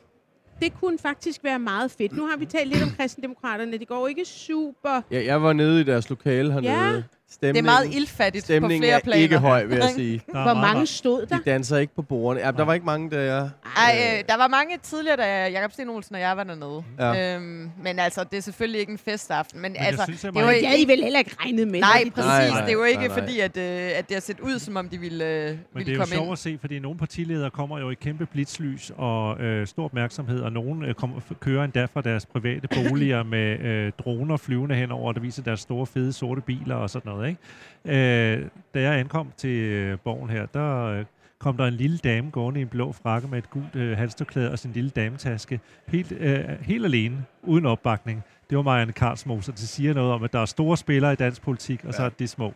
Det 0.61 0.73
kunne 0.81 0.97
faktisk 0.97 1.43
være 1.43 1.59
meget 1.59 1.91
fedt. 1.91 2.11
Nu 2.17 2.27
har 2.27 2.37
vi 2.37 2.45
talt 2.45 2.69
lidt 2.69 2.83
om 2.83 2.89
kristendemokraterne. 2.97 3.77
Det 3.77 3.87
går 3.87 4.07
ikke 4.07 4.25
super. 4.25 5.01
ja, 5.11 5.25
jeg 5.25 5.41
var 5.41 5.53
nede 5.53 5.81
i 5.81 5.83
deres 5.83 6.09
lokale 6.09 6.53
hernede. 6.53 6.73
Ja. 6.73 7.03
Det 7.41 7.57
er 7.57 7.61
meget 7.61 7.93
ildfattigt 7.93 8.43
på 8.43 8.45
Stemningen 8.45 8.81
flere 8.83 8.95
er 8.95 8.99
planer. 8.99 9.21
ikke 9.21 9.37
høj, 9.37 9.63
vil 9.65 9.77
jeg 9.77 9.89
sige. 9.95 10.21
Der 10.31 10.39
er 10.39 10.43
Hvor 10.43 10.53
mange 10.61 10.85
stod 10.87 11.25
der? 11.25 11.37
De 11.37 11.43
danser 11.45 11.77
ikke 11.77 11.95
på 11.95 12.01
bordene. 12.01 12.45
Ja, 12.45 12.51
der 12.51 12.63
var 12.63 12.73
ikke 12.73 12.85
mange, 12.85 13.11
der... 13.11 13.49
Ej, 13.77 14.19
øh, 14.19 14.23
der 14.29 14.37
var 14.37 14.47
mange 14.47 14.77
tidligere, 14.83 15.17
da 15.17 15.47
Jakob 15.49 15.71
Sten 15.71 15.89
Olsen 15.89 16.15
og 16.15 16.21
jeg 16.21 16.37
var 16.37 16.43
dernede. 16.43 16.83
Ja. 16.99 17.35
Øhm, 17.35 17.69
men 17.83 17.99
altså, 17.99 18.23
det 18.23 18.37
er 18.37 18.41
selvfølgelig 18.41 18.79
ikke 18.79 18.91
en 18.91 18.97
festaften. 18.97 19.61
Men, 19.61 19.75
jeg 19.75 19.81
altså, 19.85 20.03
synes, 20.03 20.21
det 20.21 20.33
var 20.35 20.41
Marianne- 20.41 20.55
Det 20.59 20.67
havde 20.67 20.81
I 20.81 20.87
vel 20.87 21.03
heller 21.03 21.19
ikke 21.19 21.35
regnet 21.39 21.67
med. 21.67 21.79
Nej, 21.79 22.03
præcis. 22.15 22.25
Nej, 22.27 22.49
nej, 22.49 22.61
det 22.61 22.69
er 22.69 22.73
jo 22.73 22.83
ikke 22.83 22.99
nej, 22.99 23.07
nej. 23.07 23.19
fordi, 23.19 23.39
at, 23.39 23.57
øh, 23.57 23.89
at 23.95 24.09
det 24.09 24.15
har 24.15 24.21
set 24.21 24.39
ud, 24.39 24.59
som 24.59 24.75
om 24.75 24.89
de 24.89 24.97
ville, 24.97 25.25
øh, 25.25 25.45
Men 25.49 25.57
ville 25.73 25.85
det 25.85 25.91
er 25.91 25.95
jo 25.95 25.99
komme 25.99 26.13
sjovt 26.13 26.25
ind. 26.25 26.31
at 26.31 26.39
se, 26.39 26.57
fordi 26.61 26.79
nogle 26.79 26.97
partiledere 26.99 27.49
kommer 27.51 27.79
jo 27.79 27.89
i 27.89 27.93
kæmpe 27.93 28.25
blitzlys 28.25 28.91
og 28.97 29.39
øh, 29.41 29.67
stor 29.67 29.85
opmærksomhed, 29.85 30.39
og 30.41 30.51
nogle 30.51 30.87
øh, 30.87 30.93
kommer, 30.93 31.19
kører 31.39 31.63
endda 31.63 31.85
fra 31.85 32.01
deres 32.01 32.25
private 32.25 32.67
boliger 32.67 33.23
med 33.23 33.59
øh, 33.59 33.91
droner 33.99 34.37
flyvende 34.37 34.75
henover, 34.75 35.13
der 35.13 35.19
viser 35.19 35.43
deres 35.43 35.59
store, 35.59 35.85
fede, 35.85 36.13
sorte 36.13 36.41
biler 36.41 36.75
og 36.75 36.89
sådan 36.89 37.09
noget. 37.11 37.18
Ikke? 37.27 37.39
Øh, 37.85 38.45
da 38.73 38.81
jeg 38.81 38.99
ankom 38.99 39.31
til 39.37 39.49
øh, 39.49 39.97
borgen 39.99 40.29
her, 40.29 40.45
der 40.45 40.83
øh, 40.85 41.05
kom 41.39 41.57
der 41.57 41.65
en 41.65 41.73
lille 41.73 41.97
dame 41.97 42.29
gående 42.29 42.59
i 42.59 42.63
en 42.63 42.69
blå 42.69 42.91
frakke 42.91 43.27
med 43.27 43.37
et 43.37 43.49
gult 43.49 43.75
øh, 43.75 43.97
halstørklæde 43.97 44.51
og 44.51 44.59
sin 44.59 44.71
lille 44.71 44.89
dametaske, 44.89 45.59
helt, 45.87 46.11
øh, 46.11 46.43
helt 46.61 46.85
alene, 46.85 47.25
uden 47.43 47.65
opbakning. 47.65 48.23
Det 48.49 48.57
var 48.57 48.63
Marianne 48.63 48.93
Karlsmose, 48.93 49.51
det 49.51 49.59
siger 49.59 49.93
noget 49.93 50.11
om, 50.13 50.23
at 50.23 50.33
der 50.33 50.39
er 50.39 50.45
store 50.45 50.77
spillere 50.77 51.13
i 51.13 51.15
dansk 51.15 51.41
politik, 51.41 51.85
og 51.85 51.93
så 51.93 52.03
er 52.03 52.09
de 52.09 52.27
små. 52.27 52.53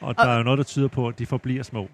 Og 0.00 0.16
der 0.16 0.24
er 0.24 0.36
jo 0.36 0.42
noget, 0.42 0.58
der 0.58 0.64
tyder 0.64 0.88
på, 0.88 1.08
at 1.08 1.18
de 1.18 1.26
forbliver 1.26 1.62
små. 1.62 1.88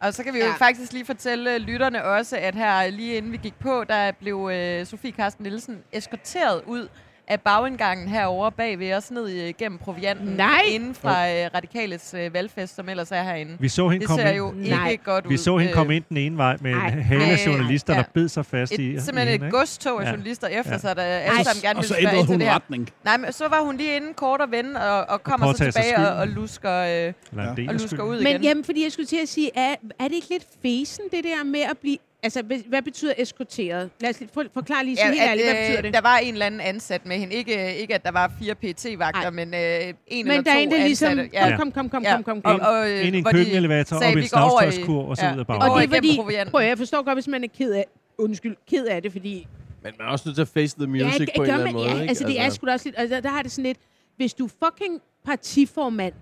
Og 0.00 0.14
så 0.14 0.24
kan 0.24 0.34
vi 0.34 0.38
jo 0.38 0.44
Ja. 0.44 0.52
faktisk 0.58 0.92
lige 0.92 1.04
fortælle 1.04 1.54
øh, 1.54 1.60
lytterne 1.60 2.04
også, 2.04 2.36
at 2.38 2.54
her 2.54 2.90
lige 2.90 3.16
inden 3.16 3.32
vi 3.32 3.36
gik 3.36 3.54
på, 3.58 3.84
der 3.88 4.12
blev 4.12 4.50
øh, 4.52 4.86
Sofie 4.86 5.12
Karsten 5.12 5.42
Nielsen 5.42 5.78
eskorteret 5.92 6.62
ud 6.66 6.88
af 7.28 7.40
bagindgangen 7.40 8.08
herovre 8.08 8.52
bag 8.52 8.78
ved 8.78 8.92
os 8.94 9.10
ned 9.10 9.28
igennem 9.28 9.78
provianten. 9.78 10.26
Nej. 10.28 10.60
Inden 10.70 10.94
fra 10.94 11.30
øh, 11.30 11.50
Radikales 11.54 12.14
øh, 12.18 12.34
valgfest, 12.34 12.76
som 12.76 12.88
ellers 12.88 13.10
er 13.12 13.22
herinde. 13.22 13.56
Vi 13.60 13.68
så 13.68 13.88
hende 13.88 14.00
Det 14.00 14.08
komme 14.08 14.22
ser 14.22 14.28
ind. 14.28 14.36
jo 14.36 14.52
Nej. 14.76 14.90
ikke 14.90 15.04
godt 15.04 15.26
ud. 15.26 15.30
Vi 15.30 15.36
så 15.36 15.56
hende 15.58 15.70
Øh, 15.70 15.74
komme 15.76 15.96
ind 15.96 16.04
den 16.08 16.16
ene 16.16 16.36
vej 16.36 16.56
med 16.60 16.70
en 16.70 16.76
Ej. 16.76 16.90
hale 16.90 17.24
af 17.24 17.46
Ej. 17.46 17.52
journalister, 17.52 17.94
Ja. 17.94 17.98
der 18.00 18.06
bed 18.14 18.28
sig 18.28 18.46
fast 18.46 18.72
i 18.72 18.74
Et, 18.74 18.80
i 18.80 19.00
simpelthen 19.00 19.28
hende, 19.32 19.46
et 19.46 19.52
godstog 19.52 20.00
af 20.00 20.04
Ja. 20.04 20.10
journalister 20.10 20.46
efter 20.48 20.72
Ja. 20.72 20.78
sig, 20.78 20.96
der 20.96 21.02
alle 21.02 21.44
sammen 21.44 21.62
gerne 21.62 21.78
Og 21.78 21.82
vil 21.82 21.88
så 21.88 21.94
spørge 21.94 22.16
ind 22.18 22.26
til 22.26 22.26
hun 22.26 22.40
det 22.40 22.46
her. 22.48 22.54
retning. 22.54 22.88
Nej, 23.04 23.16
men 23.16 23.32
så 23.32 23.48
var 23.48 23.60
hun 23.64 23.76
lige 23.76 23.96
inde 23.96 24.14
kort 24.14 24.40
og 24.40 24.50
ven, 24.50 24.76
og, 24.76 25.04
og 25.08 25.22
kommer 25.22 25.46
så 25.46 25.52
påtage 25.52 25.72
sig 25.72 25.82
tilbage 25.82 26.08
og, 26.08 26.16
og 26.16 26.28
lusker, 26.28 26.72
øh, 26.78 26.88
Ja. 26.88 27.50
og 27.68 27.74
lusker 27.74 28.02
ud 28.02 28.18
Men 28.18 28.26
igen. 28.26 28.42
jamen, 28.42 28.64
fordi 28.64 28.84
jeg 28.84 28.92
skulle 28.92 29.06
til 29.06 29.18
at 29.22 29.28
sige, 29.28 29.50
er, 29.54 29.74
er 29.98 30.04
det 30.04 30.12
ikke 30.14 30.28
lidt 30.30 30.44
fesen, 30.62 31.04
det 31.12 31.24
der 31.24 31.44
med 31.44 31.60
at 31.60 31.78
blive... 31.78 31.98
Altså, 32.24 32.42
hvad, 32.42 32.58
hvad 32.68 32.82
betyder 32.82 33.12
eskorteret? 33.18 33.90
Lad 34.00 34.10
os 34.10 34.22
forklare 34.54 34.84
lige 34.84 34.96
så 34.96 35.04
helt 35.06 35.20
at, 35.20 35.28
ærligt, 35.28 35.46
hvad 35.46 35.54
øh, 35.54 35.60
betyder 35.66 35.82
det? 35.82 35.94
Der 35.94 36.00
var 36.00 36.16
en 36.18 36.32
eller 36.32 36.46
anden 36.46 36.60
ansat 36.60 37.06
med 37.06 37.16
hende. 37.18 37.34
Ikke, 37.34 37.76
ikke 37.76 37.94
at 37.94 38.02
der 38.04 38.10
var 38.10 38.32
fire 38.42 38.54
PT-vagter, 38.54 39.20
Nej. 39.20 39.30
men 39.30 39.54
øh, 39.54 39.60
en 40.06 40.26
Men 40.26 40.30
eller 40.32 40.42
der 40.42 40.50
er 40.50 40.54
to 40.54 40.60
en, 40.60 40.70
der 40.70 40.76
ligesom... 40.86 41.10
ansatte. 41.18 41.30
Ja. 41.38 41.56
Kom, 41.56 41.72
kom, 41.72 41.88
kom, 41.88 42.02
Ja. 42.02 42.14
kom, 42.14 42.22
kom, 42.24 42.42
kom. 42.42 42.60
Og, 42.60 42.68
og, 42.68 42.90
øh, 42.90 43.06
Ind 43.06 43.14
i 43.14 43.18
en 43.18 43.24
hvor 43.24 43.30
de 43.30 43.36
køkkenelevator, 43.36 43.98
sagde, 43.98 44.10
op 44.10 44.16
i 44.16 44.20
"Vi 44.20 44.22
en 44.24 44.28
går 44.32 44.40
over 44.40 44.62
i- 44.62 44.70
snavstøjskur, 44.70 45.02
og 45.08 45.16
så 45.16 45.22
ud 45.34 45.38
af 45.38 45.46
går 45.46 45.54
Og 45.54 45.80
det 45.82 45.90
er 45.90 45.94
fordi... 45.94 46.20
Prøv, 46.50 46.60
at- 46.60 46.68
jeg 46.68 46.78
forstår 46.78 47.02
godt, 47.02 47.16
hvis 47.16 47.28
man 47.28 47.44
er 47.44 47.48
ked 47.58 47.72
af... 47.72 47.84
Undskyld, 48.18 48.56
ked 48.70 48.86
af 48.86 49.02
det, 49.02 49.12
fordi... 49.12 49.46
Men 49.82 49.92
man 49.98 50.06
er 50.08 50.10
også 50.12 50.22
nødt 50.28 50.36
til 50.36 50.42
at 50.42 50.48
face 50.48 50.76
the 50.78 50.86
music 50.86 51.20
ja, 51.20 51.26
på 51.36 51.42
en 51.42 51.50
eller 51.50 51.58
anden 51.58 51.72
måde. 51.74 51.86
Ja, 51.88 51.94
ikke? 51.94 52.08
altså, 52.08 52.24
det 52.26 52.40
er 52.40 52.50
sgu 52.50 52.66
da 52.66 52.72
også 52.72 52.88
lidt... 52.88 52.94
Altså, 52.98 53.20
der 53.20 53.28
har 53.28 53.42
det 53.42 53.50
sådan 53.52 53.64
lidt... 53.64 53.78
Hvis 54.16 54.34
du 54.34 54.44
er 54.44 54.50
fucking 54.64 55.00
partiformand, 55.26 56.14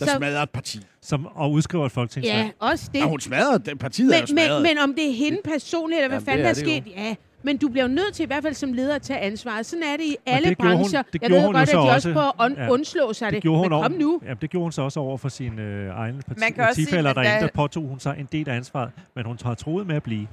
Der 0.00 0.06
så... 0.06 0.16
smadrer 0.16 0.42
et 0.42 0.50
parti. 0.50 0.80
Som, 1.02 1.26
og 1.34 1.52
udskriver 1.52 1.86
et 1.86 1.92
folketingsvalg. 1.92 2.44
Ja, 2.44 2.50
også 2.66 2.90
det. 2.94 2.98
Ja, 2.98 3.04
hun 3.04 3.20
smadrer 3.20 3.58
det. 3.58 3.78
Partiet 3.78 4.14
er 4.14 4.18
jo 4.18 4.20
Men, 4.22 4.26
smadret. 4.28 4.62
men, 4.62 4.70
men 4.76 4.78
om 4.82 4.94
det 4.94 5.08
er 5.10 5.12
hende 5.14 5.38
personligt, 5.44 5.98
eller 6.02 6.08
hvad 6.08 6.20
fanden 6.20 6.44
der 6.44 6.50
er 6.50 6.54
sket, 6.54 6.82
ja. 6.86 7.14
Men 7.42 7.56
du 7.56 7.68
bliver 7.68 7.84
jo 7.84 7.88
nødt 7.88 8.14
til, 8.14 8.22
i 8.22 8.26
hvert 8.26 8.42
fald 8.42 8.54
som 8.54 8.72
leder, 8.72 8.94
at 8.94 9.02
tage 9.02 9.18
ansvaret. 9.20 9.66
Sådan 9.66 9.82
er 9.82 9.96
det 9.96 10.04
i 10.04 10.16
alle 10.26 10.48
det 10.48 10.58
gjorde 10.58 10.72
hun- 10.76 10.82
brancher. 10.82 11.02
det 11.02 11.12
jeg 11.12 11.20
gjorde 11.20 11.34
ved 11.34 11.40
hun 11.46 11.54
jo 11.54 11.58
godt, 11.58 11.68
at 11.68 11.74
de 11.74 11.78
også 11.94 12.12
prøver 12.12 12.40
at 12.42 12.52
Ja. 12.56 12.70
undslå 12.70 13.12
sig 13.12 13.26
det. 13.26 13.34
Det 13.34 13.42
gjorde 13.42 13.58
hun 13.58 13.64
men 13.64 13.72
over, 13.72 13.82
kom 13.82 13.92
nu. 13.92 14.20
Jamen, 14.24 14.36
det 14.40 14.50
gjorde 14.50 14.62
hun 14.62 14.72
så 14.72 14.82
også 14.82 15.00
over 15.00 15.16
for 15.18 15.28
sine 15.28 15.62
øh, 15.62 15.88
egne 15.88 16.22
parti, 16.22 16.40
Man 16.40 16.52
kan 16.52 16.64
også 16.64 16.74
sige, 16.74 16.86
partifælder 16.86 17.12
derinde, 17.12 17.30
der- 17.34 17.40
der 17.40 17.48
påtog 17.54 17.82
hun 17.88 18.00
sig 18.00 18.16
en 18.18 18.28
del 18.32 18.48
af 18.48 18.54
ansvaret, 18.56 18.90
men 19.16 19.26
hun 19.26 19.38
har 19.44 19.54
troet 19.54 19.86
med 19.86 19.96
at 19.96 20.02
blive. 20.02 20.26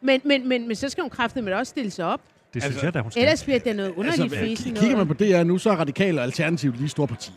Men, 0.00 0.20
men, 0.24 0.48
men, 0.48 0.66
men 0.68 0.76
så 0.76 0.88
skal 0.88 1.02
hun 1.02 1.10
kraftedeme 1.10 1.56
også 1.56 1.70
stille 1.70 1.90
sig 1.90 2.04
op. 2.06 2.20
Det 2.54 2.56
Altså, 2.64 2.70
synes 2.70 2.82
jeg, 2.82 2.94
da 2.94 3.00
hun 3.00 3.10
skal. 3.10 3.22
Ellers 3.22 3.44
bliver 3.44 3.58
det 3.58 3.76
noget 3.76 3.90
underligt 3.96 4.22
Altså, 4.22 4.38
altså, 4.38 4.62
fesen. 4.64 4.76
kigger 4.76 4.96
man 4.96 5.06
på 5.08 5.14
DR 5.14 5.42
nu, 5.42 5.58
så 5.58 5.70
er 5.70 5.76
Radikale 5.76 6.20
og 6.20 6.24
Alternativt 6.24 6.76
lige 6.76 6.88
store 6.88 7.06
partier. 7.06 7.34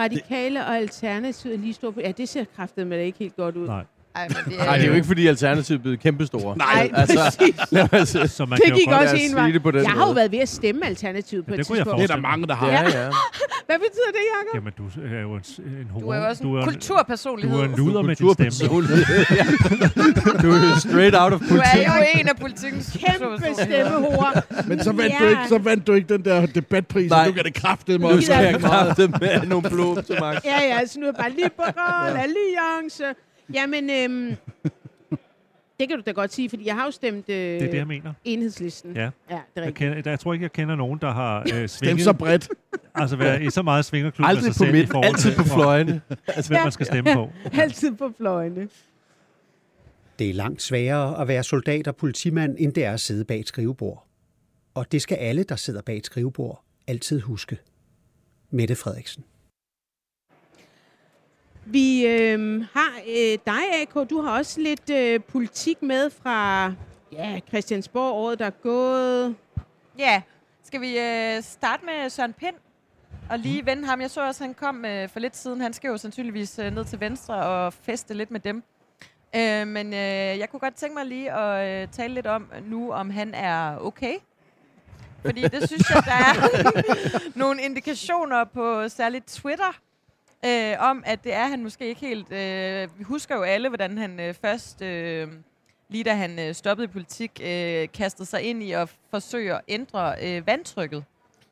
Radikale 0.00 0.60
og 0.60 0.76
Alternativet 0.76 1.60
lige 1.60 1.74
står 1.74 1.90
på... 1.90 2.00
Ja, 2.00 2.12
det 2.12 2.28
ser 2.28 2.44
kraftedeme 2.44 2.94
da 2.94 3.00
ikke 3.02 3.18
helt 3.18 3.36
godt 3.36 3.56
ud. 3.56 3.66
Nej. 3.66 3.84
Ej, 4.16 4.28
men 4.28 4.36
det 4.52 4.58
Nej, 4.66 4.76
det 4.76 4.84
er 4.84 4.88
jo 4.88 4.94
ikke, 4.94 5.06
fordi 5.06 5.26
Alternativet 5.26 5.78
er 5.78 5.82
blevet 5.82 6.00
kæmpestore. 6.00 6.56
Nej, 6.58 6.90
altså, 6.94 7.36
sige- 7.38 8.28
Så 8.28 8.44
man 8.46 8.56
Det 8.56 8.64
kan 8.64 8.74
jo 8.74 8.78
gik 8.78 8.88
også 8.88 9.16
en 9.16 9.34
vej. 9.36 9.58
på 9.62 9.70
Jeg 9.78 9.90
har 9.90 9.98
jo 9.98 10.04
måde. 10.06 10.16
været 10.16 10.32
ved 10.32 10.38
at 10.38 10.48
stemme 10.48 10.86
Alternativet 10.86 11.46
på 11.46 11.50
Ja, 11.50 11.54
et 11.54 11.58
det 11.58 11.66
kunne 11.66 11.78
jeg 11.78 11.84
tidspunkt. 11.86 12.02
Det 12.02 12.10
er 12.10 12.14
der 12.14 12.22
mange, 12.22 12.46
der 12.46 12.54
har. 12.54 12.66
Ja, 12.68 12.82
ja. 12.82 13.08
Hvad 13.66 13.78
betyder 13.78 14.10
det, 14.16 14.24
Jacob? 14.34 14.54
Jamen, 14.54 14.72
du 14.78 14.84
er 15.16 15.20
jo 15.20 15.34
en, 15.34 15.42
en 15.80 15.86
homo. 15.90 16.06
Du 16.06 16.10
er 16.12 16.16
jo 16.16 16.24
også 16.28 16.42
du 16.42 16.50
en 16.56 16.58
er, 16.62 16.64
kulturpersonlighed. 16.64 17.56
Du 17.56 17.62
er 17.62 17.66
en 17.68 17.74
luder 17.76 18.02
med 18.02 18.16
din 18.16 18.52
stemme. 18.52 18.70
Du 20.42 20.50
er 20.52 20.70
jo 20.70 20.78
straight 20.78 21.14
out 21.22 21.32
of 21.32 21.40
Du 21.40 21.46
politik. 21.48 21.82
er 21.86 21.96
jo 21.98 22.04
en 22.20 22.28
af 22.28 22.36
politikens 22.36 22.90
Kæmpe 22.92 23.26
kulturpersonligheder. 23.26 23.88
stemmehore. 23.90 24.32
Men 24.66 24.82
så 24.82 24.92
vandt, 24.92 25.12
Ja. 25.12 25.24
du 25.24 25.28
ikke, 25.28 25.42
så 25.48 25.58
vandt 25.58 25.86
du 25.86 25.92
ikke 25.92 26.08
den 26.14 26.24
der 26.24 26.46
debatpris, 26.46 27.10
Nej. 27.10 27.26
nu 27.26 27.32
kan 27.32 27.44
det 27.44 27.54
kraftede 27.54 27.98
mig 27.98 28.10
Nu 28.10 28.16
også. 28.16 28.26
skal 28.26 28.44
jeg 28.44 28.60
kraftede 28.60 29.08
med 29.20 29.46
nogle 29.46 29.70
blod 29.70 30.02
til 30.02 30.16
Max. 30.20 30.44
Ja, 30.44 30.58
ja, 30.64 30.86
så 30.86 31.00
nu 31.00 31.06
er 31.06 31.12
bare 31.12 31.30
liberal 31.30 32.16
alliance. 32.26 33.04
Jamen, 33.54 33.90
øhm, 33.90 34.36
det 35.80 35.88
kan 35.88 35.96
du 35.98 36.02
da 36.06 36.10
godt 36.10 36.32
sige, 36.32 36.50
fordi 36.50 36.66
jeg 36.66 36.74
har 36.74 36.84
jo 36.84 36.90
stemt 36.90 37.28
øh, 37.28 37.36
Det 37.36 37.56
er 37.62 37.70
det, 37.70 37.74
jeg 37.78 37.86
mener. 37.86 38.12
enhedslisten. 38.24 38.96
Ja. 38.96 39.00
ja 39.00 39.08
det 39.08 39.12
er 39.30 39.36
Jeg, 39.56 39.62
rigtigt. 39.66 39.76
kender, 39.76 40.10
jeg 40.10 40.20
tror 40.20 40.32
ikke, 40.32 40.42
jeg 40.42 40.52
kender 40.52 40.76
nogen, 40.76 40.98
der 41.00 41.10
har 41.12 41.46
øh, 41.54 41.68
svinget, 41.78 42.04
så 42.04 42.12
bredt. 42.12 42.48
altså 42.94 43.16
været 43.16 43.42
i 43.42 43.50
så 43.50 43.62
meget 43.62 43.84
svingerklub 43.84 44.20
med 44.22 44.28
Aldrig 44.28 44.44
sig 44.44 44.50
på 44.52 44.58
selv 44.64 44.68
i 44.68 44.72
midt, 44.78 44.90
forhold 44.90 45.06
altid 45.06 45.30
til, 45.30 45.36
på 45.36 45.42
hvor- 45.44 45.54
fløjene. 45.54 46.00
hvem 46.48 46.60
man 46.62 46.72
skal 46.72 46.86
stemme 46.86 47.14
på. 47.14 47.30
Altid 47.62 47.92
på 47.96 48.12
fløjene. 48.16 48.68
Det 50.18 50.30
er 50.30 50.34
langt 50.34 50.62
sværere 50.62 51.20
at 51.20 51.28
være 51.28 51.42
soldat 51.42 51.88
og 51.88 51.96
politimand, 51.96 52.56
end 52.58 52.72
det 52.72 52.84
er 52.84 52.92
at 52.92 53.00
sidde 53.00 53.24
bag 53.24 53.40
et 53.40 53.48
skrivebord. 53.48 54.06
Og 54.74 54.92
det 54.92 55.02
skal 55.02 55.16
alle, 55.16 55.42
der 55.42 55.56
sidder 55.56 55.82
bag 55.82 55.96
et 55.96 56.06
skrivebord, 56.06 56.64
altid 56.86 57.20
huske. 57.20 57.58
Mette 58.50 58.74
Frederiksen. 58.74 59.24
Vi 61.70 62.06
øh, 62.06 62.64
har 62.72 62.92
øh, 63.08 63.38
dig, 63.46 63.82
AK. 63.82 64.10
Du 64.10 64.20
har 64.20 64.38
også 64.38 64.60
lidt 64.60 64.90
øh, 64.90 65.20
politik 65.28 65.82
med 65.82 66.10
fra 66.10 66.72
ja, 67.12 67.40
Christiansborg 67.48 68.12
året, 68.14 68.38
der 68.38 68.46
er 68.46 68.50
gået. 68.50 69.36
Ja, 69.98 70.22
skal 70.64 70.80
vi 70.80 70.98
øh, 70.98 71.42
starte 71.42 71.84
med 71.84 72.10
Søren 72.10 72.32
Pind? 72.32 72.54
Og 73.30 73.36
Mm. 73.36 73.42
lige 73.42 73.66
vende 73.66 73.86
ham. 73.86 74.00
Jeg 74.00 74.10
så 74.10 74.26
også, 74.26 74.44
han 74.44 74.54
kom 74.54 74.84
øh, 74.84 75.08
for 75.08 75.20
lidt 75.20 75.36
siden. 75.36 75.60
Han 75.60 75.72
skal 75.72 75.88
jo 75.88 75.96
sandsynligvis 75.96 76.58
øh, 76.58 76.74
ned 76.74 76.84
til 76.84 77.00
venstre 77.00 77.34
og 77.34 77.72
feste 77.72 78.14
lidt 78.14 78.30
med 78.30 78.40
dem. 78.40 78.62
Øh, 79.36 79.66
men 79.66 79.86
øh, 79.86 80.38
jeg 80.38 80.48
kunne 80.50 80.60
godt 80.60 80.74
tænke 80.74 80.94
mig 80.94 81.06
lige 81.06 81.32
at 81.32 81.82
øh, 81.82 81.88
tale 81.92 82.14
lidt 82.14 82.26
om 82.26 82.50
nu, 82.62 82.92
om 82.92 83.10
han 83.10 83.34
er 83.34 83.76
okay. 83.78 84.14
Fordi 85.24 85.42
det 85.42 85.68
synes 85.68 85.90
jeg, 85.90 86.02
der 86.04 86.12
er 86.12 86.34
nogle 87.38 87.62
indikationer 87.62 88.44
på 88.44 88.88
særligt 88.88 89.26
Twitter, 89.26 89.78
øh, 90.46 90.76
om 90.78 91.02
at 91.06 91.24
det 91.24 91.34
er 91.34 91.46
han 91.46 91.62
måske 91.62 91.88
ikke 91.88 92.00
helt. 92.00 92.32
Øh, 92.32 92.88
vi 92.98 93.04
husker 93.04 93.36
jo 93.36 93.42
alle, 93.42 93.68
hvordan 93.68 93.98
han 93.98 94.20
øh, 94.20 94.34
først, 94.34 94.82
øh, 94.82 95.28
lige 95.88 96.04
da 96.04 96.14
han 96.14 96.38
øh, 96.38 96.54
stoppede 96.54 96.84
i 96.84 96.88
politik, 96.88 97.40
øh, 97.44 97.88
kastede 97.94 98.28
sig 98.28 98.42
ind 98.42 98.62
i 98.62 98.72
at 98.72 98.96
forsøge 99.10 99.54
at 99.54 99.60
ændre 99.68 100.14
øh, 100.22 100.46
vandtrykket 100.46 101.04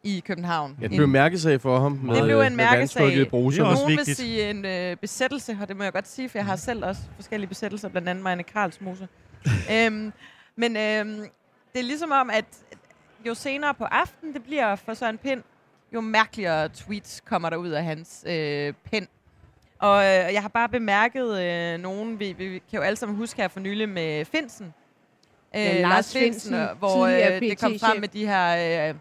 i 0.02 0.22
København. 0.26 0.76
Ja, 0.80 0.82
det 0.82 0.90
blev 0.90 1.04
en 1.04 1.10
mærkesag 1.12 1.60
for 1.60 1.78
ham. 1.78 1.92
Med, 1.92 2.14
Det 2.14 2.24
blev 2.24 2.40
en 2.40 2.56
med 2.56 2.64
mærkesag. 2.64 3.06
i. 3.12 3.18
Det 3.20 3.32
er 3.32 3.36
også 3.36 3.62
Nogen 3.62 3.88
vil 3.88 3.96
vigtigt. 3.96 4.16
sige 4.16 4.50
en 4.50 4.64
øh, 4.64 4.96
besættelse, 4.96 5.58
og 5.60 5.68
det 5.68 5.76
må 5.76 5.82
jeg 5.82 5.92
godt 5.92 6.08
sige, 6.08 6.28
for 6.28 6.38
jeg 6.38 6.46
har 6.46 6.56
selv 6.56 6.84
også 6.84 7.00
forskellige 7.16 7.48
besættelser, 7.48 7.88
blandt 7.88 8.08
andet 8.08 8.24
Marianne 8.24 8.42
Karlsmose. 8.42 9.08
øhm, 9.74 10.12
men 10.56 10.76
øhm, 10.76 11.26
det 11.72 11.78
er 11.78 11.82
ligesom 11.82 12.10
om, 12.12 12.30
at 12.30 12.44
jo 13.26 13.34
senere 13.34 13.74
på 13.74 13.84
aftenen 13.84 14.34
det 14.34 14.42
bliver 14.42 14.76
for 14.76 14.94
Søren 14.94 15.18
Pind, 15.18 15.42
jo 15.94 16.00
mærkeligere 16.00 16.68
tweets 16.68 17.20
kommer 17.26 17.50
der 17.50 17.56
ud 17.56 17.68
af 17.68 17.84
hans 17.84 18.24
øh, 18.28 18.72
pen. 18.90 19.08
Og 19.78 19.98
øh, 20.04 20.08
jeg 20.08 20.42
har 20.42 20.48
bare 20.48 20.68
bemærket 20.68 21.40
øh, 21.42 21.78
nogen, 21.80 22.20
vi, 22.20 22.32
vi 22.32 22.44
kan 22.70 22.76
jo 22.78 22.80
alle 22.80 22.96
sammen 22.96 23.16
huske 23.16 23.40
her 23.42 23.48
for 23.48 23.60
nylig 23.60 23.88
med 23.88 24.24
Finsen. 24.24 24.74
Øh, 25.56 25.62
Ja, 25.62 25.80
Lars 25.80 26.12
Findsen, 26.12 26.54
øh, 26.54 26.78
hvor 26.78 27.06
øh, 27.06 27.40
det 27.40 27.60
kom 27.60 27.78
frem 27.80 28.00
med 28.00 28.08
de 28.08 28.26
her... 28.26 28.88
Øh, 28.88 28.94
øh, 28.94 28.96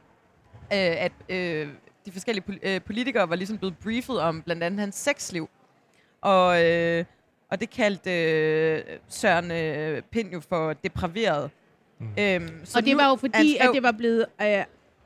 at 0.71 1.11
øh, 1.29 1.67
de 2.05 2.11
forskellige 2.11 2.43
pol- 2.49 2.59
øh, 2.63 2.81
politikere 2.81 3.29
var 3.29 3.35
ligesom 3.35 3.57
blevet 3.57 3.77
briefet 3.77 4.19
om 4.19 4.41
blandt 4.41 4.63
andet 4.63 4.79
hans 4.79 4.95
sexliv. 4.95 5.49
Og, 6.21 6.65
øh, 6.65 7.05
og 7.51 7.59
det 7.59 7.69
kaldte 7.69 8.11
øh, 8.31 8.83
Søren 9.07 9.51
øh, 9.51 10.01
Pind 10.11 10.31
jo 10.31 10.39
for 10.49 10.73
depraveret. 10.73 11.51
Mm. 11.99 12.07
Øhm, 12.19 12.65
Så 12.65 12.77
og 12.79 12.85
det 12.85 12.91
nu- 12.91 12.97
var 12.97 13.09
jo 13.09 13.15
fordi, 13.15 13.55
skrev- 13.57 13.69
at 13.69 13.75
det 13.75 13.83
var 13.83 13.91
blevet, 13.91 14.25
øh, 14.41 14.63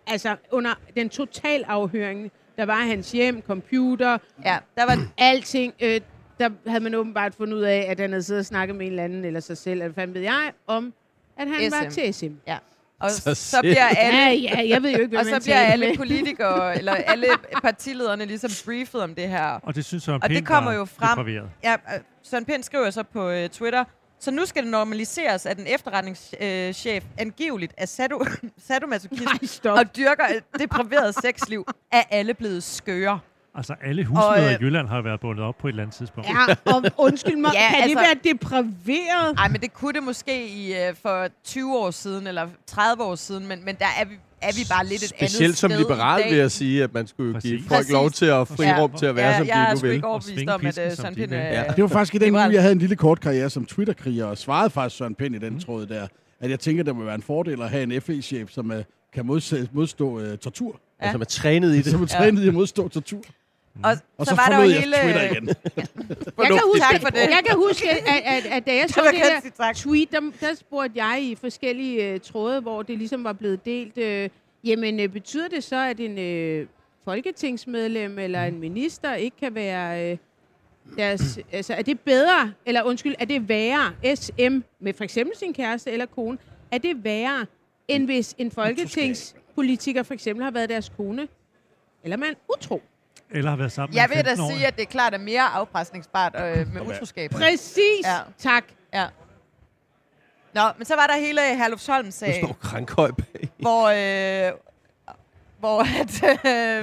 altså 0.08 0.36
under 0.52 0.74
den 0.96 1.10
total 1.10 1.64
afhøring, 1.68 2.32
der 2.58 2.66
var 2.66 2.76
hans 2.82 3.12
hjem, 3.12 3.42
computer, 3.48 4.18
Ja, 4.46 4.58
der 4.78 4.86
var, 4.86 5.08
alting. 5.18 5.74
Øh, 5.82 6.02
der 6.40 6.50
havde 6.68 6.84
man 6.84 6.96
åbenbart 6.96 7.36
fundet 7.36 7.58
ud 7.58 7.62
af, 7.62 7.86
at 7.90 8.00
han 8.00 8.10
havde 8.12 8.24
siddet 8.24 8.40
og 8.40 8.46
snakket 8.46 8.76
med 8.76 8.86
en 8.86 8.92
eller 8.92 9.04
anden, 9.04 9.26
eller 9.26 9.40
sig 9.40 9.58
selv, 9.58 9.72
eller 9.72 9.86
hvad 9.88 10.02
fanden 10.02 10.14
ved 10.14 10.22
jeg, 10.22 10.52
om, 10.68 10.94
at 11.38 11.48
han 11.48 11.72
var 11.72 11.90
SM. 11.90 12.00
til 12.02 12.14
SM. 12.14 12.34
ja. 12.48 12.58
Og 13.00 13.12
Så 13.12 13.36
så, 13.36 13.58
bliver 13.62 13.88
alle... 13.88 14.20
Ja, 14.20 14.62
ja, 14.62 14.70
jeg 14.70 14.84
ved 14.84 14.92
jo 14.92 15.00
ikke, 15.02 15.20
Og 15.20 15.26
så 15.26 15.40
bliver 15.44 15.60
alle 15.60 15.88
med. 15.88 15.98
politikere, 15.98 16.76
eller 16.80 16.94
alle 16.94 17.28
partilederne 17.62 18.26
ligesom 18.26 18.52
briefet 18.66 19.02
om 19.02 19.16
det 19.16 19.30
her. 19.30 19.60
Og 19.64 19.76
det 19.76 19.86
synes 19.86 20.04
Søren 20.04 20.24
Og 20.24 20.30
det 20.30 20.36
Pind 20.36 20.46
kommer 20.46 20.72
var 20.72 20.78
jo 20.78 20.86
frem. 20.86 21.28
Ja, 21.64 21.74
øh, 21.74 22.00
Søren 22.24 22.46
Pind 22.46 22.64
skriver 22.64 22.90
så 22.90 23.04
på 23.04 23.30
øh, 23.30 23.50
Twitter, 23.50 23.84
så 24.22 24.32
nu 24.32 24.46
skal 24.46 24.64
det 24.64 24.72
normaliseres, 24.72 25.46
at 25.46 25.58
en 25.60 25.68
efterretningschef 25.68 27.04
angiveligt 27.18 27.74
er 27.78 27.86
sado 27.86 28.26
sadomasochist 28.68 29.64
Nej, 29.64 29.74
og 29.74 29.96
dyrker 29.96 30.24
et 30.26 30.44
depraveret 30.60 31.16
sexliv, 31.16 31.66
er 31.92 32.04
alle 32.10 32.34
blevet 32.34 32.64
skøre. 32.64 33.20
Altså, 33.56 33.76
alle 33.84 34.06
husmøder 34.06 34.28
Og, 34.28 34.52
i 34.52 34.54
øh, 34.54 34.62
Jylland 34.62 34.88
har 34.88 35.02
været 35.02 35.20
bundet 35.20 35.46
op 35.46 35.56
på 35.58 35.68
et 35.68 35.72
eller 35.72 35.84
andet 35.84 35.96
tidspunkt. 35.96 36.30
Ja, 36.30 36.56
og 36.72 36.84
undskyld 36.98 37.36
mig, 37.36 37.52
Ja, 37.56 37.70
kan 37.70 37.82
altså, 37.84 38.00
altså- 38.00 38.16
det 38.24 38.24
være 38.26 38.34
depraveret? 38.34 39.36
Nej, 39.36 39.48
men 39.48 39.62
det 39.62 39.74
kunne 39.74 39.94
det 39.94 40.04
måske 40.04 40.48
i 40.48 40.74
øh, 40.74 40.96
for 41.02 41.28
20 41.44 41.78
år 41.78 41.92
siden, 41.92 42.28
eller 42.28 42.48
30 42.68 43.04
år 43.04 43.16
siden, 43.16 43.48
men, 43.48 43.66
men 43.66 43.76
der 43.76 43.86
er 44.00 44.06
vi, 44.06 44.16
er 44.42 44.52
vi 44.60 44.66
bare 44.70 44.86
lidt 44.86 45.04
et 45.04 45.10
Specielt 45.10 45.44
andet 45.44 45.58
som 45.58 45.72
sted 45.72 45.80
liberal 45.80 46.24
vil 46.30 46.38
jeg 46.38 46.52
sige, 46.52 46.84
at 46.84 46.94
man 46.94 47.08
skulle 47.08 47.42
give 47.42 47.58
Præcis. 47.58 47.68
folk 47.68 47.90
lov 47.90 48.12
til 48.12 48.26
at 48.26 48.48
fri 48.48 48.66
rum 48.82 48.92
til 48.98 49.06
at 49.06 49.16
være, 49.16 49.30
ja, 49.30 49.38
som 49.38 49.48
jeg 49.48 49.62
er 49.62 49.66
de 49.66 49.72
nu 49.72 49.78
sgu 49.78 49.88
vil. 49.88 49.96
ikke 49.96 50.08
overbevist 50.08 50.50
om, 50.50 50.66
at 50.66 50.78
uh, 50.78 50.92
som 50.92 51.04
Søren 51.04 51.16
Pind 51.16 51.34
er... 51.34 51.38
Ja. 51.38 51.64
Det 51.76 51.82
var 51.82 51.88
faktisk 51.88 52.16
i 52.16 52.18
den 52.18 52.34
uge, 52.34 52.42
jeg 52.42 52.62
havde 52.62 52.72
en 52.72 52.80
lille 52.80 52.96
kort 52.96 53.20
karriere 53.20 53.50
som 53.50 53.66
Twitter-kriger, 53.66 54.26
og 54.26 54.38
svarede 54.38 54.70
faktisk 54.70 54.98
Søren 54.98 55.16
Pind 55.16 55.36
i 55.36 55.40
den 55.40 55.60
tråd 55.60 55.86
der, 55.86 56.08
at 56.40 56.50
jeg 56.50 56.60
tænker, 56.60 56.84
det 56.84 56.96
må 56.96 57.04
være 57.04 57.16
en 57.16 57.22
fordel 57.22 57.62
at 57.62 57.70
have 57.70 57.84
en 57.84 58.02
FE-chef, 58.02 58.50
som 58.52 58.72
uh, 58.72 58.78
kan 59.14 59.26
modse, 59.26 59.70
modstå 59.74 60.20
uh, 60.20 60.36
tortur. 60.38 60.80
Ja. 61.02 61.06
Altså, 61.06 61.18
man 61.18 61.22
er 61.22 61.26
trænet 61.26 61.74
i 61.76 61.78
det. 61.78 61.86
Som 61.86 62.02
er 62.02 62.08
trænet 62.08 62.44
i 62.44 62.48
at 62.52 62.54
modstå 62.54 62.88
tortur. 62.88 63.22
Og, 63.84 63.92
Og 64.18 64.26
så, 64.26 64.30
så, 64.30 64.36
var 64.36 64.48
der 64.50 64.58
jo 64.58 64.70
hele... 64.80 64.96
Twitter 65.04 65.32
igen. 65.32 65.48
Jeg 66.38 66.48
kan, 66.48 66.60
huske, 66.66 66.80
Tak 66.92 67.02
for 67.02 67.10
det. 67.10 67.20
jeg 67.20 67.42
kan 67.46 67.56
huske, 67.56 67.90
at, 67.90 68.22
at, 68.26 68.46
at 68.46 68.66
da 68.66 68.76
jeg 68.76 68.90
så 68.90 69.02
det 69.12 69.58
der 69.58 69.74
tweet, 69.74 70.12
der, 70.12 70.20
der 70.42 70.56
spurgte 70.56 71.04
jeg 71.04 71.24
i 71.24 71.36
forskellige 71.36 72.14
uh, 72.14 72.20
tråde, 72.20 72.62
hvor 72.62 72.82
det 72.82 72.98
ligesom 72.98 73.24
var 73.24 73.34
blevet 73.34 73.66
delt. 73.66 73.98
Øh, 73.98 74.30
jamen, 74.64 75.00
øh, 75.00 75.10
betyder 75.10 75.48
det 75.48 75.64
så, 75.64 75.76
at 75.76 76.00
en 76.00 76.18
øh, 76.18 76.68
folketingsmedlem 77.06 78.20
eller 78.20 78.44
en 78.44 78.60
minister 78.60 79.14
ikke 79.14 79.38
kan 79.38 79.56
være... 79.56 80.12
Øh, 80.12 80.18
deres, 80.98 81.40
altså, 81.52 81.74
er 81.74 81.82
det 81.82 82.00
bedre, 82.00 82.54
eller 82.66 82.84
undskyld, 82.84 83.16
er 83.20 83.26
det 83.26 83.50
værre, 83.50 84.16
SM, 84.16 84.60
med 84.80 84.94
for 84.94 85.04
eksempel 85.04 85.38
sin 85.38 85.54
kæreste 85.54 85.92
eller 85.92 86.06
kone, 86.06 86.38
er 86.72 86.78
det 86.78 87.04
værre, 87.04 87.46
end 87.88 88.06
hvis 88.06 88.36
en 88.38 88.52
folketingspolitiker 88.52 90.04
for 90.04 90.14
eksempel 90.14 90.44
har 90.44 90.52
været 90.52 90.70
deres 90.70 90.92
kone? 90.98 91.28
Eller 92.04 92.18
man 92.18 92.36
utro? 92.56 92.82
Eller 93.32 93.50
har 93.50 93.58
været 93.58 93.72
sammen 93.72 93.96
Jeg 93.96 94.10
vil 94.10 94.18
da 94.18 94.30
15 94.30 94.46
år. 94.46 94.50
sige, 94.50 94.68
at 94.68 94.76
det 94.76 94.82
er 94.82 94.86
klart 94.88 95.14
er 95.14 95.18
mere 95.18 95.42
afpresningsbart 95.44 96.36
øh, 96.36 96.74
med 96.74 96.82
utroskab. 96.82 97.32
Præcis, 97.32 98.06
Ja. 98.06 98.18
tak. 98.38 98.64
Ja. 98.94 99.08
Nå, 100.54 100.62
men 100.78 100.86
så 100.86 100.96
var 100.96 101.08
der 101.08 101.18
hele 101.18 101.52
Nu 101.52 101.58
Herlufsholm-sagen, 101.58 102.46
står 102.46 102.54
Krankhøj 102.62 103.12
bag. 103.12 103.50
hvor... 103.60 103.88
Øh, 104.48 104.54
hvor 105.60 105.80
at, 106.02 106.24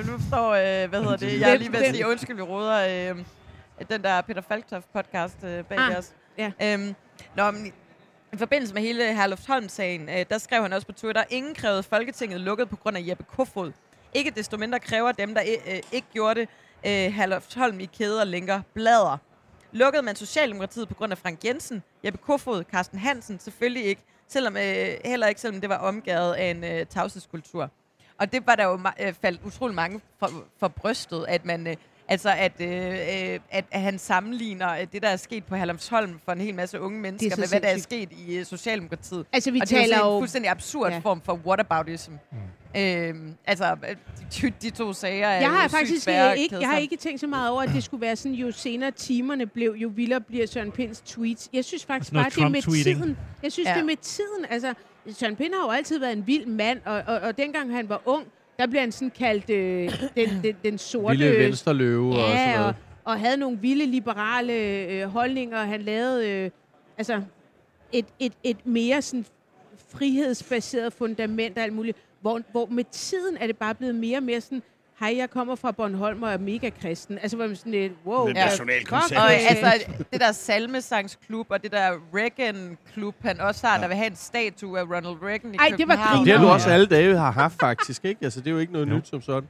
øh, 0.01 0.07
nu 0.07 0.19
står, 0.29 0.49
øh, 0.51 0.89
hvad 0.89 1.03
hedder 1.03 1.17
det, 1.17 1.41
jeg 1.41 1.51
er 1.51 1.57
lige 1.57 1.73
ved 1.73 1.83
at 1.83 1.95
sige, 1.95 2.09
undskyld, 2.09 2.37
vi 2.37 2.43
råder, 2.43 3.11
øh, 3.11 3.25
den 3.91 4.03
der 4.03 4.21
Peter 4.21 4.41
Falktoft 4.49 4.93
podcast 4.93 5.37
øh, 5.45 5.65
bag 5.65 5.79
Ah, 5.79 5.99
os. 5.99 6.13
ja. 6.39 6.53
Øhm, 6.63 6.95
nå, 7.37 7.51
men 7.51 7.67
i, 7.67 7.71
i 8.33 8.37
forbindelse 8.37 8.75
med 8.75 8.83
hele 8.83 9.15
Herlufsholm-sagen, 9.15 10.09
øh, 10.09 10.25
der 10.31 10.39
skrev 10.39 10.63
han 10.63 10.73
også 10.73 10.87
på 10.87 10.93
Twitter, 10.93 11.25
ingen 11.31 11.55
krævede 11.55 11.83
Folketinget 11.83 12.41
lukket 12.41 12.69
på 12.69 12.77
grund 12.77 12.97
af 12.97 13.03
Jeppe 13.09 13.25
Kofod. 13.25 13.73
Ikke 14.15 14.31
desto 14.31 14.57
mindre 14.57 14.81
kræver 14.81 15.13
dem, 15.13 15.35
der 15.35 15.43
øh, 15.67 15.81
ikke 15.93 16.07
gjorde 16.13 16.41
det, 16.41 16.49
øh, 16.87 17.15
Halvholm 17.15 17.81
i 17.81 17.85
kæder 17.85 18.25
længere 18.25 18.63
blader. 18.75 19.19
Lukkede 19.73 20.03
man 20.03 20.17
Socialdemokratiet 20.17 20.89
på 20.89 20.95
grund 20.95 21.13
af 21.13 21.19
Frank 21.19 21.45
Jensen, 21.45 21.83
Jeppe 22.05 22.19
Kofod, 22.19 22.65
Carsten 22.65 22.99
Hansen, 22.99 23.39
selvfølgelig 23.39 23.85
ikke, 23.85 24.03
selvom, 24.29 24.57
øh, 24.57 24.89
heller 25.05 25.27
ikke 25.27 25.41
selvom 25.41 25.61
det 25.61 25.71
var 25.71 25.77
omgået 25.77 26.35
af 26.35 26.51
en 26.51 26.65
øh, 26.65 26.87
tavshedskultur. 26.87 27.71
Og 28.19 28.33
det 28.33 28.47
var 28.47 28.55
der 28.55 28.65
jo 28.65 28.81
øh, 29.01 29.15
faldt 29.23 29.41
utrolig 29.45 29.75
mange 29.75 30.01
for, 30.19 30.31
for 30.61 30.69
brystet, 30.69 31.25
at 31.29 31.45
man... 31.45 31.67
Øh, 31.67 31.77
Altså, 32.11 32.31
at, 32.31 32.53
øh, 32.61 32.69
øh, 32.71 33.39
at, 33.51 33.65
at 33.71 33.81
han 33.81 33.99
sammenligner 33.99 34.73
øh, 34.73 34.87
det, 34.93 35.03
der 35.03 35.09
er 35.09 35.17
sket 35.17 35.45
på 35.45 35.57
Halmsholm 35.57 36.21
for 36.25 36.33
en 36.33 36.41
hel 36.41 36.55
masse 36.55 36.81
unge 36.81 37.01
mennesker, 37.01 37.37
med 37.37 37.49
hvad 37.49 37.61
der 37.61 37.69
er 37.69 37.79
sket 37.79 38.09
i 38.13 38.37
øh, 38.37 38.45
Socialdemokratiet. 38.47 39.27
Altså, 39.33 39.51
vi 39.51 39.61
og 39.61 39.69
det 39.69 39.77
er 39.77 39.81
taler 39.81 39.99
jo 39.99 40.15
en 40.15 40.21
fuldstændig 40.21 40.51
absurd 40.51 40.93
Ja. 40.93 40.99
form 40.99 41.21
for 41.21 41.41
whataboutism. 41.47 42.13
Øhm, 42.77 43.35
altså, 43.47 43.77
de, 44.41 44.53
de 44.63 44.71
to 44.71 44.93
sager 44.93 45.29
er 45.29 45.41
Jeg 45.41 45.51
har 45.51 45.69
faktisk 45.69 46.05
svære 46.05 46.39
ikke, 46.39 46.57
jeg 46.61 46.69
har 46.69 46.79
ikke 46.79 46.97
tænkt 46.97 47.21
så 47.21 47.27
meget 47.27 47.51
over, 47.51 47.63
at 47.63 47.69
det 47.69 47.85
skulle 47.85 48.01
være 48.01 48.17
sådan, 48.17 48.35
jo 48.35 48.53
senere 48.53 48.91
timerne 48.91 49.47
blev, 49.47 49.75
jo 49.79 49.89
vildere 49.95 50.21
bliver 50.21 50.47
Søren 50.47 50.73
Pinds 50.73 51.01
tweets. 51.01 51.49
Jeg 51.53 51.65
synes 51.65 51.85
faktisk 51.85 52.13
bare, 52.13 52.25
det 52.31 52.39
er 52.39 52.49
med 52.49 52.63
tiden. 52.63 53.17
Jeg 53.43 53.53
synes, 53.53 53.69
ja. 53.69 53.75
det 53.75 53.81
er 53.81 53.85
med 53.85 53.97
tiden. 53.97 54.45
Altså, 54.51 54.75
Søren 55.13 55.37
Pind 55.37 55.53
har 55.55 55.67
jo 55.67 55.71
altid 55.71 55.99
været 55.99 56.13
en 56.13 56.27
vild 56.27 56.47
mand, 56.47 56.81
og, 56.85 57.03
og, 57.07 57.19
og 57.21 57.37
dengang 57.39 57.73
han 57.73 57.89
var 57.89 58.03
ung, 58.05 58.25
der 58.59 58.67
blev 58.67 58.81
han 58.81 58.93
sådan 58.93 59.11
kaldt 59.11 59.51
øh, 59.51 60.01
den, 60.17 60.29
den, 60.43 60.57
den 60.65 60.79
sorte... 60.79 61.17
Lille 61.17 61.39
venstreløve 61.39 62.09
og 62.11 62.15
sådan 62.15 62.37
Ja, 62.37 62.53
og, 62.55 62.61
noget. 62.61 62.77
og 63.05 63.21
havde 63.21 63.37
nogle 63.37 63.59
vilde 63.59 63.87
liberale 63.87 64.53
øh, 64.53 65.09
holdninger. 65.09 65.65
Han 65.65 65.83
lavede 65.83 66.29
øh, 66.31 66.51
altså 66.99 67.23
et, 67.93 68.07
et, 68.19 68.33
et 68.43 68.67
mere 68.67 69.03
sådan 69.03 69.27
frihedsbaseret 69.89 70.93
fundament 70.93 71.59
og 71.59 71.65
alt 71.65 71.73
muligt. 71.73 71.99
Hvor, 72.21 72.41
hvor 72.53 72.67
med 72.67 72.85
tiden 72.93 73.37
er 73.37 73.47
det 73.47 73.57
bare 73.57 73.75
blevet 73.75 73.95
mere 73.95 74.17
og 74.17 74.23
mere 74.23 74.41
sådan, 74.41 74.63
hej, 75.01 75.15
jeg 75.17 75.31
kommer 75.31 75.55
fra 75.55 75.71
Bornholm 75.71 76.23
og 76.23 76.33
er 76.33 76.39
mega 76.39 76.71
kristen. 76.83 77.19
Altså, 77.19 77.37
hvor 77.37 77.47
man 77.47 77.57
sådan 77.57 77.73
lidt, 77.73 77.93
wow. 78.07 78.27
Lidt 78.27 78.39
fuck, 78.89 78.91
Og 79.17 79.33
altså, 79.33 79.93
det 80.13 80.21
der 80.21 80.33
salmesangsklub 80.33 81.47
og 81.51 81.63
det 81.63 81.73
der 81.73 81.93
Reagan-klub, 82.15 83.15
han 83.23 83.41
også 83.41 83.67
har, 83.67 83.75
ja. 83.77 83.83
der 83.83 83.89
vil 83.89 83.97
have 83.97 84.07
en 84.07 84.17
statue 84.17 84.79
af 84.79 84.85
Ronald 84.85 85.23
Reagan 85.23 85.55
i 85.55 85.57
Ej, 85.57 85.69
det 85.69 85.89
var 85.89 85.95
København. 85.95 86.27
Det 86.27 86.39
har 86.39 86.45
du 86.45 86.51
også 86.51 86.69
ja. 86.69 86.75
alle 86.75 86.87
dage 86.87 87.17
har 87.17 87.31
haft, 87.31 87.61
faktisk. 87.61 88.05
Ikke? 88.05 88.25
Altså, 88.25 88.41
det 88.41 88.47
er 88.47 88.51
jo 88.51 88.59
ikke 88.59 88.73
noget 88.73 88.89
Jo. 88.89 88.95
nyt 88.95 89.09
som 89.09 89.23
sådan. 89.23 89.49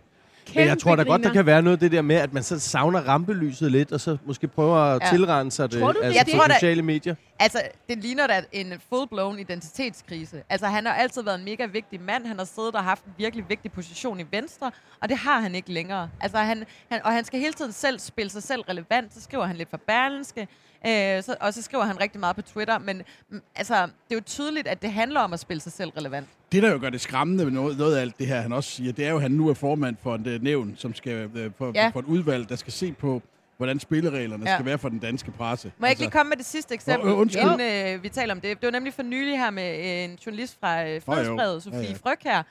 Kæmpe 0.49 0.61
Men 0.61 0.69
jeg 0.69 0.79
tror 0.79 0.97
da 0.97 1.03
godt, 1.03 1.23
der 1.23 1.33
kan 1.33 1.47
være 1.47 1.63
noget 1.63 1.77
af 1.77 1.81
det 1.81 1.93
der 1.93 2.03
med, 2.03 2.17
at 2.17 2.33
man 2.33 2.43
så 2.43 2.59
savner 2.59 3.01
rampelyset 3.01 3.73
lidt, 3.73 3.93
og 3.93 4.01
så 4.01 4.17
måske 4.25 4.49
prøver 4.49 4.77
at 4.77 5.03
Ja. 5.03 5.09
tilrense 5.17 5.63
det, 5.63 5.71
Tror 5.71 5.93
du 5.93 5.99
det? 5.99 6.05
altså, 6.07 6.25
Jeg 6.33 6.39
på 6.49 6.53
sociale 6.55 6.83
medier. 6.83 7.15
Altså, 7.41 7.63
det 7.89 7.99
ligner 7.99 8.27
da 8.27 8.43
en 8.53 8.73
full-blown 8.73 9.39
identitetskrise. 9.41 10.43
Altså, 10.49 10.67
han 10.67 10.87
har 10.87 10.93
altid 10.93 11.23
været 11.23 11.39
en 11.39 11.45
mega 11.45 11.67
vigtig 11.67 12.01
mand. 12.01 12.27
Han 12.27 12.39
har 12.39 12.45
siddet 12.45 12.75
og 12.75 12.85
haft 12.85 13.05
en 13.05 13.13
virkelig 13.19 13.45
vigtig 13.49 13.73
position 13.73 14.21
i 14.21 14.25
Venstre, 14.31 14.71
og 15.03 15.09
det 15.09 15.17
har 15.19 15.41
han 15.41 15.55
ikke 15.55 15.73
længere. 15.73 16.11
Altså, 16.21 16.39
han, 16.39 16.65
han, 16.91 17.01
og 17.05 17.13
han 17.13 17.25
skal 17.25 17.41
hele 17.41 17.53
tiden 17.53 17.73
selv 17.73 17.99
spille 17.99 18.31
sig 18.31 18.43
selv 18.43 18.61
relevant. 18.61 19.15
Så 19.15 19.21
skriver 19.21 19.45
han 19.47 19.57
lidt 19.57 19.71
for 19.71 19.81
Berlinske, 19.87 20.49
øh, 20.87 21.23
så, 21.23 21.37
og 21.41 21.55
så 21.55 21.63
skriver 21.63 21.85
han 21.85 22.01
rigtig 22.01 22.21
meget 22.21 22.37
på 22.37 22.43
Twitter. 22.43 22.79
Men 22.79 23.03
mm, 23.31 23.41
altså, 23.57 23.75
det 23.75 23.91
er 24.11 24.15
jo 24.15 24.21
tydeligt, 24.21 24.67
at 24.67 24.83
det 24.83 24.93
handler 24.93 25.21
om 25.21 25.33
at 25.33 25.41
spille 25.41 25.61
sig 25.61 25.73
selv 25.73 25.91
relevant. 25.91 26.29
Det, 26.53 26.63
der 26.63 26.71
jo 26.73 26.79
gør 26.81 26.91
det 26.91 27.01
skræmmende 27.01 27.45
med 27.45 27.53
noget, 27.53 27.79
noget 27.79 27.97
af 27.97 28.01
alt 28.01 28.19
det 28.19 28.27
her, 28.27 28.41
han 28.41 28.53
også 28.53 28.71
siger, 28.71 28.93
det 28.93 29.07
er 29.07 29.11
jo, 29.11 29.17
at 29.17 29.23
han 29.23 29.31
nu 29.31 29.49
er 29.49 29.55
formand 29.55 29.97
for 30.03 30.15
et 30.15 30.27
uh, 30.27 30.43
nævn, 30.43 30.75
som 30.77 30.95
skal, 30.95 31.27
uh, 31.27 31.53
for, 31.59 31.73
Ja. 31.75 31.89
for 31.93 32.01
et 32.01 32.07
udvalg, 32.07 32.49
der 32.49 32.57
skal 32.57 32.73
se 32.73 32.93
på, 32.93 33.23
hvordan 33.57 33.81
spillereglerne 33.81 34.51
Ja. 34.51 34.57
skal 34.57 34.67
være 34.67 34.79
for 34.79 34.89
den 34.89 34.99
danske 34.99 35.31
presse. 35.31 35.73
Må 35.79 35.87
jeg 35.87 35.91
ikke 35.93 36.03
lige 36.03 36.11
komme 36.11 36.29
med 36.29 36.37
det 36.37 36.47
sidste 36.47 36.75
eksempel, 36.75 37.09
øh, 37.11 37.19
undskyld. 37.19 37.43
inden 37.43 37.61
øh, 37.97 38.03
vi 38.03 38.09
taler 38.09 38.35
om 38.35 38.41
det? 38.41 38.61
Det 38.61 38.67
var 38.67 38.71
nemlig 38.73 38.95
for 38.95 39.03
nylig 39.03 39.39
her 39.39 39.51
med 39.51 39.79
øh, 39.79 40.05
en 40.05 40.19
journalist 40.27 40.57
fra 40.61 40.85
øh, 40.89 41.03
Frihedsbrevet, 41.03 41.63
Sofie 41.63 41.81
Ja, 41.81 41.87
ja. 41.89 41.95
Fryg 42.03 42.19
her, 42.25 42.43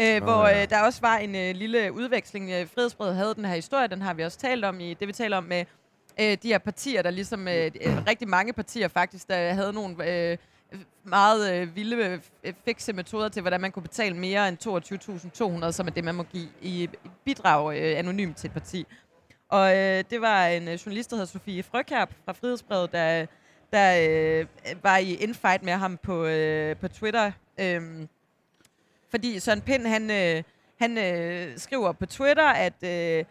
øh, 0.00 0.22
hvor 0.22 0.42
øh, 0.42 0.70
der 0.70 0.82
også 0.82 1.00
var 1.00 1.16
en 1.16 1.34
øh, 1.34 1.54
lille 1.54 1.92
udveksling. 1.92 2.50
Øh, 2.50 2.66
Frihedsbrevet 2.74 3.16
havde 3.16 3.34
den 3.34 3.44
her 3.44 3.54
historie, 3.54 3.88
den 3.88 4.02
har 4.02 4.14
vi 4.14 4.22
også 4.24 4.38
talt 4.38 4.64
om 4.64 4.80
i 4.80 4.94
det, 4.94 5.08
vi 5.08 5.12
taler 5.12 5.36
om 5.36 5.44
med 5.44 5.64
øh, 6.20 6.36
de 6.42 6.48
her 6.48 6.58
partier, 6.58 7.02
der 7.02 7.10
ligesom, 7.10 7.48
øh, 7.48 7.70
øh, 7.80 8.06
rigtig 8.06 8.28
mange 8.28 8.52
partier 8.52 8.88
faktisk, 8.88 9.28
der 9.28 9.52
havde 9.52 9.72
nogle 9.72 10.10
øh, 10.10 10.38
meget 11.04 11.54
øh, 11.54 11.76
vilde 11.76 12.20
øh, 12.44 12.52
fikse 12.64 12.92
metoder 12.92 13.28
til, 13.28 13.42
hvordan 13.42 13.60
man 13.60 13.72
kunne 13.72 13.82
betale 13.82 14.16
mere 14.16 14.48
end 14.48 15.64
22.200, 15.66 15.72
som 15.72 15.86
er 15.86 15.90
det, 15.90 16.04
man 16.04 16.14
må 16.14 16.22
give 16.22 16.48
i 16.62 16.88
bidrag 17.24 17.78
øh, 17.78 17.98
anonymt 17.98 18.36
til 18.36 18.48
et 18.48 18.52
parti. 18.52 18.86
Og 19.48 19.76
øh, 19.76 20.04
det 20.10 20.20
var 20.20 20.46
en 20.46 20.68
øh, 20.68 20.74
journalist, 20.74 21.10
der 21.10 21.16
hedder 21.16 21.26
Sofie 21.26 21.62
Frøkærp 21.62 22.10
fra 22.24 22.32
Frihedsbrevet, 22.32 22.92
der, 22.92 23.26
der 23.72 24.08
øh, 24.10 24.46
var 24.82 24.96
i 24.96 25.14
infight 25.14 25.62
med 25.62 25.72
ham 25.72 25.96
på, 25.96 26.24
øh, 26.24 26.76
på 26.76 26.88
Twitter. 26.88 27.32
Øh, 27.60 28.06
fordi 29.10 29.38
Søren 29.38 29.60
Pind, 29.60 29.86
han, 29.86 30.10
øh, 30.10 30.42
han 30.78 30.98
øh, 30.98 31.58
skriver 31.58 31.92
på 31.92 32.06
Twitter, 32.06 32.48
at, 32.48 32.82
øh, 32.84 33.24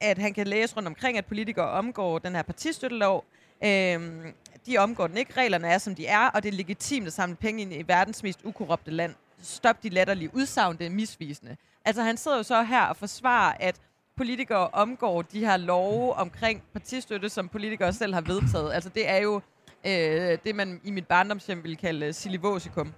at 0.00 0.18
han 0.18 0.34
kan 0.34 0.46
læse 0.46 0.76
rundt 0.76 0.88
omkring, 0.88 1.18
at 1.18 1.26
politikere 1.26 1.70
omgår 1.70 2.18
den 2.18 2.34
her 2.34 2.42
partistøttelov. 2.42 3.24
Øhm, 3.64 4.34
de 4.66 4.78
omgår 4.78 5.06
den 5.06 5.16
ikke. 5.16 5.32
Reglerne 5.36 5.68
er, 5.68 5.78
som 5.78 5.94
de 5.94 6.06
er, 6.06 6.26
og 6.28 6.42
det 6.42 6.48
er 6.48 6.56
legitimt 6.56 7.06
at 7.06 7.12
samle 7.12 7.36
penge 7.36 7.62
ind 7.62 7.72
i 7.72 7.82
verdens 7.86 8.22
mest 8.22 8.40
ukorrupte 8.44 8.90
land. 8.90 9.14
Stop 9.42 9.82
de 9.82 9.88
latterlige 9.88 10.30
udsagn, 10.34 10.78
det 10.78 10.86
er 10.86 10.90
misvisende. 10.90 11.56
Altså, 11.84 12.02
han 12.02 12.16
sidder 12.16 12.36
jo 12.36 12.42
så 12.42 12.62
her 12.62 12.82
og 12.82 12.96
forsvarer, 12.96 13.54
at 13.60 13.76
politikere 14.16 14.68
omgår 14.68 15.22
de 15.22 15.40
her 15.40 15.56
love 15.56 16.14
omkring 16.14 16.62
partistøtte, 16.72 17.28
som 17.28 17.48
politikere 17.48 17.92
selv 17.92 18.14
har 18.14 18.20
vedtaget. 18.20 18.72
Altså, 18.72 18.90
det 18.90 19.08
er 19.08 19.16
jo 19.16 19.40
øh, 19.86 20.38
det, 20.44 20.54
man 20.54 20.80
i 20.84 20.90
mit 20.90 21.06
barndomshjem 21.06 21.62
ville 21.62 21.76
kalde 21.76 22.06
øh, 22.06 22.14
silivosikum. 22.14 22.92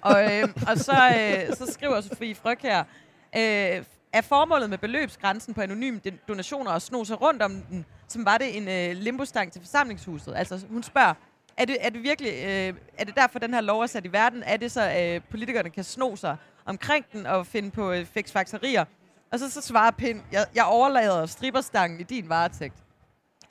Og, 0.00 0.34
øh, 0.34 0.48
og 0.68 0.78
så, 0.78 0.92
øh, 0.92 1.56
så 1.56 1.72
skriver 1.72 2.00
Sofie 2.00 2.34
Fryg 2.34 2.58
her, 2.62 2.84
øh, 3.36 3.84
er 4.12 4.20
formålet 4.20 4.70
med 4.70 4.78
beløbsgrænsen 4.78 5.54
på 5.54 5.60
anonyme 5.60 6.00
don- 6.08 6.24
donationer 6.28 6.70
at 6.70 6.82
sno 6.82 7.04
sig 7.04 7.20
rundt 7.22 7.42
om 7.42 7.52
den, 7.70 7.84
som 8.08 8.24
var 8.24 8.38
det 8.38 8.56
en 8.56 8.68
øh, 8.68 8.96
limbostang 9.02 9.52
til 9.52 9.60
forsamlingshuset? 9.60 10.34
Altså, 10.36 10.60
hun 10.70 10.82
spørger, 10.82 11.14
er 11.56 11.64
det, 11.64 11.76
er 11.80 11.90
det 11.90 12.02
virkelig, 12.02 12.32
øh, 12.32 12.74
er 12.98 13.04
det 13.04 13.14
derfor, 13.16 13.38
den 13.38 13.54
her 13.54 13.60
lov 13.60 13.80
er 13.80 13.86
sat 13.86 14.04
i 14.06 14.12
verden? 14.12 14.42
Er 14.46 14.56
det 14.56 14.72
så, 14.72 14.92
øh, 15.00 15.20
politikerne 15.30 15.70
kan 15.70 15.84
sno 15.84 16.16
sig 16.16 16.36
omkring 16.64 17.04
den 17.12 17.26
og 17.26 17.46
finde 17.46 17.70
på 17.70 17.92
øh, 17.92 18.06
fiksfakserier? 18.06 18.84
Og 19.32 19.38
så, 19.38 19.50
så 19.50 19.60
svarer 19.60 19.90
Pind, 19.90 20.20
jeg, 20.32 20.46
jeg 20.54 20.64
overlader 20.64 21.26
stripperstangen 21.26 22.00
i 22.00 22.02
din 22.02 22.28
varetægt. 22.28 22.74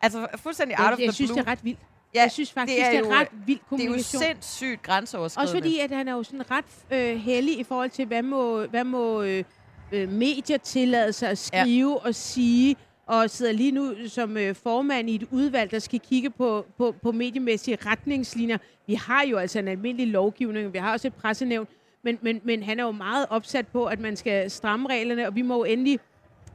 Altså, 0.01 0.27
fuldstændig 0.35 0.79
out 0.79 0.91
of 0.91 0.97
the 0.97 1.05
jeg 1.05 1.13
synes, 1.13 1.29
blue. 1.31 1.37
det 1.41 1.47
er 1.47 1.51
ret 1.51 1.63
vildt. 1.63 1.79
Ja, 2.15 2.21
Jeg 2.21 2.31
synes 2.31 2.51
faktisk, 2.53 2.75
det 2.77 2.85
er, 2.85 2.91
det 2.91 2.99
jo- 2.99 3.11
er 3.11 3.19
ret 3.19 3.27
vild 3.31 3.45
det 3.47 3.53
er 3.53 3.59
jo 3.63 3.65
kommunikation. 3.69 4.21
sindssygt 4.23 4.81
grænseoverskridende. 4.81 5.45
Også 5.51 5.57
fordi, 5.57 5.79
at 5.79 5.91
han 5.91 6.07
er 6.07 6.11
jo 6.13 6.23
sådan 6.23 6.51
ret 6.51 6.65
øh, 6.91 7.17
heldig 7.17 7.59
i 7.59 7.63
forhold 7.63 7.89
til, 7.89 8.05
hvad 8.05 8.21
må, 8.21 8.65
hvad 8.65 8.83
må 8.83 9.21
øh, 9.21 9.43
øh, 9.91 10.11
medier 10.11 10.57
tillade 10.57 11.13
sig 11.13 11.29
at 11.29 11.37
skrive 11.37 11.91
ja. 12.03 12.07
og 12.07 12.15
sige, 12.15 12.75
og 13.07 13.29
sidder 13.29 13.51
lige 13.51 13.71
nu 13.71 13.93
som 14.07 14.37
øh, 14.37 14.55
formand 14.55 15.09
i 15.09 15.15
et 15.15 15.27
udvalg, 15.31 15.71
der 15.71 15.79
skal 15.79 15.99
kigge 15.99 16.29
på, 16.29 16.65
på, 16.77 16.95
på 17.01 17.11
mediemæssige 17.11 17.77
retningslinjer. 17.85 18.57
Vi 18.87 18.93
har 18.93 19.23
jo 19.25 19.37
altså 19.37 19.59
en 19.59 19.67
almindelig 19.67 20.07
lovgivning, 20.07 20.73
vi 20.73 20.77
har 20.77 20.91
også 20.91 21.07
et 21.07 21.13
pressenævn, 21.13 21.67
men, 22.03 22.17
men, 22.21 22.41
men 22.43 22.63
han 22.63 22.79
er 22.79 22.83
jo 22.83 22.91
meget 22.91 23.25
opsat 23.29 23.67
på, 23.67 23.85
at 23.85 23.99
man 23.99 24.15
skal 24.15 24.51
stramme 24.51 24.89
reglerne, 24.89 25.27
og 25.27 25.35
vi 25.35 25.41
må 25.41 25.57
jo 25.57 25.63
endelig 25.63 25.99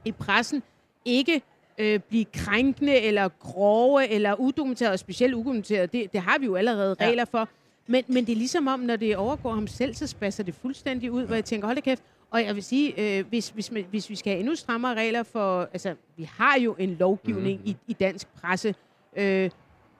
i 0.05 0.13
pressen 0.13 0.63
ikke 1.05 1.43
øh, 1.79 2.01
blive 2.01 2.25
krænkende 2.25 2.97
eller 3.01 3.29
grove 3.29 4.09
eller 4.09 4.35
udokumenteret, 4.35 4.93
og 4.93 4.99
specielt 4.99 5.35
udokumenteret. 5.35 5.93
Det, 5.93 6.13
det 6.13 6.21
har 6.21 6.39
vi 6.39 6.47
jo 6.47 6.55
allerede 6.57 6.97
Ja. 7.01 7.07
regler 7.07 7.25
for. 7.25 7.49
Men, 7.87 8.05
men 8.09 8.27
det 8.27 8.33
er 8.33 8.37
ligesom 8.37 8.67
om, 8.67 8.81
når 8.81 8.97
det 8.97 9.17
overgår 9.17 9.53
ham 9.53 9.67
selv, 9.67 9.95
så 9.95 10.07
spasser 10.07 10.43
det 10.43 10.55
fuldstændig 10.55 11.11
ud, 11.13 11.25
hvor 11.27 11.35
jeg 11.35 11.45
tænker, 11.45 11.67
hold 11.67 11.77
da 11.77 11.81
kæft. 11.81 12.03
Og 12.35 12.45
jeg 12.45 12.55
vil 12.55 12.63
sige, 12.63 13.19
øh, 13.19 13.25
hvis, 13.29 13.49
hvis, 13.49 13.73
man, 13.73 13.85
hvis 13.91 14.11
vi 14.11 14.17
skal 14.17 14.31
have 14.31 14.41
endnu 14.41 14.55
strammere 14.55 14.95
regler 14.95 15.23
for... 15.23 15.69
Altså, 15.73 15.95
vi 16.17 16.29
har 16.39 16.59
jo 16.61 16.75
en 16.79 16.91
lovgivning 16.91 17.61
mm. 17.61 17.67
i, 17.67 17.77
i 17.87 17.93
dansk 17.93 18.27
presse. 18.41 18.75
Øh, 19.17 19.51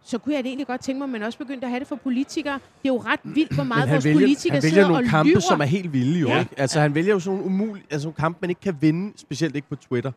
så 0.05 0.19
kunne 0.19 0.35
jeg 0.35 0.45
da 0.45 0.49
egentlig 0.49 0.67
godt 0.67 0.81
tænke 0.81 0.99
mig, 0.99 1.05
at 1.05 1.11
man 1.11 1.23
også 1.23 1.39
begyndte 1.39 1.65
at 1.65 1.71
have 1.71 1.81
det 1.81 1.89
for 1.89 1.97
politikere. 1.97 2.55
Det 2.55 2.89
er 2.89 2.93
jo 2.95 2.97
ret 2.99 3.21
vildt, 3.25 3.55
hvor 3.55 3.65
meget 3.65 3.83
han 3.89 3.95
vores 3.95 4.05
vælger, 4.05 4.19
politikere 4.19 4.55
han 4.55 4.63
sidder 4.63 4.77
vælger 4.77 4.85
og 4.87 4.93
nogle 4.93 5.09
kampe, 5.09 5.31
lyver. 5.31 5.41
som 5.41 5.61
er 5.61 5.65
helt 5.65 5.93
vilde 5.93 6.21
jo, 6.21 6.29
Ja. 6.29 6.35
ja. 6.35 6.41
ikke? 6.41 6.55
Altså, 6.57 6.81
han 6.81 6.95
vælger 6.95 7.13
jo 7.13 7.21
sådan 7.21 7.39
nogle 7.39 7.55
umulige, 7.55 7.85
altså 7.91 8.07
nogle 8.07 8.17
kampe, 8.17 8.39
man 8.41 8.51
ikke 8.51 8.61
kan 8.61 8.77
vinde, 8.81 9.13
specielt 9.17 9.57
ikke 9.57 9.69
på 9.69 9.77
Twitter. 9.77 10.13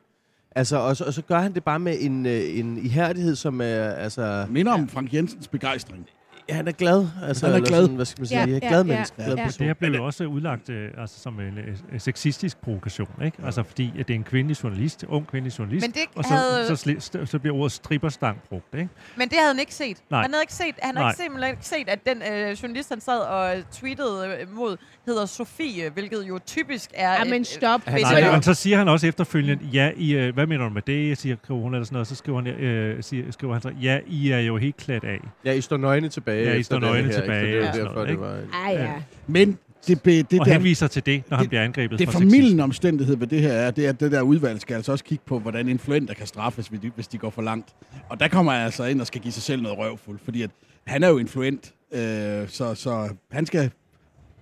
Altså, 0.56 0.78
og 0.78 0.98
så, 0.98 1.04
og 1.04 1.14
så 1.14 1.22
gør 1.22 1.40
han 1.40 1.54
det 1.54 1.64
bare 1.64 1.80
med 1.80 1.98
en, 2.00 2.26
øh, 2.26 2.60
en 2.60 2.78
ihærdighed, 2.78 3.36
som 3.36 3.62
er, 3.62 3.90
altså... 3.90 4.46
Minder 4.50 4.74
om 4.74 4.88
Frank 4.90 5.14
Jensens 5.14 5.48
begejstring. 5.48 6.08
Ja, 6.50 6.56
han 6.56 6.68
er 6.68 6.72
glad. 6.72 7.08
Altså, 7.24 7.48
Han 7.48 7.56
er 7.62 7.66
glad. 7.66 7.82
Sådan, 7.82 7.96
hvad 7.96 8.06
skal 8.06 8.22
man 8.22 8.28
sige? 8.28 8.40
Ja, 8.40 8.46
Ja, 8.46 8.54
ja, 8.54 8.68
glad 8.68 8.78
ja, 8.78 8.84
menneske. 8.84 9.16
ja, 9.20 9.26
glad 9.26 9.38
ja. 9.38 9.44
person. 9.44 9.60
Det 9.60 9.68
her 9.68 9.74
blev 9.74 9.92
jo 9.92 10.06
også 10.06 10.24
udlagt 10.26 10.70
øh, 10.70 10.92
altså, 10.98 11.20
som 11.20 11.40
en 11.40 11.58
øh, 11.94 12.00
sexistisk 12.00 12.58
provokation, 12.62 13.10
ikke? 13.26 13.38
Altså 13.46 13.64
fordi 13.64 13.94
at 14.00 14.08
det 14.08 14.14
er 14.14 14.18
en 14.18 14.24
kvindelig 14.24 14.64
journalist, 14.64 15.06
ung 15.08 15.28
kvindelig 15.28 15.60
journalist, 15.60 15.84
Men 15.84 15.92
det 15.92 16.02
og 16.16 16.24
så, 16.24 16.30
havde- 16.34 16.76
så, 16.78 16.90
sli- 16.90 17.20
st- 17.22 17.26
så 17.26 17.40
bliver 17.40 17.56
ordet 17.56 17.72
stripperstang 17.72 18.38
brugt, 18.50 18.74
ikke? 18.76 18.90
Men 19.18 19.30
det 19.30 19.38
havde 19.38 19.54
han 19.54 19.60
ikke 19.60 19.74
set. 19.74 19.98
Nej. 20.10 20.22
Han 20.22 20.32
havde 20.32 20.44
ikke 20.44 20.54
set, 20.54 20.76
han 20.82 20.98
havde 20.98 21.10
ikke 21.10 21.22
simpelthen 21.24 21.52
ikke 21.54 21.66
set, 21.66 21.90
at 21.90 22.00
den 22.08 22.22
øh, 22.34 22.52
journalist, 22.64 22.90
han 22.90 23.02
sad 23.02 23.20
og 23.20 23.56
tweetede 23.72 24.38
øh, 24.42 24.56
mod, 24.56 24.78
hedder 25.06 25.26
Sofie, 25.26 25.90
hvilket 25.90 26.24
jo 26.28 26.40
typisk 26.46 26.90
er... 26.94 27.12
Ja, 27.14 27.22
et- 27.22 27.30
men 27.30 27.46
stop. 27.46 27.82
Hvis 27.90 28.02
Nej, 28.02 28.16
jeg- 28.22 28.32
men 28.34 28.42
så 28.42 28.54
siger 28.54 28.78
han 28.78 28.88
også 28.88 29.08
efterfølgende, 29.08 29.66
ja, 29.74 29.92
I, 29.98 30.12
øh, 30.16 30.34
hvad 30.34 30.48
mener 30.48 30.64
du 30.64 30.70
med 30.74 30.82
det, 30.82 31.18
siger 31.18 31.36
hun 31.50 31.74
eller 31.74 31.86
sådan 31.86 31.94
noget, 31.96 32.08
så 32.08 32.16
skriver 32.16 32.42
han, 32.42 32.48
øh, 32.48 33.04
siger, 33.04 33.32
skriver 33.32 33.54
han 33.54 33.62
så, 33.62 33.72
ja, 33.82 34.00
I 34.08 34.32
er 34.32 34.40
jo 34.40 34.58
helt 34.58 34.78
klædt 34.78 35.04
af. 35.04 35.20
Ja, 35.46 35.52
I 35.52 35.62
står 35.62 35.78
nøgne 35.78 36.10
tilbage. 36.10 36.37
Ja, 36.44 36.54
I 36.54 36.64
står 36.64 36.76
det 36.76 36.82
nøgne 36.84 36.98
her, 37.04 37.10
ikke? 37.10 37.22
tilbage 37.22 37.52
Det 37.58 37.64
er 37.64 37.72
sådan 37.72 37.86
derfor, 37.86 37.94
noget, 37.94 38.10
det 38.10 38.20
var... 38.20 38.28
Ej, 38.66 38.72
ja. 38.74 38.84
Ja. 38.84 38.94
Men 39.28 39.58
det, 39.88 40.02
be, 40.02 40.12
det 40.22 40.40
og 40.40 40.46
der, 40.46 40.54
henviser 40.54 40.88
til 40.88 41.06
det, 41.06 41.24
når 41.30 41.38
han 41.38 41.44
det- 41.44 41.50
bliver 41.50 41.64
angrebet 41.64 42.00
det 42.00 42.08
for 42.08 42.12
formidlende 42.12 42.64
omstændighed 42.64 43.18
ved 43.18 43.28
det 43.28 43.42
her 43.42 43.52
er, 43.54 43.72
det 43.72 43.86
er, 43.86 43.90
at 43.90 44.00
det 44.00 44.12
der 44.12 44.22
udvalg 44.22 44.62
skal 44.62 44.76
altså 44.76 44.92
også 44.92 45.04
kigge 45.04 45.24
på, 45.28 45.40
hvordan 45.40 45.70
influenter 45.70 46.14
kan 46.14 46.28
straffes, 46.28 46.68
hvis 46.68 46.80
de, 46.80 46.92
hvis 46.96 47.08
de 47.08 47.18
går 47.18 47.30
for 47.30 47.42
langt. 47.42 47.70
Og 48.10 48.20
der 48.20 48.28
kommer 48.28 48.54
jeg 48.54 48.62
altså 48.64 48.84
ind 48.86 49.02
og 49.02 49.08
skal 49.08 49.22
give 49.22 49.32
sig 49.32 49.44
selv 49.44 49.62
noget 49.62 49.78
røvfuld, 49.78 50.20
fordi 50.26 50.42
at 50.42 50.50
han 50.88 51.04
er 51.04 51.08
jo 51.10 51.18
influent, 51.18 51.74
øh, 51.92 52.00
så, 52.48 52.76
så 52.76 53.10
han 53.32 53.46
skal 53.46 53.72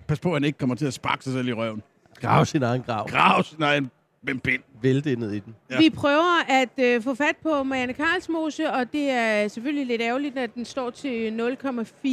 passe 0.08 0.22
på, 0.22 0.28
at 0.28 0.34
han 0.34 0.44
ikke 0.44 0.58
kommer 0.58 0.76
til 0.76 0.86
at 0.86 0.94
sparke 0.94 1.24
sig 1.24 1.32
selv 1.32 1.48
i 1.48 1.52
røven. 1.52 1.82
Grav 2.20 2.44
sin 2.44 2.62
egen 2.62 2.82
grav. 2.82 3.08
Grav 3.10 3.42
sin 3.44 3.62
egen 3.62 3.90
Hvem 4.26 4.40
pind? 4.40 4.62
vælte 4.82 5.16
ned 5.16 5.32
i 5.32 5.38
den. 5.38 5.54
Ja. 5.70 5.78
Vi 5.78 5.90
prøver 5.90 6.44
at 6.48 6.68
øh, 6.78 7.02
få 7.02 7.14
fat 7.14 7.36
på 7.42 7.62
Marianne 7.62 7.92
Karlsmose, 7.92 8.70
og 8.72 8.92
det 8.92 9.10
er 9.10 9.48
selvfølgelig 9.48 9.86
lidt 9.86 10.02
ærgerligt, 10.02 10.38
at 10.38 10.54
den 10.54 10.64
står 10.64 10.90
til 10.90 11.30
0,4. 11.64 12.06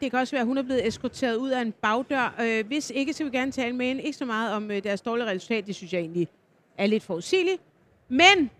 Det 0.00 0.10
kan 0.10 0.14
også 0.20 0.30
være, 0.30 0.40
at 0.40 0.46
hun 0.46 0.58
er 0.58 0.62
blevet 0.62 0.86
eskorteret 0.86 1.36
ud 1.36 1.50
af 1.50 1.60
en 1.62 1.72
bagdør. 1.82 2.34
Øh, 2.42 2.66
hvis 2.66 2.92
ikke, 2.94 3.12
så 3.12 3.24
vil 3.24 3.32
vi 3.32 3.38
gerne 3.38 3.52
tale 3.52 3.76
med 3.76 3.86
hende. 3.86 4.02
Ikke 4.02 4.18
så 4.18 4.24
meget 4.24 4.52
om 4.52 4.70
øh, 4.70 4.82
deres 4.84 5.00
dårlige 5.00 5.26
resultat. 5.26 5.66
Det 5.66 5.74
synes 5.74 5.92
jeg 5.92 6.00
egentlig 6.00 6.28
er 6.78 6.86
lidt 6.86 7.02
forudsigeligt. 7.02 7.62
Men 8.08 8.50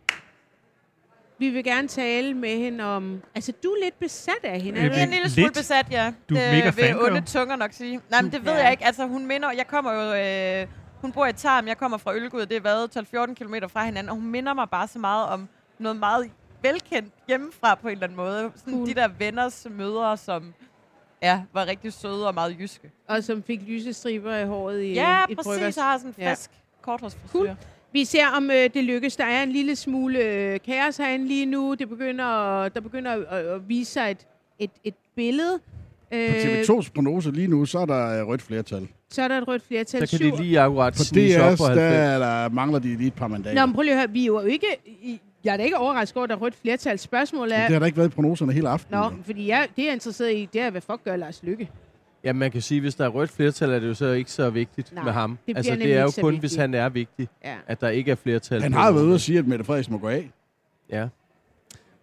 vi 1.38 1.48
vil 1.50 1.64
gerne 1.64 1.88
tale 1.88 2.34
med 2.34 2.56
hende 2.58 2.84
om... 2.84 3.20
Altså, 3.34 3.52
du 3.62 3.68
er 3.68 3.84
lidt 3.84 3.98
besat 4.00 4.34
af 4.42 4.60
hende. 4.60 4.78
Øh, 4.80 4.86
er 4.86 4.90
Jeg 4.90 5.00
er 5.00 5.04
en 5.04 5.10
lille 5.10 5.30
smule 5.30 5.46
Lidt. 5.46 5.56
besat, 5.56 5.86
ja. 5.90 6.12
Du 6.28 6.34
er 6.34 6.40
det 6.40 6.50
mega 6.52 6.64
vil 6.64 6.72
fan, 6.72 6.96
onde 7.00 7.20
tunger 7.26 7.56
nok 7.56 7.72
sige. 7.72 8.00
Nej, 8.10 8.22
men 8.22 8.32
det 8.32 8.44
ved 8.44 8.52
Ja. 8.52 8.62
jeg 8.62 8.70
ikke. 8.70 8.84
Altså, 8.86 9.06
hun 9.06 9.26
minder... 9.26 9.50
Jeg 9.52 9.66
kommer 9.66 9.92
jo... 9.92 10.14
Øh, 10.62 10.66
hun 11.00 11.12
bor 11.12 11.26
i 11.26 11.32
Tarm, 11.32 11.66
jeg 11.66 11.78
kommer 11.78 11.98
fra 11.98 12.14
Ølgod. 12.14 12.46
Det 12.46 12.56
er 12.56 12.60
været 12.60 12.96
12-14 12.96 13.34
km 13.34 13.54
fra 13.68 13.84
hinanden, 13.84 14.08
og 14.10 14.14
hun 14.16 14.26
minder 14.30 14.54
mig 14.54 14.68
bare 14.70 14.88
så 14.88 14.98
meget 14.98 15.28
om 15.28 15.48
noget 15.78 15.96
meget 15.98 16.30
velkendt 16.62 17.12
hjemmefra 17.28 17.74
på 17.74 17.88
en 17.88 17.92
eller 17.92 18.04
anden 18.04 18.16
måde. 18.16 18.50
Sådan 18.56 18.72
Cool. 18.72 18.86
de 18.88 18.94
der 18.94 19.08
venners 19.18 19.66
mødre, 19.70 20.16
som 20.16 20.54
ja, 21.22 21.42
var 21.52 21.66
rigtig 21.66 21.92
søde 21.92 22.26
og 22.28 22.34
meget 22.34 22.56
jyske. 22.60 22.90
Og 23.08 23.24
som 23.24 23.42
fik 23.42 23.60
lyse 23.68 23.92
striber 23.92 24.36
i 24.36 24.44
håret 24.46 24.82
i 24.82 24.92
Ja, 24.92 25.24
et 25.30 25.36
præcis. 25.36 25.48
bryggers. 25.48 25.76
Og 25.76 25.84
har 25.84 25.98
sådan 25.98 26.14
en 26.18 26.28
frisk 26.28 26.50
ja. 26.50 26.56
korthårsfrisyr. 26.82 27.32
Cool. 27.38 27.50
Vi 27.92 28.04
ser, 28.04 28.26
om 28.36 28.50
øh, 28.50 28.70
det 28.74 28.84
lykkes. 28.84 29.16
Der 29.16 29.24
er 29.24 29.42
en 29.42 29.52
lille 29.52 29.76
smule 29.76 30.18
øh, 30.24 30.60
kaos 30.66 30.96
herinde 30.96 31.28
lige 31.28 31.46
nu. 31.46 31.74
Det 31.74 31.88
begynder, 31.88 32.24
at- 32.24 32.74
der 32.74 32.80
begynder 32.80 33.12
at, 33.12 33.24
at 33.46 33.68
vise 33.68 33.92
sig 33.92 34.10
et, 34.10 34.26
et, 34.58 34.70
et 34.84 34.94
billede. 35.16 35.58
På 36.10 36.14
Øh, 36.16 36.60
TV2's 36.62 36.90
prognose 36.94 37.30
lige 37.30 37.48
nu, 37.48 37.64
så 37.66 37.78
er 37.78 37.86
der 37.86 38.20
øh, 38.20 38.28
rødt 38.28 38.42
flertal. 38.42 38.88
Så 39.10 39.22
er 39.22 39.28
der 39.28 39.38
et 39.38 39.48
rødt 39.48 39.62
flertal. 39.68 40.08
Så 40.08 40.18
kan 40.18 40.32
de 40.32 40.42
lige 40.42 40.60
akkurat 40.60 40.92
På 40.92 40.98
snige 40.98 41.42
op 41.42 41.58
på 41.58 41.64
90. 41.64 41.76
der, 41.76 41.82
er 41.82 42.18
der 42.18 42.48
mangler 42.48 42.78
de 42.78 42.96
lige 42.96 43.06
et 43.06 43.14
par 43.14 43.28
mandater. 43.28 43.60
Nå, 43.60 43.66
men 43.66 43.74
prøv 43.74 43.82
lige 43.82 43.92
at 43.94 43.98
høre. 43.98 44.10
Vi 44.10 44.22
er 44.22 44.26
jo 44.26 44.40
ikke... 44.40 44.66
I, 44.86 45.20
jeg 45.44 45.52
er 45.52 45.56
da 45.56 45.62
ikke 45.62 45.76
overrasket 45.76 46.16
over, 46.16 46.24
at 46.24 46.30
der 46.30 46.36
er 46.36 46.40
rødt 46.40 46.54
flertal. 46.62 46.98
Spørgsmålet 46.98 47.50
Men 47.52 47.60
er... 47.60 47.66
det 47.66 47.72
har 47.72 47.78
der 47.78 47.86
ikke 47.86 47.98
været 47.98 48.08
i 48.08 48.14
prognoserne 48.14 48.52
hele 48.52 48.68
aftenen. 48.68 49.00
Nå, 49.00 49.10
fordi 49.24 49.48
jeg, 49.48 49.66
det 49.76 49.82
jeg 49.82 49.88
er 49.88 49.92
interesseret 49.92 50.32
i, 50.34 50.48
det 50.52 50.60
er, 50.60 50.70
hvad 50.70 50.80
fuck 50.80 51.04
gør 51.04 51.16
Lars 51.16 51.42
Lykke? 51.42 51.70
Ja, 52.24 52.32
man 52.32 52.50
kan 52.50 52.62
sige, 52.62 52.80
hvis 52.80 52.94
der 52.94 53.04
er 53.04 53.08
rødt 53.08 53.30
flertal, 53.30 53.70
er 53.70 53.78
det 53.78 53.88
jo 53.88 53.94
så 53.94 54.12
ikke 54.12 54.30
så 54.30 54.50
vigtigt 54.50 54.94
Nej, 54.94 55.04
med 55.04 55.12
ham. 55.12 55.38
det 55.46 55.56
altså, 55.56 55.74
det 55.74 55.94
er 55.94 56.02
jo 56.02 56.10
kun, 56.20 56.32
vigtigt. 56.32 56.42
hvis 56.42 56.54
han 56.54 56.74
er 56.74 56.88
vigtig, 56.88 57.28
Ja. 57.44 57.54
at 57.66 57.80
der 57.80 57.88
ikke 57.88 58.10
er 58.10 58.14
flertal. 58.14 58.62
Han 58.62 58.72
har 58.72 58.86
jo 58.86 58.92
været 58.92 59.04
ude 59.04 59.14
at 59.14 59.20
sige, 59.20 59.38
at 59.38 59.46
Mette 59.46 59.64
Frederiksen 59.64 59.92
må 59.92 59.98
gå 59.98 60.08
af. 60.08 60.30
Ja. 60.90 61.08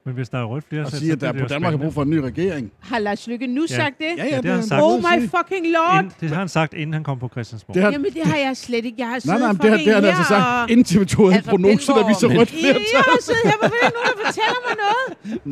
Men 0.07 0.13
hvis 0.13 0.29
der 0.29 0.37
er 0.39 0.43
rødt 0.43 0.63
flertal, 0.69 0.85
Og 0.85 0.91
så 0.91 0.99
sige, 0.99 1.11
at 1.11 1.21
der 1.21 1.31
på 1.31 1.37
Danmark 1.37 1.49
har 1.51 1.57
spændende. 1.59 1.77
brug 1.85 1.93
for 1.93 2.01
en 2.01 2.09
ny 2.09 2.15
regering. 2.17 2.71
Har 2.79 2.99
Lars 2.99 3.27
Lykke 3.27 3.47
nu 3.47 3.67
sagt 3.67 3.97
det? 3.97 4.05
Ja, 4.17 4.23
Ja, 4.25 4.29
ja, 4.35 4.37
det 4.41 4.45
har 4.45 4.53
han 4.53 4.63
sagt. 4.63 4.81
Oh 4.83 4.99
my 4.99 5.29
fucking 5.35 5.65
lord! 5.77 6.03
Ind, 6.03 6.11
det 6.21 6.29
har 6.29 6.35
han 6.35 6.49
sagt, 6.49 6.73
inden 6.73 6.93
han 6.93 7.03
kom 7.03 7.19
på 7.19 7.29
Christiansborg. 7.29 7.73
Det 7.73 7.83
har, 7.83 7.91
Jamen, 7.91 8.13
det 8.13 8.23
har 8.25 8.37
jeg 8.37 8.57
slet 8.57 8.85
ikke. 8.85 8.95
Jeg 8.97 9.07
har 9.07 9.13
nej, 9.13 9.19
siddet 9.19 9.39
nej, 9.39 9.51
men 9.51 9.61
det 9.61 9.69
har, 9.69 9.77
det 9.77 9.87
har 9.87 9.93
han 9.95 10.05
altså 10.05 10.23
sagt, 10.23 10.71
inden 10.71 10.85
TV2 10.85 11.15
havde 11.23 11.35
Altså, 11.35 11.51
en 11.51 11.53
prognose, 11.53 11.91
der 11.91 12.07
viser 12.07 12.27
Pindborg, 12.27 12.39
rødt 12.39 12.49
flertal. 12.49 12.81
jeg 12.93 13.03
har 13.11 13.17
siddet 13.21 13.43
her, 13.51 13.57
hvorfor 13.59 13.75
er 13.85 13.89
der 13.89 13.95
nogen, 13.97 14.09
der 14.11 14.17
fortæller 14.25 14.59
mig 14.67 14.75
noget? 14.85 15.05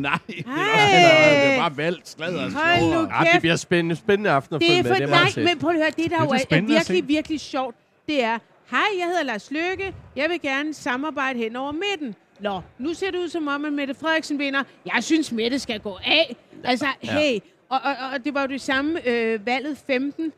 Nej, 0.08 0.18
det 0.28 0.38
er, 0.38 1.44
det 1.44 1.54
er 1.54 1.58
bare 1.58 1.76
valgt. 1.76 2.08
Sladder 2.08 2.44
og 2.44 2.52
Hold 2.52 2.84
nu. 2.94 3.08
Ah, 3.12 3.20
det 3.24 3.32
kæft. 3.32 3.40
bliver 3.44 3.56
spændende, 3.56 3.96
spændende 3.96 4.30
aften 4.30 4.54
at 4.56 4.60
Det 4.60 4.68
følge 4.68 4.78
er 4.78 4.82
med. 4.82 4.90
for, 4.90 4.94
Det 4.94 5.04
er 5.04 5.08
meget 5.18 5.36
nej, 5.36 5.44
men 5.48 5.54
prøv 5.62 5.70
at 5.70 5.76
høre, 5.76 5.90
det 6.02 6.06
der 6.14 6.20
jo 6.24 6.30
er 6.30 6.60
virkelig, 6.74 7.08
virkelig 7.16 7.40
sjovt, 7.40 7.74
det 8.08 8.18
er, 8.24 8.36
hej, 8.74 8.88
jeg 9.00 9.06
hedder 9.12 9.24
Lars 9.32 9.46
Løkke, 9.56 9.86
jeg 10.16 10.26
vil 10.30 10.40
gerne 10.50 10.74
samarbejde 10.74 11.38
hen 11.38 11.56
over 11.56 11.72
midten. 11.72 12.14
Nå, 12.40 12.60
nu 12.78 12.94
ser 12.94 13.10
det 13.10 13.18
ud 13.18 13.28
som 13.28 13.48
om, 13.48 13.64
at 13.64 13.72
Mette 13.72 13.94
Frederiksen 13.94 14.38
vinder. 14.38 14.62
Jeg 14.94 15.04
synes, 15.04 15.32
Mette 15.32 15.58
skal 15.58 15.80
gå 15.80 15.98
af. 16.04 16.36
Altså, 16.64 16.86
hey, 17.00 17.38
og, 17.68 17.80
og, 17.84 17.94
og 18.12 18.24
det 18.24 18.34
var 18.34 18.40
jo 18.40 18.46
det 18.46 18.60
samme 18.60 19.08
øh, 19.08 19.46
valget 19.46 19.78
15. 19.86 20.32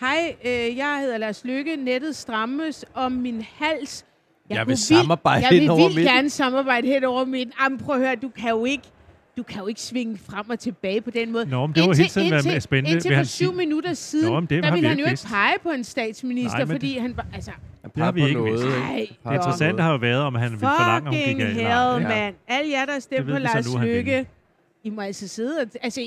Hej, 0.00 0.36
øh, 0.44 0.76
jeg 0.76 0.98
hedder 1.00 1.18
Lars 1.18 1.44
Lykke. 1.44 1.76
Nettet 1.76 2.16
strammes 2.16 2.84
om 2.94 3.12
min 3.12 3.46
hals. 3.54 4.04
Jeg 4.48 4.58
kunne 4.58 4.66
vil 4.66 4.78
samarbejde 4.78 5.44
Jeg 5.44 5.60
vil 5.60 5.68
vildt 5.68 6.08
gerne 6.08 6.30
samarbejde 6.30 6.88
hen 6.88 7.04
over 7.04 7.24
midten. 7.24 7.52
Jamen, 7.62 7.78
prøv 7.78 7.94
at 7.94 8.00
høre, 8.00 8.16
du 8.16 8.28
kan 8.28 8.50
jo 8.50 8.64
ikke 8.64 8.84
du 9.36 9.42
kan 9.42 9.60
jo 9.60 9.66
ikke 9.66 9.80
svinge 9.80 10.18
frem 10.30 10.50
og 10.50 10.58
tilbage 10.58 11.00
på 11.00 11.10
den 11.10 11.32
måde. 11.32 11.46
Nå, 11.46 11.66
men 11.66 11.74
det 11.74 11.82
var 11.88 11.94
hele 11.94 12.08
tiden 12.08 12.30
været 12.30 12.44
mere 12.46 12.60
spændende, 12.60 12.90
Indtil 12.94 13.08
vil 13.08 13.14
for 13.14 13.16
han 13.16 13.26
syv 13.26 13.52
minutter 13.52 13.94
siden, 13.94 14.32
Nå, 14.32 14.40
men 14.40 14.48
det 14.50 14.62
der 14.62 14.68
har 14.68 14.74
ville 14.76 14.88
vi 14.88 14.88
han 14.88 14.98
jo 14.98 15.04
ikke 15.10 15.22
pege 15.28 15.54
på 15.62 15.70
en 15.70 15.84
statsminister, 15.84 16.58
Nej, 16.58 16.66
fordi 16.66 16.92
det- 16.94 17.02
han 17.02 17.16
var... 17.16 17.26
Altså, 17.34 17.50
Det 17.94 18.02
har 18.04 18.12
vi 18.12 18.22
ikke 18.22 18.34
noget, 18.34 18.52
vidst. 18.52 18.66
Det 19.24 19.34
interessante 19.34 19.82
har 19.82 19.90
jo 19.90 19.96
været, 19.96 20.22
om 20.22 20.34
han 20.34 20.50
ville 20.50 20.58
forlange, 20.60 21.08
hun 21.08 21.18
gik 21.18 21.26
fucking 21.26 21.40
af 21.42 21.46
hell, 21.46 21.60
eller 21.66 22.08
ej. 22.08 22.08
mand. 22.08 22.34
Alle 22.48 22.70
jer, 22.70 22.84
der 22.84 23.06
Det 23.10 23.26
på 23.26 23.38
Lars 23.38 23.74
nu, 23.74 23.80
Lykke. 23.80 24.26
I 24.84 24.90
må 24.90 25.00
altså 25.00 25.28
sidde 25.28 25.60
og... 25.60 25.66
Altså, 25.82 26.00
I, 26.00 26.04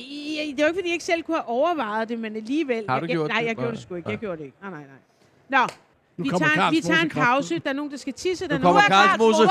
I, 0.48 0.52
det 0.52 0.62
var 0.64 0.68
ikke, 0.68 0.78
fordi 0.78 0.90
I 0.90 0.92
ikke 0.92 1.04
selv 1.04 1.24
kunne 1.24 1.38
have 1.38 1.48
overvejet 1.48 2.10
det, 2.10 2.20
men 2.20 2.36
alligevel... 2.36 2.84
Har 2.90 3.00
du 3.00 3.06
jeg, 3.06 3.16
gjort 3.16 3.28
Nej, 3.30 3.40
det? 3.40 3.48
jeg 3.48 3.56
gjorde 3.56 3.72
det 3.72 3.80
sgu 3.82 3.96
ikke. 3.96 4.10
Jeg 4.10 4.18
gjorde 4.20 4.38
det 4.38 4.44
ikke. 4.44 4.58
Nej, 4.62 4.72
nej, 4.72 4.80
nej. 4.80 5.60
Nå, 5.60 5.68
Nu 6.18 6.24
vi 6.24 6.30
tager, 6.30 6.72
vi 6.72 6.82
tager 6.82 7.02
en 7.02 7.10
pause. 7.10 7.60
Der 7.60 7.70
er 7.70 7.74
nogen, 7.74 7.92
der 7.92 7.98
skal 7.98 8.14
tisse. 8.14 8.48
Der 8.48 8.56
er 8.56 8.60
kommer 8.60 8.82
Karls 8.82 9.18
Mose. 9.20 9.50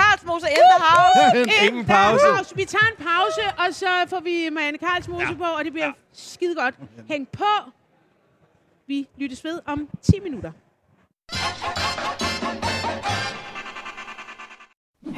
Karlsmose 0.00 0.46
in 0.58 0.64
the 0.74 0.80
house! 0.90 1.16
Ingen 1.66 1.84
pause. 1.86 2.56
Vi 2.56 2.64
tager 2.64 2.86
en 2.98 3.04
pause, 3.04 3.42
og 3.58 3.74
så 3.74 3.86
får 4.08 4.20
vi 4.20 4.48
Marianne 4.52 4.78
Karlsmose 4.78 5.26
ja. 5.26 5.34
på, 5.34 5.44
og 5.44 5.64
det 5.64 5.72
bliver 5.72 5.86
ja. 5.86 5.92
skide 6.12 6.54
godt. 6.54 6.74
Hæng 7.08 7.28
på. 7.28 7.52
Vi 8.86 9.08
lyttes 9.16 9.44
ved 9.44 9.60
om 9.66 9.88
10 10.02 10.20
minutter. 10.20 10.52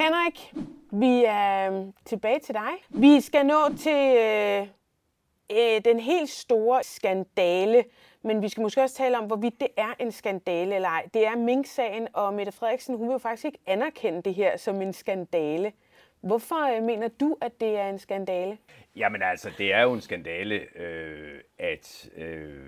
Henrik, 0.02 0.54
vi 0.92 1.24
er 1.26 1.72
øh, 1.72 1.86
tilbage 2.06 2.40
til 2.40 2.54
dig. 2.54 2.70
Vi 2.88 3.20
skal 3.20 3.46
nå 3.46 3.68
til 3.78 4.16
øh, 4.16 4.66
øh, 5.52 5.80
den 5.84 6.00
helt 6.00 6.30
store 6.30 6.84
skandale, 6.84 7.84
men 8.22 8.42
vi 8.42 8.48
skal 8.48 8.60
måske 8.60 8.82
også 8.82 8.94
tale 8.94 9.18
om, 9.18 9.24
hvorvidt 9.24 9.60
det 9.60 9.68
er 9.76 9.94
en 10.00 10.12
skandale 10.12 10.74
eller 10.74 10.88
ej. 10.88 11.08
Det 11.14 11.26
er 11.26 11.36
Mink-sagen, 11.36 12.08
og 12.12 12.34
Mette 12.34 12.52
Frederiksen, 12.52 12.96
hun 12.96 13.08
vil 13.08 13.12
jo 13.12 13.18
faktisk 13.18 13.44
ikke 13.44 13.58
anerkende 13.66 14.22
det 14.22 14.34
her 14.34 14.56
som 14.56 14.82
en 14.82 14.92
skandale. 14.92 15.72
Hvorfor 16.20 16.76
øh, 16.76 16.82
mener 16.82 17.08
du, 17.08 17.36
at 17.40 17.60
det 17.60 17.76
er 17.76 17.88
en 17.88 17.98
skandale? 17.98 18.58
Jamen 18.96 19.22
altså, 19.22 19.50
det 19.58 19.72
er 19.72 19.82
jo 19.82 19.92
en 19.92 20.00
skandale, 20.00 20.54
øh, 20.76 21.40
at 21.58 22.10
øh, 22.16 22.66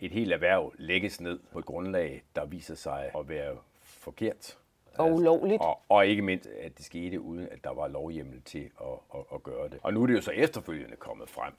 et 0.00 0.12
helt 0.12 0.32
erhverv 0.32 0.72
lægges 0.78 1.20
ned 1.20 1.38
på 1.52 1.58
et 1.58 1.64
grundlag, 1.64 2.22
der 2.36 2.44
viser 2.44 2.74
sig 2.74 3.10
at 3.18 3.28
være 3.28 3.56
forkert. 3.82 4.56
Og 4.98 5.12
ulovligt. 5.12 5.62
Og, 5.62 5.80
og 5.88 6.06
ikke 6.06 6.22
mindst, 6.22 6.48
at 6.60 6.76
det 6.76 6.84
skete 6.84 7.20
uden, 7.20 7.48
at 7.50 7.64
der 7.64 7.74
var 7.74 7.88
lovhjemmel 7.88 8.42
til 8.42 8.70
at, 8.80 8.86
at, 9.14 9.20
at 9.34 9.42
gøre 9.42 9.68
det. 9.68 9.78
Og 9.82 9.94
nu 9.94 10.02
er 10.02 10.06
det 10.06 10.14
jo 10.14 10.20
så 10.20 10.30
efterfølgende 10.30 10.96
kommet 10.96 11.28
frem, 11.28 11.52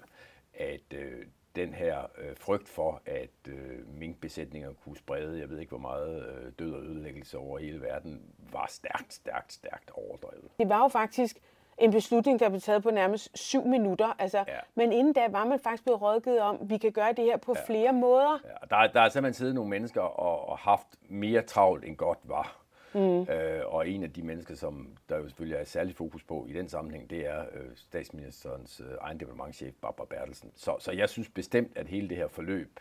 at 0.54 0.94
øh, 0.94 1.26
den 1.56 1.74
her 1.74 2.00
øh, 2.18 2.36
frygt 2.38 2.70
for, 2.70 3.02
at 3.06 3.48
øh, 3.48 3.88
minkbesætninger 4.00 4.74
kunne 4.84 4.98
sprede, 4.98 5.40
jeg 5.40 5.50
ved 5.50 5.60
ikke 5.60 5.70
hvor 5.70 5.80
meget 5.80 6.26
øh, 6.26 6.52
død 6.60 6.74
og 6.74 6.82
ødelæggelse 6.82 7.38
over 7.38 7.60
hele 7.60 7.82
verden, 7.82 8.22
var 8.52 8.66
stærkt, 8.70 9.14
stærkt, 9.14 9.54
stærkt 9.54 9.92
overdrevet. 9.94 10.48
Det 10.60 10.70
var 10.70 10.82
jo 10.82 10.88
faktisk 10.88 11.38
en 11.78 11.92
beslutning, 11.92 12.40
der 12.40 12.50
blev 12.50 12.62
taget 12.62 12.84
på 12.84 12.92
nærmest 12.92 13.38
syv 13.38 13.66
minutter. 13.66 14.16
Altså, 14.20 14.38
ja. 14.38 14.60
Men 14.76 14.92
inden 14.92 15.14
da 15.14 15.28
var 15.30 15.46
man 15.46 15.60
faktisk 15.60 15.84
blevet 15.84 16.02
rådgivet 16.02 16.40
om, 16.40 16.58
at 16.62 16.70
vi 16.70 16.78
kan 16.78 16.92
gøre 16.92 17.14
det 17.14 17.26
her 17.26 17.38
på 17.38 17.54
ja. 17.58 17.66
flere 17.66 17.94
måder. 17.94 18.40
Ja, 18.46 18.76
der, 18.76 18.92
der 18.92 19.02
er 19.02 19.10
simpelthen 19.10 19.34
siddet 19.34 19.56
nogle 19.56 19.70
mennesker 19.70 20.02
og, 20.02 20.50
og 20.50 20.58
haft 20.58 20.88
mere 21.10 21.42
travlt 21.42 21.86
end 21.86 21.98
godt 21.98 22.20
var. 22.24 22.61
Mm. 22.94 23.22
Øh, 23.22 23.62
og 23.66 23.90
en 23.90 24.04
af 24.04 24.14
de 24.14 24.22
mennesker, 24.22 24.56
som 24.56 24.88
der 25.10 25.18
jo 25.18 25.28
selvfølgelig 25.28 25.58
er 25.58 25.64
særlig 25.64 25.96
fokus 25.96 26.24
på 26.24 26.46
i 26.50 26.54
den 26.54 26.70
sammenhæng, 26.70 27.10
det 27.10 27.28
er 27.28 27.42
øh, 27.42 27.70
statsministerens 27.76 28.82
øh, 28.86 28.98
egen 29.02 29.20
departementchef, 29.20 29.74
Barbara 29.82 30.06
Bertelsen. 30.06 30.52
Så, 30.56 30.76
så 30.80 30.92
jeg 30.92 31.10
synes 31.10 31.30
bestemt, 31.30 31.72
at 31.78 31.88
hele 31.88 32.10
det 32.10 32.18
her 32.18 32.28
forløb 32.28 32.80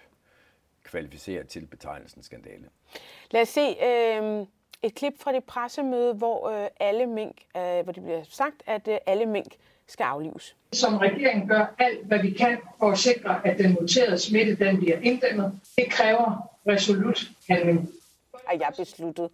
kvalificerer 0.83 1.45
til 1.45 1.67
betegnelsen 1.67 2.23
skandale. 2.23 2.65
Lad 3.31 3.43
os 3.43 3.49
se 3.49 3.61
øh, 3.61 4.47
et 4.83 4.95
klip 4.95 5.13
fra 5.19 5.33
det 5.33 5.45
pressemøde, 5.45 6.15
hvor 6.15 6.49
øh, 6.49 6.69
alle 6.81 7.07
mink, 7.07 7.37
øh, 7.57 7.63
hvor 7.63 7.93
det 7.93 8.03
bliver 8.03 8.23
sagt, 8.29 8.63
at 8.67 8.89
øh, 8.89 8.99
alle 9.07 9.27
mink 9.27 9.57
skal 9.87 10.05
aflives. 10.05 10.57
Som 10.73 10.97
regering 10.97 11.49
gør 11.49 11.75
alt, 11.79 12.07
hvad 12.07 12.19
vi 12.23 12.31
kan 12.31 12.59
for 12.79 12.91
at 12.91 12.99
sikre, 12.99 13.47
at 13.47 13.59
den 13.59 13.77
muterede 13.81 14.19
smitte 14.19 14.55
den 14.55 14.79
bliver 14.79 14.99
inddæmmet. 14.99 15.61
Det 15.77 15.91
kræver 15.91 16.51
resolut 16.67 17.31
handling. 17.49 17.91
Har 18.47 18.57
jeg 18.61 18.73
besluttet. 18.77 19.31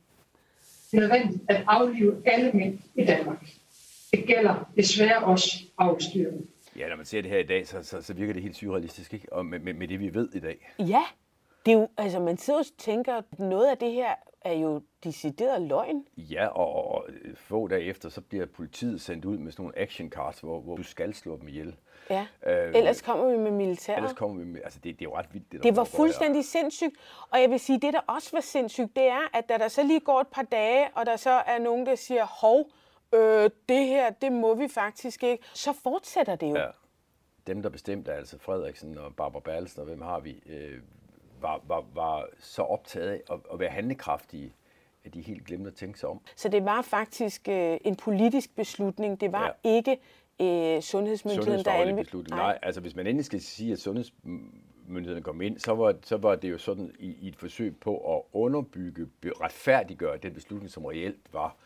Det 0.91 0.97
er 0.97 1.01
nødvendigt 1.01 1.43
at 1.49 1.65
aflive 1.67 2.23
alle 2.25 2.53
mink 2.53 2.81
i 2.95 3.05
Danmark. 3.05 3.47
Det 4.13 4.25
gælder 4.27 4.71
desværre 4.77 5.25
også 5.25 5.65
afstyrene. 5.79 6.39
Ja, 6.77 6.89
når 6.89 6.97
man 6.97 7.07
ser 7.07 7.23
det 7.23 7.31
her 7.31 7.39
i 7.39 7.47
dag, 7.47 7.67
så, 7.67 7.83
så, 7.83 8.03
så 8.03 8.15
virker 8.15 8.33
det 8.33 8.43
helt 8.43 8.57
surrealistisk, 8.57 9.15
ikke? 9.15 9.33
Og 9.33 9.47
med, 9.47 9.59
med, 9.59 9.75
med 9.75 9.89
det, 9.89 10.01
vi 10.01 10.15
ved 10.15 10.29
i 10.35 10.41
dag. 10.41 10.73
Ja, 10.79 11.03
det 11.67 11.73
er 11.73 11.79
jo, 11.79 11.89
altså 11.99 12.21
man 12.21 12.39
sidder 12.39 12.61
og 12.61 12.67
tænker, 12.79 13.15
at 13.15 13.39
noget 13.39 13.71
af 13.71 13.79
det 13.79 13.93
her 13.93 14.15
er 14.47 14.53
jo 14.53 14.83
decideret 15.05 15.63
løgn. 15.63 16.05
Ja, 16.17 16.47
og, 16.47 16.95
og 16.95 17.09
få 17.35 17.69
dage 17.69 17.83
efter, 17.83 18.09
så 18.09 18.21
bliver 18.21 18.47
politiet 18.47 19.01
sendt 19.01 19.25
ud 19.25 19.39
med 19.39 19.53
sådan 19.53 19.63
nogle 19.63 19.79
action 19.79 20.11
cards, 20.11 20.41
hvor, 20.41 20.61
hvor 20.61 20.77
du 20.77 20.83
skal 20.83 21.15
slå 21.15 21.37
dem 21.37 21.49
ihjel. 21.49 21.77
Ja, 22.11 22.27
Øh, 22.47 22.75
ellers 22.75 23.03
kommer 23.03 23.31
vi 23.31 23.37
med 23.37 23.51
militær. 23.51 23.97
Ellers 23.97 24.13
kommer 24.13 24.39
vi 24.39 24.45
med, 24.45 24.61
altså 24.65 24.79
det, 24.79 24.99
det 24.99 25.07
er 25.07 25.11
jo 25.11 25.17
ret 25.17 25.27
vildt, 25.33 25.53
det 25.53 25.63
der 25.63 25.69
Det 25.71 25.77
var 25.77 25.85
fuldstændig 25.85 26.45
sindssygt. 26.45 26.95
Og 27.31 27.41
jeg 27.41 27.51
vil 27.51 27.61
sige, 27.61 27.81
det 27.81 27.93
der 27.93 28.01
også 28.07 28.31
var 28.33 28.41
sindssygt, 28.41 28.97
det 28.97 29.05
er, 29.05 29.31
at 29.39 29.49
da 29.49 29.59
der 29.59 29.69
så 29.69 29.83
lige 29.83 30.01
går 30.01 30.21
et 30.21 30.29
par 30.29 30.43
dage, 30.43 30.89
og 30.95 31.07
der 31.07 31.17
så 31.17 31.31
er 31.31 31.59
nogen, 31.59 31.87
der 31.87 31.95
siger, 31.95 32.25
hov, 32.27 32.71
øh, 33.15 33.51
det 33.69 33.87
her, 33.87 34.11
det 34.11 34.33
må 34.33 34.55
vi 34.55 34.69
faktisk 34.69 35.23
ikke, 35.23 35.45
så 35.55 35.73
fortsætter 35.73 36.37
det 36.37 36.51
jo. 36.51 36.57
Ja. 36.57 36.67
Dem, 37.47 37.63
der 37.63 37.69
bestemte, 37.69 38.13
altså 38.13 38.39
Frederiksen 38.39 38.99
og 38.99 39.17
Barbara 39.17 39.41
Bertelsen, 39.41 39.81
og 39.81 39.87
hvem 39.87 40.01
har 40.01 40.21
vi, 40.21 40.43
øh, 40.47 40.79
var, 41.47 41.61
var, 41.69 41.85
var 41.95 42.29
så 42.39 42.63
optaget 42.63 43.09
af 43.09 43.21
at, 43.31 43.39
at 43.53 43.61
være 43.61 43.71
handlekraftige, 43.71 44.55
at 45.05 45.15
de 45.15 45.21
helt 45.21 45.45
glemte 45.45 45.69
at 45.69 45.75
tænke 45.75 45.99
sig 45.99 46.09
om. 46.09 46.21
Så 46.37 46.49
det 46.49 46.65
var 46.65 46.83
faktisk 46.83 47.49
øh, 47.49 47.79
en 47.85 47.97
politisk 47.97 48.57
beslutning. 48.57 49.21
Det 49.21 49.33
var 49.33 49.57
ja. 49.65 49.71
ikke 49.71 49.99
øh, 50.41 50.83
sundhedsmyndigheden, 50.83 51.65
der 51.65 51.73
anvendte... 51.73 52.03
beslutning. 52.03 52.37
Nej. 52.37 52.47
Nej, 52.47 52.59
altså 52.63 52.81
hvis 52.81 52.97
man 52.97 53.07
endelig 53.07 53.25
skal 53.25 53.41
sige, 53.41 53.73
at 53.73 53.79
sundhedsmyndighederne 53.79 55.23
kom 55.23 55.41
ind, 55.41 55.59
så 55.59 55.75
var, 55.75 55.95
så 56.03 56.17
var 56.17 56.35
det 56.35 56.51
jo 56.51 56.59
sådan 56.59 56.95
i, 56.99 57.17
i 57.21 57.29
et 57.29 57.37
forsøg 57.37 57.77
på 57.77 58.17
at 58.17 58.23
underbygge, 58.33 59.07
retfærdiggøre 59.25 60.17
den 60.17 60.35
beslutning, 60.35 60.71
som 60.71 60.85
reelt 60.85 61.33
var 61.33 61.57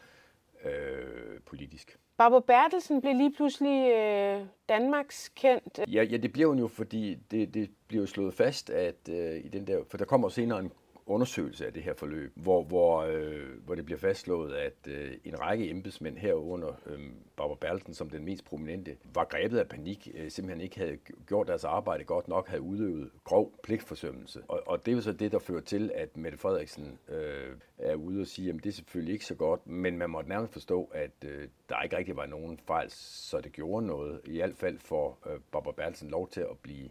øh, 0.64 1.40
politisk. 1.46 1.98
Barbara 2.16 2.40
Bertelsen 2.40 3.00
blev 3.00 3.14
lige 3.14 3.32
pludselig 3.36 3.92
øh, 3.92 4.46
Danmarks 4.68 5.28
kendt. 5.28 5.78
Ja, 5.88 6.02
ja, 6.02 6.16
det 6.16 6.32
bliver 6.32 6.48
hun 6.48 6.58
jo, 6.58 6.68
fordi 6.68 7.14
det, 7.30 7.54
det 7.54 7.70
bliver 7.88 8.02
jo 8.02 8.06
slået 8.06 8.34
fast, 8.34 8.70
at 8.70 9.08
øh, 9.08 9.44
i 9.44 9.48
den 9.48 9.66
der, 9.66 9.78
for 9.90 9.96
der 9.96 10.04
kommer 10.04 10.28
senere 10.28 10.58
en 10.58 10.72
undersøgelse 11.10 11.66
af 11.66 11.72
det 11.72 11.82
her 11.82 11.94
forløb, 11.94 12.32
hvor, 12.34 12.62
hvor, 12.62 13.00
øh, 13.00 13.64
hvor 13.64 13.74
det 13.74 13.84
bliver 13.84 13.98
fastslået, 13.98 14.54
at 14.54 14.86
øh, 14.88 15.12
en 15.24 15.40
række 15.40 15.70
embedsmænd 15.70 16.16
herunder 16.16 16.72
øh, 16.86 16.98
Barbara 17.36 17.56
Bertelsen 17.60 17.94
som 17.94 18.10
den 18.10 18.24
mest 18.24 18.44
prominente, 18.44 18.96
var 19.14 19.24
grebet 19.24 19.58
af 19.58 19.68
panik, 19.68 20.08
øh, 20.14 20.30
simpelthen 20.30 20.60
ikke 20.60 20.78
havde 20.78 20.96
gjort 21.26 21.46
deres 21.46 21.64
arbejde 21.64 22.04
godt 22.04 22.28
nok, 22.28 22.48
havde 22.48 22.62
udøvet 22.62 23.10
grov 23.24 23.54
pligtforsømmelse. 23.62 24.42
Og, 24.48 24.62
og 24.66 24.86
det 24.86 24.92
er 24.92 24.96
jo 24.96 25.02
så 25.02 25.12
det, 25.12 25.32
der 25.32 25.38
fører 25.38 25.60
til, 25.60 25.90
at 25.94 26.16
Mette 26.16 26.38
Frederiksen 26.38 26.98
øh, 27.08 27.56
er 27.78 27.94
ude 27.94 28.20
og 28.20 28.26
sige, 28.26 28.48
at 28.48 28.54
det 28.54 28.66
er 28.66 28.72
selvfølgelig 28.72 29.12
ikke 29.12 29.26
så 29.26 29.34
godt, 29.34 29.66
men 29.66 29.98
man 29.98 30.10
måtte 30.10 30.28
nærmest 30.28 30.52
forstå, 30.52 30.90
at 30.94 31.24
øh, 31.24 31.48
der 31.68 31.82
ikke 31.82 31.96
rigtig 31.96 32.16
var 32.16 32.26
nogen 32.26 32.58
fejl, 32.66 32.90
så 32.90 33.40
det 33.40 33.52
gjorde 33.52 33.86
noget. 33.86 34.20
I 34.24 34.36
hvert 34.36 34.56
fald 34.56 34.78
for 34.78 35.18
øh, 35.26 35.40
Barbara 35.52 35.72
Bertelsen 35.72 36.10
lov 36.10 36.28
til 36.28 36.40
at 36.40 36.58
blive 36.62 36.88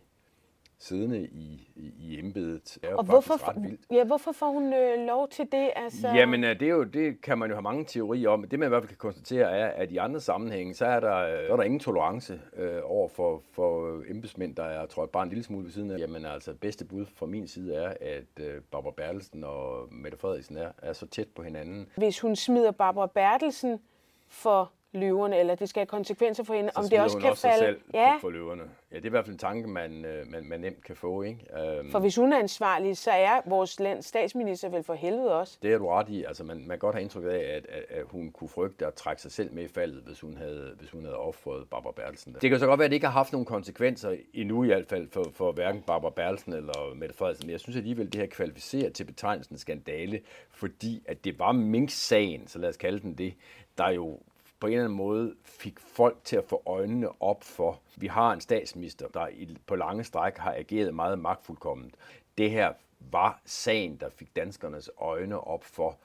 siddende 0.79 1.27
i, 1.27 1.69
i, 1.75 1.93
i 1.99 2.19
embedet. 2.19 2.77
Er 2.83 2.95
og 2.95 3.03
hvorfor, 3.03 3.49
ret 3.49 3.63
vildt. 3.63 3.81
Ja, 3.91 4.03
hvorfor 4.03 4.31
får 4.31 4.51
hun 4.51 4.73
øh, 4.73 5.07
lov 5.07 5.27
til 5.29 5.47
det? 5.51 5.69
Altså... 5.75 6.07
Jamen, 6.07 6.43
øh, 6.43 6.59
det, 6.59 6.65
er 6.65 6.69
jo, 6.69 6.83
det 6.83 7.21
kan 7.21 7.37
man 7.37 7.49
jo 7.49 7.55
have 7.55 7.61
mange 7.61 7.85
teorier 7.85 8.29
om. 8.29 8.43
Det 8.43 8.59
man 8.59 8.67
i 8.67 8.69
hvert 8.69 8.83
fald 8.83 8.89
kan 8.89 8.97
konstatere 8.97 9.51
er, 9.51 9.67
at 9.67 9.91
i 9.91 9.97
andre 9.97 10.19
sammenhænge, 10.19 10.73
så 10.73 10.85
er 10.85 10.99
der, 10.99 11.15
øh, 11.17 11.47
så 11.47 11.53
er 11.53 11.57
der 11.57 11.63
ingen 11.63 11.79
tolerance 11.79 12.39
øh, 12.57 12.81
over 12.83 13.07
for, 13.07 13.41
for 13.51 14.01
embedsmænd, 14.09 14.55
der 14.55 14.63
er, 14.63 14.85
tror 14.85 15.03
jeg, 15.03 15.09
bare 15.09 15.23
en 15.23 15.29
lille 15.29 15.43
smule 15.43 15.65
ved 15.65 15.71
siden 15.71 15.91
af. 15.91 15.97
Jamen 15.97 16.25
altså, 16.25 16.53
bedste 16.53 16.85
bud 16.85 17.05
fra 17.05 17.25
min 17.25 17.47
side 17.47 17.75
er, 17.75 17.93
at 18.01 18.45
øh, 18.45 18.61
Barbara 18.71 18.93
Bertelsen 18.97 19.43
og 19.43 19.93
Mette 19.93 20.17
Frederiksen 20.17 20.57
er, 20.57 20.71
er 20.77 20.93
så 20.93 21.07
tæt 21.07 21.27
på 21.35 21.43
hinanden. 21.43 21.87
Hvis 21.97 22.19
hun 22.19 22.35
smider 22.35 22.71
Barbara 22.71 23.07
Bertelsen 23.07 23.79
for 24.27 24.71
løverne, 24.93 25.37
eller 25.37 25.55
det 25.55 25.69
skal 25.69 25.79
have 25.79 25.85
konsekvenser 25.85 26.43
for 26.43 26.53
hende, 26.53 26.71
så 26.73 26.79
om 26.79 26.89
det 26.89 26.99
også 26.99 27.17
kan 27.17 27.29
også 27.29 27.41
falde... 27.41 27.65
selv 27.65 27.81
ja. 27.93 28.17
for 28.21 28.29
løverne. 28.29 28.63
Ja, 28.91 28.95
det 28.95 29.03
er 29.03 29.09
i 29.09 29.09
hvert 29.09 29.25
fald 29.25 29.33
en 29.33 29.39
tanke, 29.39 29.67
man, 29.67 30.05
øh, 30.05 30.27
man, 30.27 30.45
man 30.45 30.59
nemt 30.59 30.83
kan 30.83 30.95
få. 30.95 31.21
Ikke? 31.21 31.39
Um, 31.79 31.91
for 31.91 31.99
hvis 31.99 32.15
hun 32.15 32.33
er 32.33 32.39
ansvarlig, 32.39 32.97
så 32.97 33.11
er 33.11 33.41
vores 33.45 33.79
lands 33.79 34.05
statsminister 34.05 34.69
vel 34.69 34.83
for 34.83 34.93
helvede 34.93 35.39
også. 35.39 35.57
Det 35.61 35.73
er 35.73 35.77
du 35.77 35.87
ret 35.87 36.09
i. 36.09 36.23
Altså, 36.23 36.43
man, 36.43 36.57
man 36.57 36.69
kan 36.69 36.79
godt 36.79 36.95
have 36.95 37.01
indtryk 37.01 37.23
af, 37.23 37.27
at, 37.29 37.65
at, 37.69 37.85
at 37.89 38.03
hun 38.05 38.31
kunne 38.31 38.49
frygte 38.49 38.85
at 38.85 38.93
trække 38.93 39.21
sig 39.21 39.31
selv 39.31 39.53
med 39.53 39.63
i 39.63 39.67
faldet, 39.67 40.03
hvis 40.05 40.21
hun 40.21 40.37
havde, 40.37 40.75
hvis 40.79 40.91
hun 40.91 41.03
havde 41.03 41.17
offret 41.17 41.69
Barbara 41.69 41.91
Bertelsen. 41.91 42.35
Det 42.41 42.49
kan 42.49 42.59
så 42.59 42.65
godt 42.65 42.79
være, 42.79 42.85
at 42.85 42.91
det 42.91 42.95
ikke 42.95 43.07
har 43.07 43.13
haft 43.13 43.31
nogen 43.31 43.45
konsekvenser 43.45 44.15
endnu 44.33 44.63
i 44.63 44.67
hvert 44.67 44.87
fald 44.87 45.07
for, 45.11 45.25
for 45.33 45.51
hverken 45.51 45.81
Barbara 45.81 46.11
Bertelsen 46.11 46.53
eller 46.53 46.93
Mette 46.95 47.15
Frederiksen, 47.15 47.47
men 47.47 47.51
jeg 47.51 47.59
synes 47.59 47.77
alligevel, 47.77 48.07
at 48.07 48.13
det 48.13 48.21
her 48.21 48.27
kvalificerer 48.27 48.89
til 48.89 49.03
betegnelsen 49.03 49.57
skandale, 49.57 50.21
fordi 50.49 51.03
at 51.07 51.25
det 51.25 51.39
var 51.39 51.51
Mink-sagen, 51.51 52.47
så 52.47 52.59
lad 52.59 52.69
os 52.69 52.77
kalde 52.77 52.99
den 52.99 53.13
det, 53.13 53.33
der 53.77 53.89
jo 53.89 54.19
på 54.59 54.67
en 54.67 54.73
eller 54.73 54.83
anden 54.83 54.97
måde 54.97 55.35
fik 55.43 55.79
folk 55.79 56.17
til 56.23 56.35
at 56.35 56.43
få 56.43 56.61
øjnene 56.65 57.21
op 57.21 57.43
for. 57.43 57.79
Vi 57.95 58.07
har 58.07 58.33
en 58.33 58.41
statsminister, 58.41 59.07
der 59.07 59.27
på 59.67 59.75
lange 59.75 60.03
stræk 60.03 60.37
har 60.37 60.53
ageret 60.53 60.93
meget 60.93 61.19
magtfuldkomment. 61.19 61.95
Det 62.37 62.51
her 62.51 62.73
var 62.99 63.41
sagen, 63.45 63.97
der 63.97 64.09
fik 64.09 64.35
danskernes 64.35 64.89
øjne 64.97 65.39
op 65.39 65.63
for, 65.63 65.97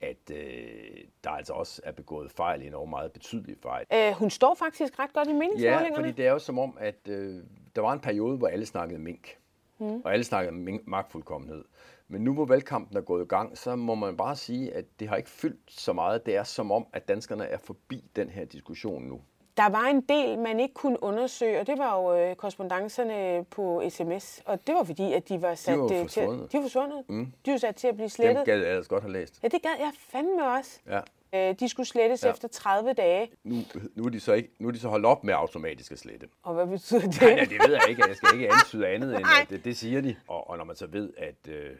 at 0.00 0.30
øh, 0.30 1.04
der 1.24 1.30
altså 1.30 1.52
også 1.52 1.82
er 1.84 1.92
begået 1.92 2.30
fejl, 2.30 2.62
en 2.62 2.90
meget 2.90 3.12
betydelig 3.12 3.56
fejl. 3.62 3.86
Æh, 3.90 4.12
hun 4.12 4.30
står 4.30 4.54
faktisk 4.54 4.98
ret 4.98 5.12
godt 5.12 5.28
i 5.28 5.32
meningsmålingerne. 5.32 5.86
Ja, 5.86 5.96
fordi 5.96 6.10
det 6.10 6.26
er 6.26 6.30
jo 6.30 6.38
som 6.38 6.58
om, 6.58 6.76
at 6.80 7.08
øh, 7.08 7.42
der 7.76 7.80
var 7.82 7.92
en 7.92 8.00
periode, 8.00 8.36
hvor 8.36 8.48
alle 8.48 8.66
snakkede 8.66 8.98
mink. 8.98 9.36
Mm. 9.78 10.00
Og 10.00 10.12
alle 10.12 10.24
snakkede 10.24 10.50
om 10.50 10.80
magtfuldkommenhed. 10.86 11.64
Men 12.08 12.24
nu 12.24 12.34
hvor 12.34 12.44
valgkampen 12.44 12.96
er 12.96 13.00
gået 13.00 13.24
i 13.24 13.28
gang, 13.28 13.58
så 13.58 13.76
må 13.76 13.94
man 13.94 14.16
bare 14.16 14.36
sige, 14.36 14.74
at 14.74 14.84
det 15.00 15.08
har 15.08 15.16
ikke 15.16 15.30
fyldt 15.30 15.72
så 15.72 15.92
meget. 15.92 16.26
Det 16.26 16.36
er 16.36 16.44
som 16.44 16.72
om, 16.72 16.86
at 16.92 17.08
danskerne 17.08 17.44
er 17.44 17.58
forbi 17.58 18.04
den 18.16 18.30
her 18.30 18.44
diskussion 18.44 19.02
nu. 19.02 19.20
Der 19.56 19.68
var 19.68 19.84
en 19.84 20.00
del, 20.00 20.38
man 20.38 20.60
ikke 20.60 20.74
kunne 20.74 21.02
undersøge, 21.02 21.60
og 21.60 21.66
det 21.66 21.78
var 21.78 21.96
jo 21.96 22.18
øh, 22.18 22.36
korrespondancerne 22.36 23.44
på 23.44 23.82
sms. 23.88 24.42
Og 24.46 24.66
det 24.66 24.74
var 24.74 24.84
fordi, 24.84 25.12
at 25.12 25.28
de 25.28 25.42
var 25.42 25.54
sat 25.54 25.74
de 25.74 25.78
var 25.78 26.02
øh, 26.02 26.08
til... 26.08 26.22
De 26.22 26.28
var 26.52 26.62
forsvundet. 26.62 27.04
Mm. 27.08 27.32
De 27.46 27.50
var 27.50 27.58
sat 27.58 27.76
til 27.76 27.88
at 27.88 27.94
blive 27.94 28.08
slettet. 28.08 28.36
Dem 28.36 28.44
gad 28.44 28.58
jeg 28.58 28.70
ellers 28.70 28.88
godt 28.88 29.02
have 29.02 29.12
læst. 29.12 29.42
Ja, 29.42 29.48
det 29.48 29.62
gad 29.62 29.70
jeg 29.78 29.90
fandme 29.98 30.46
også. 30.46 30.80
Ja. 30.86 31.00
Øh, 31.34 31.54
de 31.60 31.68
skulle 31.68 31.86
slettes 31.86 32.24
ja. 32.24 32.30
efter 32.30 32.48
30 32.48 32.92
dage. 32.92 33.30
Nu, 33.44 33.56
nu, 33.94 34.04
er 34.04 34.08
de 34.08 34.20
så 34.20 34.32
ikke, 34.32 34.50
nu 34.58 34.68
er 34.68 34.72
de 34.72 34.78
så 34.78 34.88
holdt 34.88 35.06
op 35.06 35.24
med 35.24 35.34
automatisk 35.34 35.92
at 35.92 35.98
slette. 35.98 36.28
Og 36.42 36.54
hvad 36.54 36.66
betyder 36.66 37.00
det? 37.00 37.20
Nej, 37.20 37.30
ja, 37.30 37.40
det 37.44 37.68
ved 37.68 37.74
jeg 37.74 37.82
ikke. 37.88 38.04
Jeg 38.08 38.16
skal 38.16 38.28
ikke 38.34 38.52
antyde 38.52 38.88
andet, 38.88 39.16
end 39.16 39.24
at 39.42 39.50
det, 39.50 39.64
det 39.64 39.76
siger 39.76 40.00
de. 40.00 40.16
Og, 40.28 40.50
og 40.50 40.58
når 40.58 40.64
man 40.64 40.76
så 40.76 40.86
ved, 40.86 41.12
at 41.16 41.48
øh, 41.48 41.70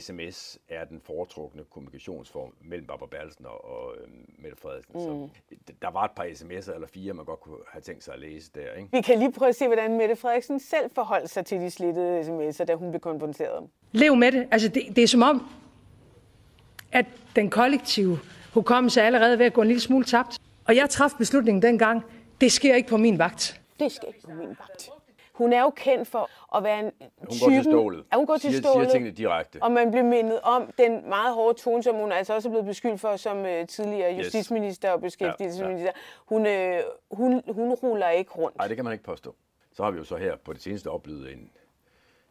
sms 0.00 0.58
er 0.68 0.84
den 0.84 1.00
foretrukne 1.00 1.64
kommunikationsform 1.70 2.52
mellem 2.60 2.86
Barbara 2.86 3.08
Bertelsen 3.10 3.46
og, 3.46 3.64
og 3.64 3.94
øh, 3.96 4.08
Mette 4.38 4.56
Frederiksen. 4.62 4.94
Mm. 4.94 5.00
Så 5.48 5.72
der 5.82 5.90
var 5.90 6.04
et 6.04 6.10
par 6.10 6.24
sms'er 6.24 6.74
eller 6.74 6.88
fire, 6.88 7.12
man 7.12 7.24
godt 7.24 7.40
kunne 7.40 7.56
have 7.68 7.82
tænkt 7.82 8.04
sig 8.04 8.14
at 8.14 8.20
læse 8.20 8.50
der. 8.54 8.72
Ikke? 8.72 8.88
Vi 8.92 9.00
kan 9.00 9.18
lige 9.18 9.32
prøve 9.32 9.48
at 9.48 9.56
se, 9.56 9.66
hvordan 9.66 9.96
Mette 9.96 10.16
Frederiksen 10.16 10.60
selv 10.60 10.90
forholdt 10.94 11.30
sig 11.30 11.46
til 11.46 11.60
de 11.60 11.70
slittede 11.70 12.20
sms'er, 12.20 12.64
da 12.64 12.74
hun 12.74 12.90
blev 12.90 13.00
konfronteret. 13.00 13.68
Lev 13.92 14.16
med 14.16 14.32
det. 14.32 14.48
Altså, 14.50 14.68
det, 14.68 14.96
det 14.96 15.04
er 15.04 15.08
som 15.08 15.22
om, 15.22 15.48
at 16.92 17.06
den 17.36 17.50
kollektive 17.50 18.18
hukommelse 18.54 19.00
er 19.00 19.06
allerede 19.06 19.38
ved 19.38 19.46
at 19.46 19.52
gå 19.52 19.60
en 19.60 19.68
lille 19.68 19.80
smule 19.80 20.04
tabt. 20.04 20.38
Og 20.64 20.76
jeg 20.76 20.90
traf 20.90 21.10
beslutningen 21.18 21.62
dengang, 21.62 22.02
det 22.40 22.52
sker 22.52 22.74
ikke 22.74 22.88
på 22.88 22.96
min 22.96 23.18
vagt. 23.18 23.60
Det 23.80 23.92
sker 23.92 24.08
ikke 24.08 24.20
på 24.20 24.30
min 24.30 24.48
vagt. 24.48 24.90
Hun 25.36 25.52
er 25.52 25.62
jo 25.62 25.70
kendt 25.70 26.08
for 26.08 26.56
at 26.56 26.64
være 26.64 26.78
en 26.78 26.84
Hun 26.84 27.28
typen, 27.30 27.54
går 27.54 27.62
til 27.62 27.64
stålet. 27.64 28.04
Ja, 28.12 28.16
hun 28.16 28.26
går 28.26 28.36
til 28.36 28.50
siger, 28.50 28.62
stålet. 28.62 28.86
Siger 28.86 28.92
tingene 28.92 29.16
direkte. 29.16 29.62
Og 29.62 29.72
man 29.72 29.90
bliver 29.90 30.04
mindet 30.04 30.40
om 30.40 30.70
den 30.78 31.08
meget 31.08 31.34
hårde 31.34 31.58
tone, 31.58 31.82
som 31.82 31.96
hun 31.96 32.12
altså 32.12 32.34
også 32.34 32.48
er 32.48 32.50
blevet 32.50 32.66
beskyldt 32.66 33.00
for 33.00 33.16
som 33.16 33.38
uh, 33.38 33.66
tidligere 33.68 34.12
yes. 34.12 34.24
justitsminister 34.24 34.90
og 34.90 35.00
beskæftigelsesminister. 35.00 35.86
Ja, 35.86 35.86
ja. 35.86 36.34
Hun, 36.34 36.46
øh, 36.46 36.82
hun, 37.10 37.42
hun 37.48 37.72
ruller 37.72 38.08
ikke 38.10 38.30
rundt. 38.30 38.56
Nej, 38.56 38.68
det 38.68 38.76
kan 38.76 38.84
man 38.84 38.92
ikke 38.92 39.04
påstå. 39.04 39.34
Så 39.72 39.82
har 39.82 39.90
vi 39.90 39.98
jo 39.98 40.04
så 40.04 40.16
her 40.16 40.36
på 40.36 40.52
det 40.52 40.62
seneste 40.62 40.90
oplevet 40.90 41.32
en, 41.32 41.50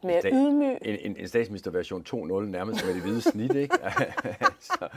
mere 0.02 0.18
sta- 0.18 0.30
ydmyg. 0.34 0.78
En, 0.82 0.98
en, 1.00 1.16
en 1.16 1.28
statsministerversion 1.28 2.04
2.0 2.08 2.40
nærmest 2.40 2.86
med 2.86 2.94
det 2.94 3.02
hvide 3.02 3.20
snit, 3.20 3.54
ikke? 3.54 3.74
altså, 4.48 4.88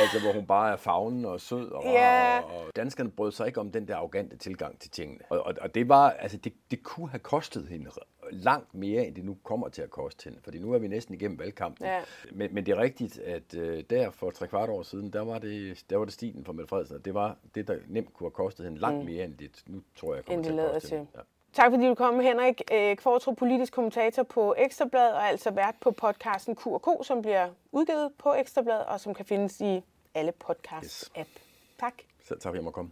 altså, 0.00 0.20
hvor 0.22 0.32
hun 0.32 0.46
bare 0.46 0.72
er 0.72 0.76
fagnen 0.76 1.24
og 1.24 1.40
sød, 1.40 1.70
og, 1.70 1.84
ja. 1.84 2.38
og, 2.38 2.44
og 2.44 2.76
danskerne 2.76 3.10
brød 3.10 3.32
sig 3.32 3.46
ikke 3.46 3.60
om 3.60 3.70
den 3.72 3.88
der 3.88 3.96
arrogante 3.96 4.36
tilgang 4.36 4.78
til 4.78 4.90
tingene. 4.90 5.20
Og, 5.30 5.46
og, 5.46 5.54
og 5.60 5.74
det 5.74 5.88
var, 5.88 6.10
altså, 6.10 6.36
det, 6.36 6.52
det 6.70 6.82
kunne 6.82 7.08
have 7.08 7.20
kostet 7.20 7.68
hende 7.68 7.90
langt 8.32 8.74
mere, 8.74 9.06
end 9.06 9.14
det 9.14 9.24
nu 9.24 9.36
kommer 9.42 9.68
til 9.68 9.82
at 9.82 9.90
koste 9.90 10.24
hende. 10.24 10.38
Fordi 10.42 10.58
nu 10.58 10.72
er 10.72 10.78
vi 10.78 10.88
næsten 10.88 11.14
igennem 11.14 11.38
valgkampen. 11.38 11.86
Ja. 11.86 12.00
Men, 12.32 12.54
men 12.54 12.66
det 12.66 12.72
er 12.72 12.80
rigtigt, 12.80 13.18
at 13.18 13.54
uh, 13.56 13.78
der 13.90 14.10
for 14.10 14.30
tre 14.30 14.48
kvart 14.48 14.68
år 14.68 14.82
siden, 14.82 15.12
der 15.12 15.20
var 15.20 15.38
det, 15.38 15.84
der 15.90 15.96
var 15.96 16.04
det 16.04 16.14
stilen 16.14 16.44
for 16.44 16.52
Mette 16.52 16.68
Frederiksen. 16.68 17.00
Det 17.04 17.14
var 17.14 17.36
det, 17.54 17.68
der 17.68 17.76
nemt 17.88 18.14
kunne 18.14 18.24
have 18.24 18.34
kostet 18.34 18.64
hende 18.64 18.80
langt 18.80 18.98
mm. 18.98 19.04
mere, 19.04 19.24
end 19.24 19.34
det 19.34 19.62
nu 19.66 19.82
tror 19.96 20.14
jeg 20.14 20.24
kommer 20.24 20.44
til 20.44 20.58
at 20.58 20.72
koste 20.72 20.96
hende. 20.96 21.10
Ja. 21.14 21.20
Tak 21.56 21.70
fordi 21.70 21.86
du 21.86 21.94
kom, 21.94 22.20
Henrik 22.20 22.62
øh, 22.72 22.96
Kvartrup, 22.96 23.36
politisk 23.36 23.72
kommentator 23.72 24.22
på 24.22 24.54
Ekstrablad, 24.58 25.12
og 25.12 25.28
altså 25.28 25.50
vært 25.50 25.74
på 25.80 25.90
podcasten 25.90 26.56
Q&K, 26.56 27.06
som 27.06 27.22
bliver 27.22 27.48
udgivet 27.72 28.12
på 28.18 28.34
Ekstrablad, 28.34 28.78
og 28.78 29.00
som 29.00 29.14
kan 29.14 29.24
findes 29.24 29.60
i 29.60 29.82
alle 30.14 30.32
podcast-app. 30.44 31.18
Yes. 31.18 31.42
Tak. 31.80 31.94
Selv 32.28 32.40
tak, 32.40 32.42
for 32.42 32.50
at 32.50 32.56
jeg 32.56 32.64
må 32.64 32.70
komme. 32.70 32.90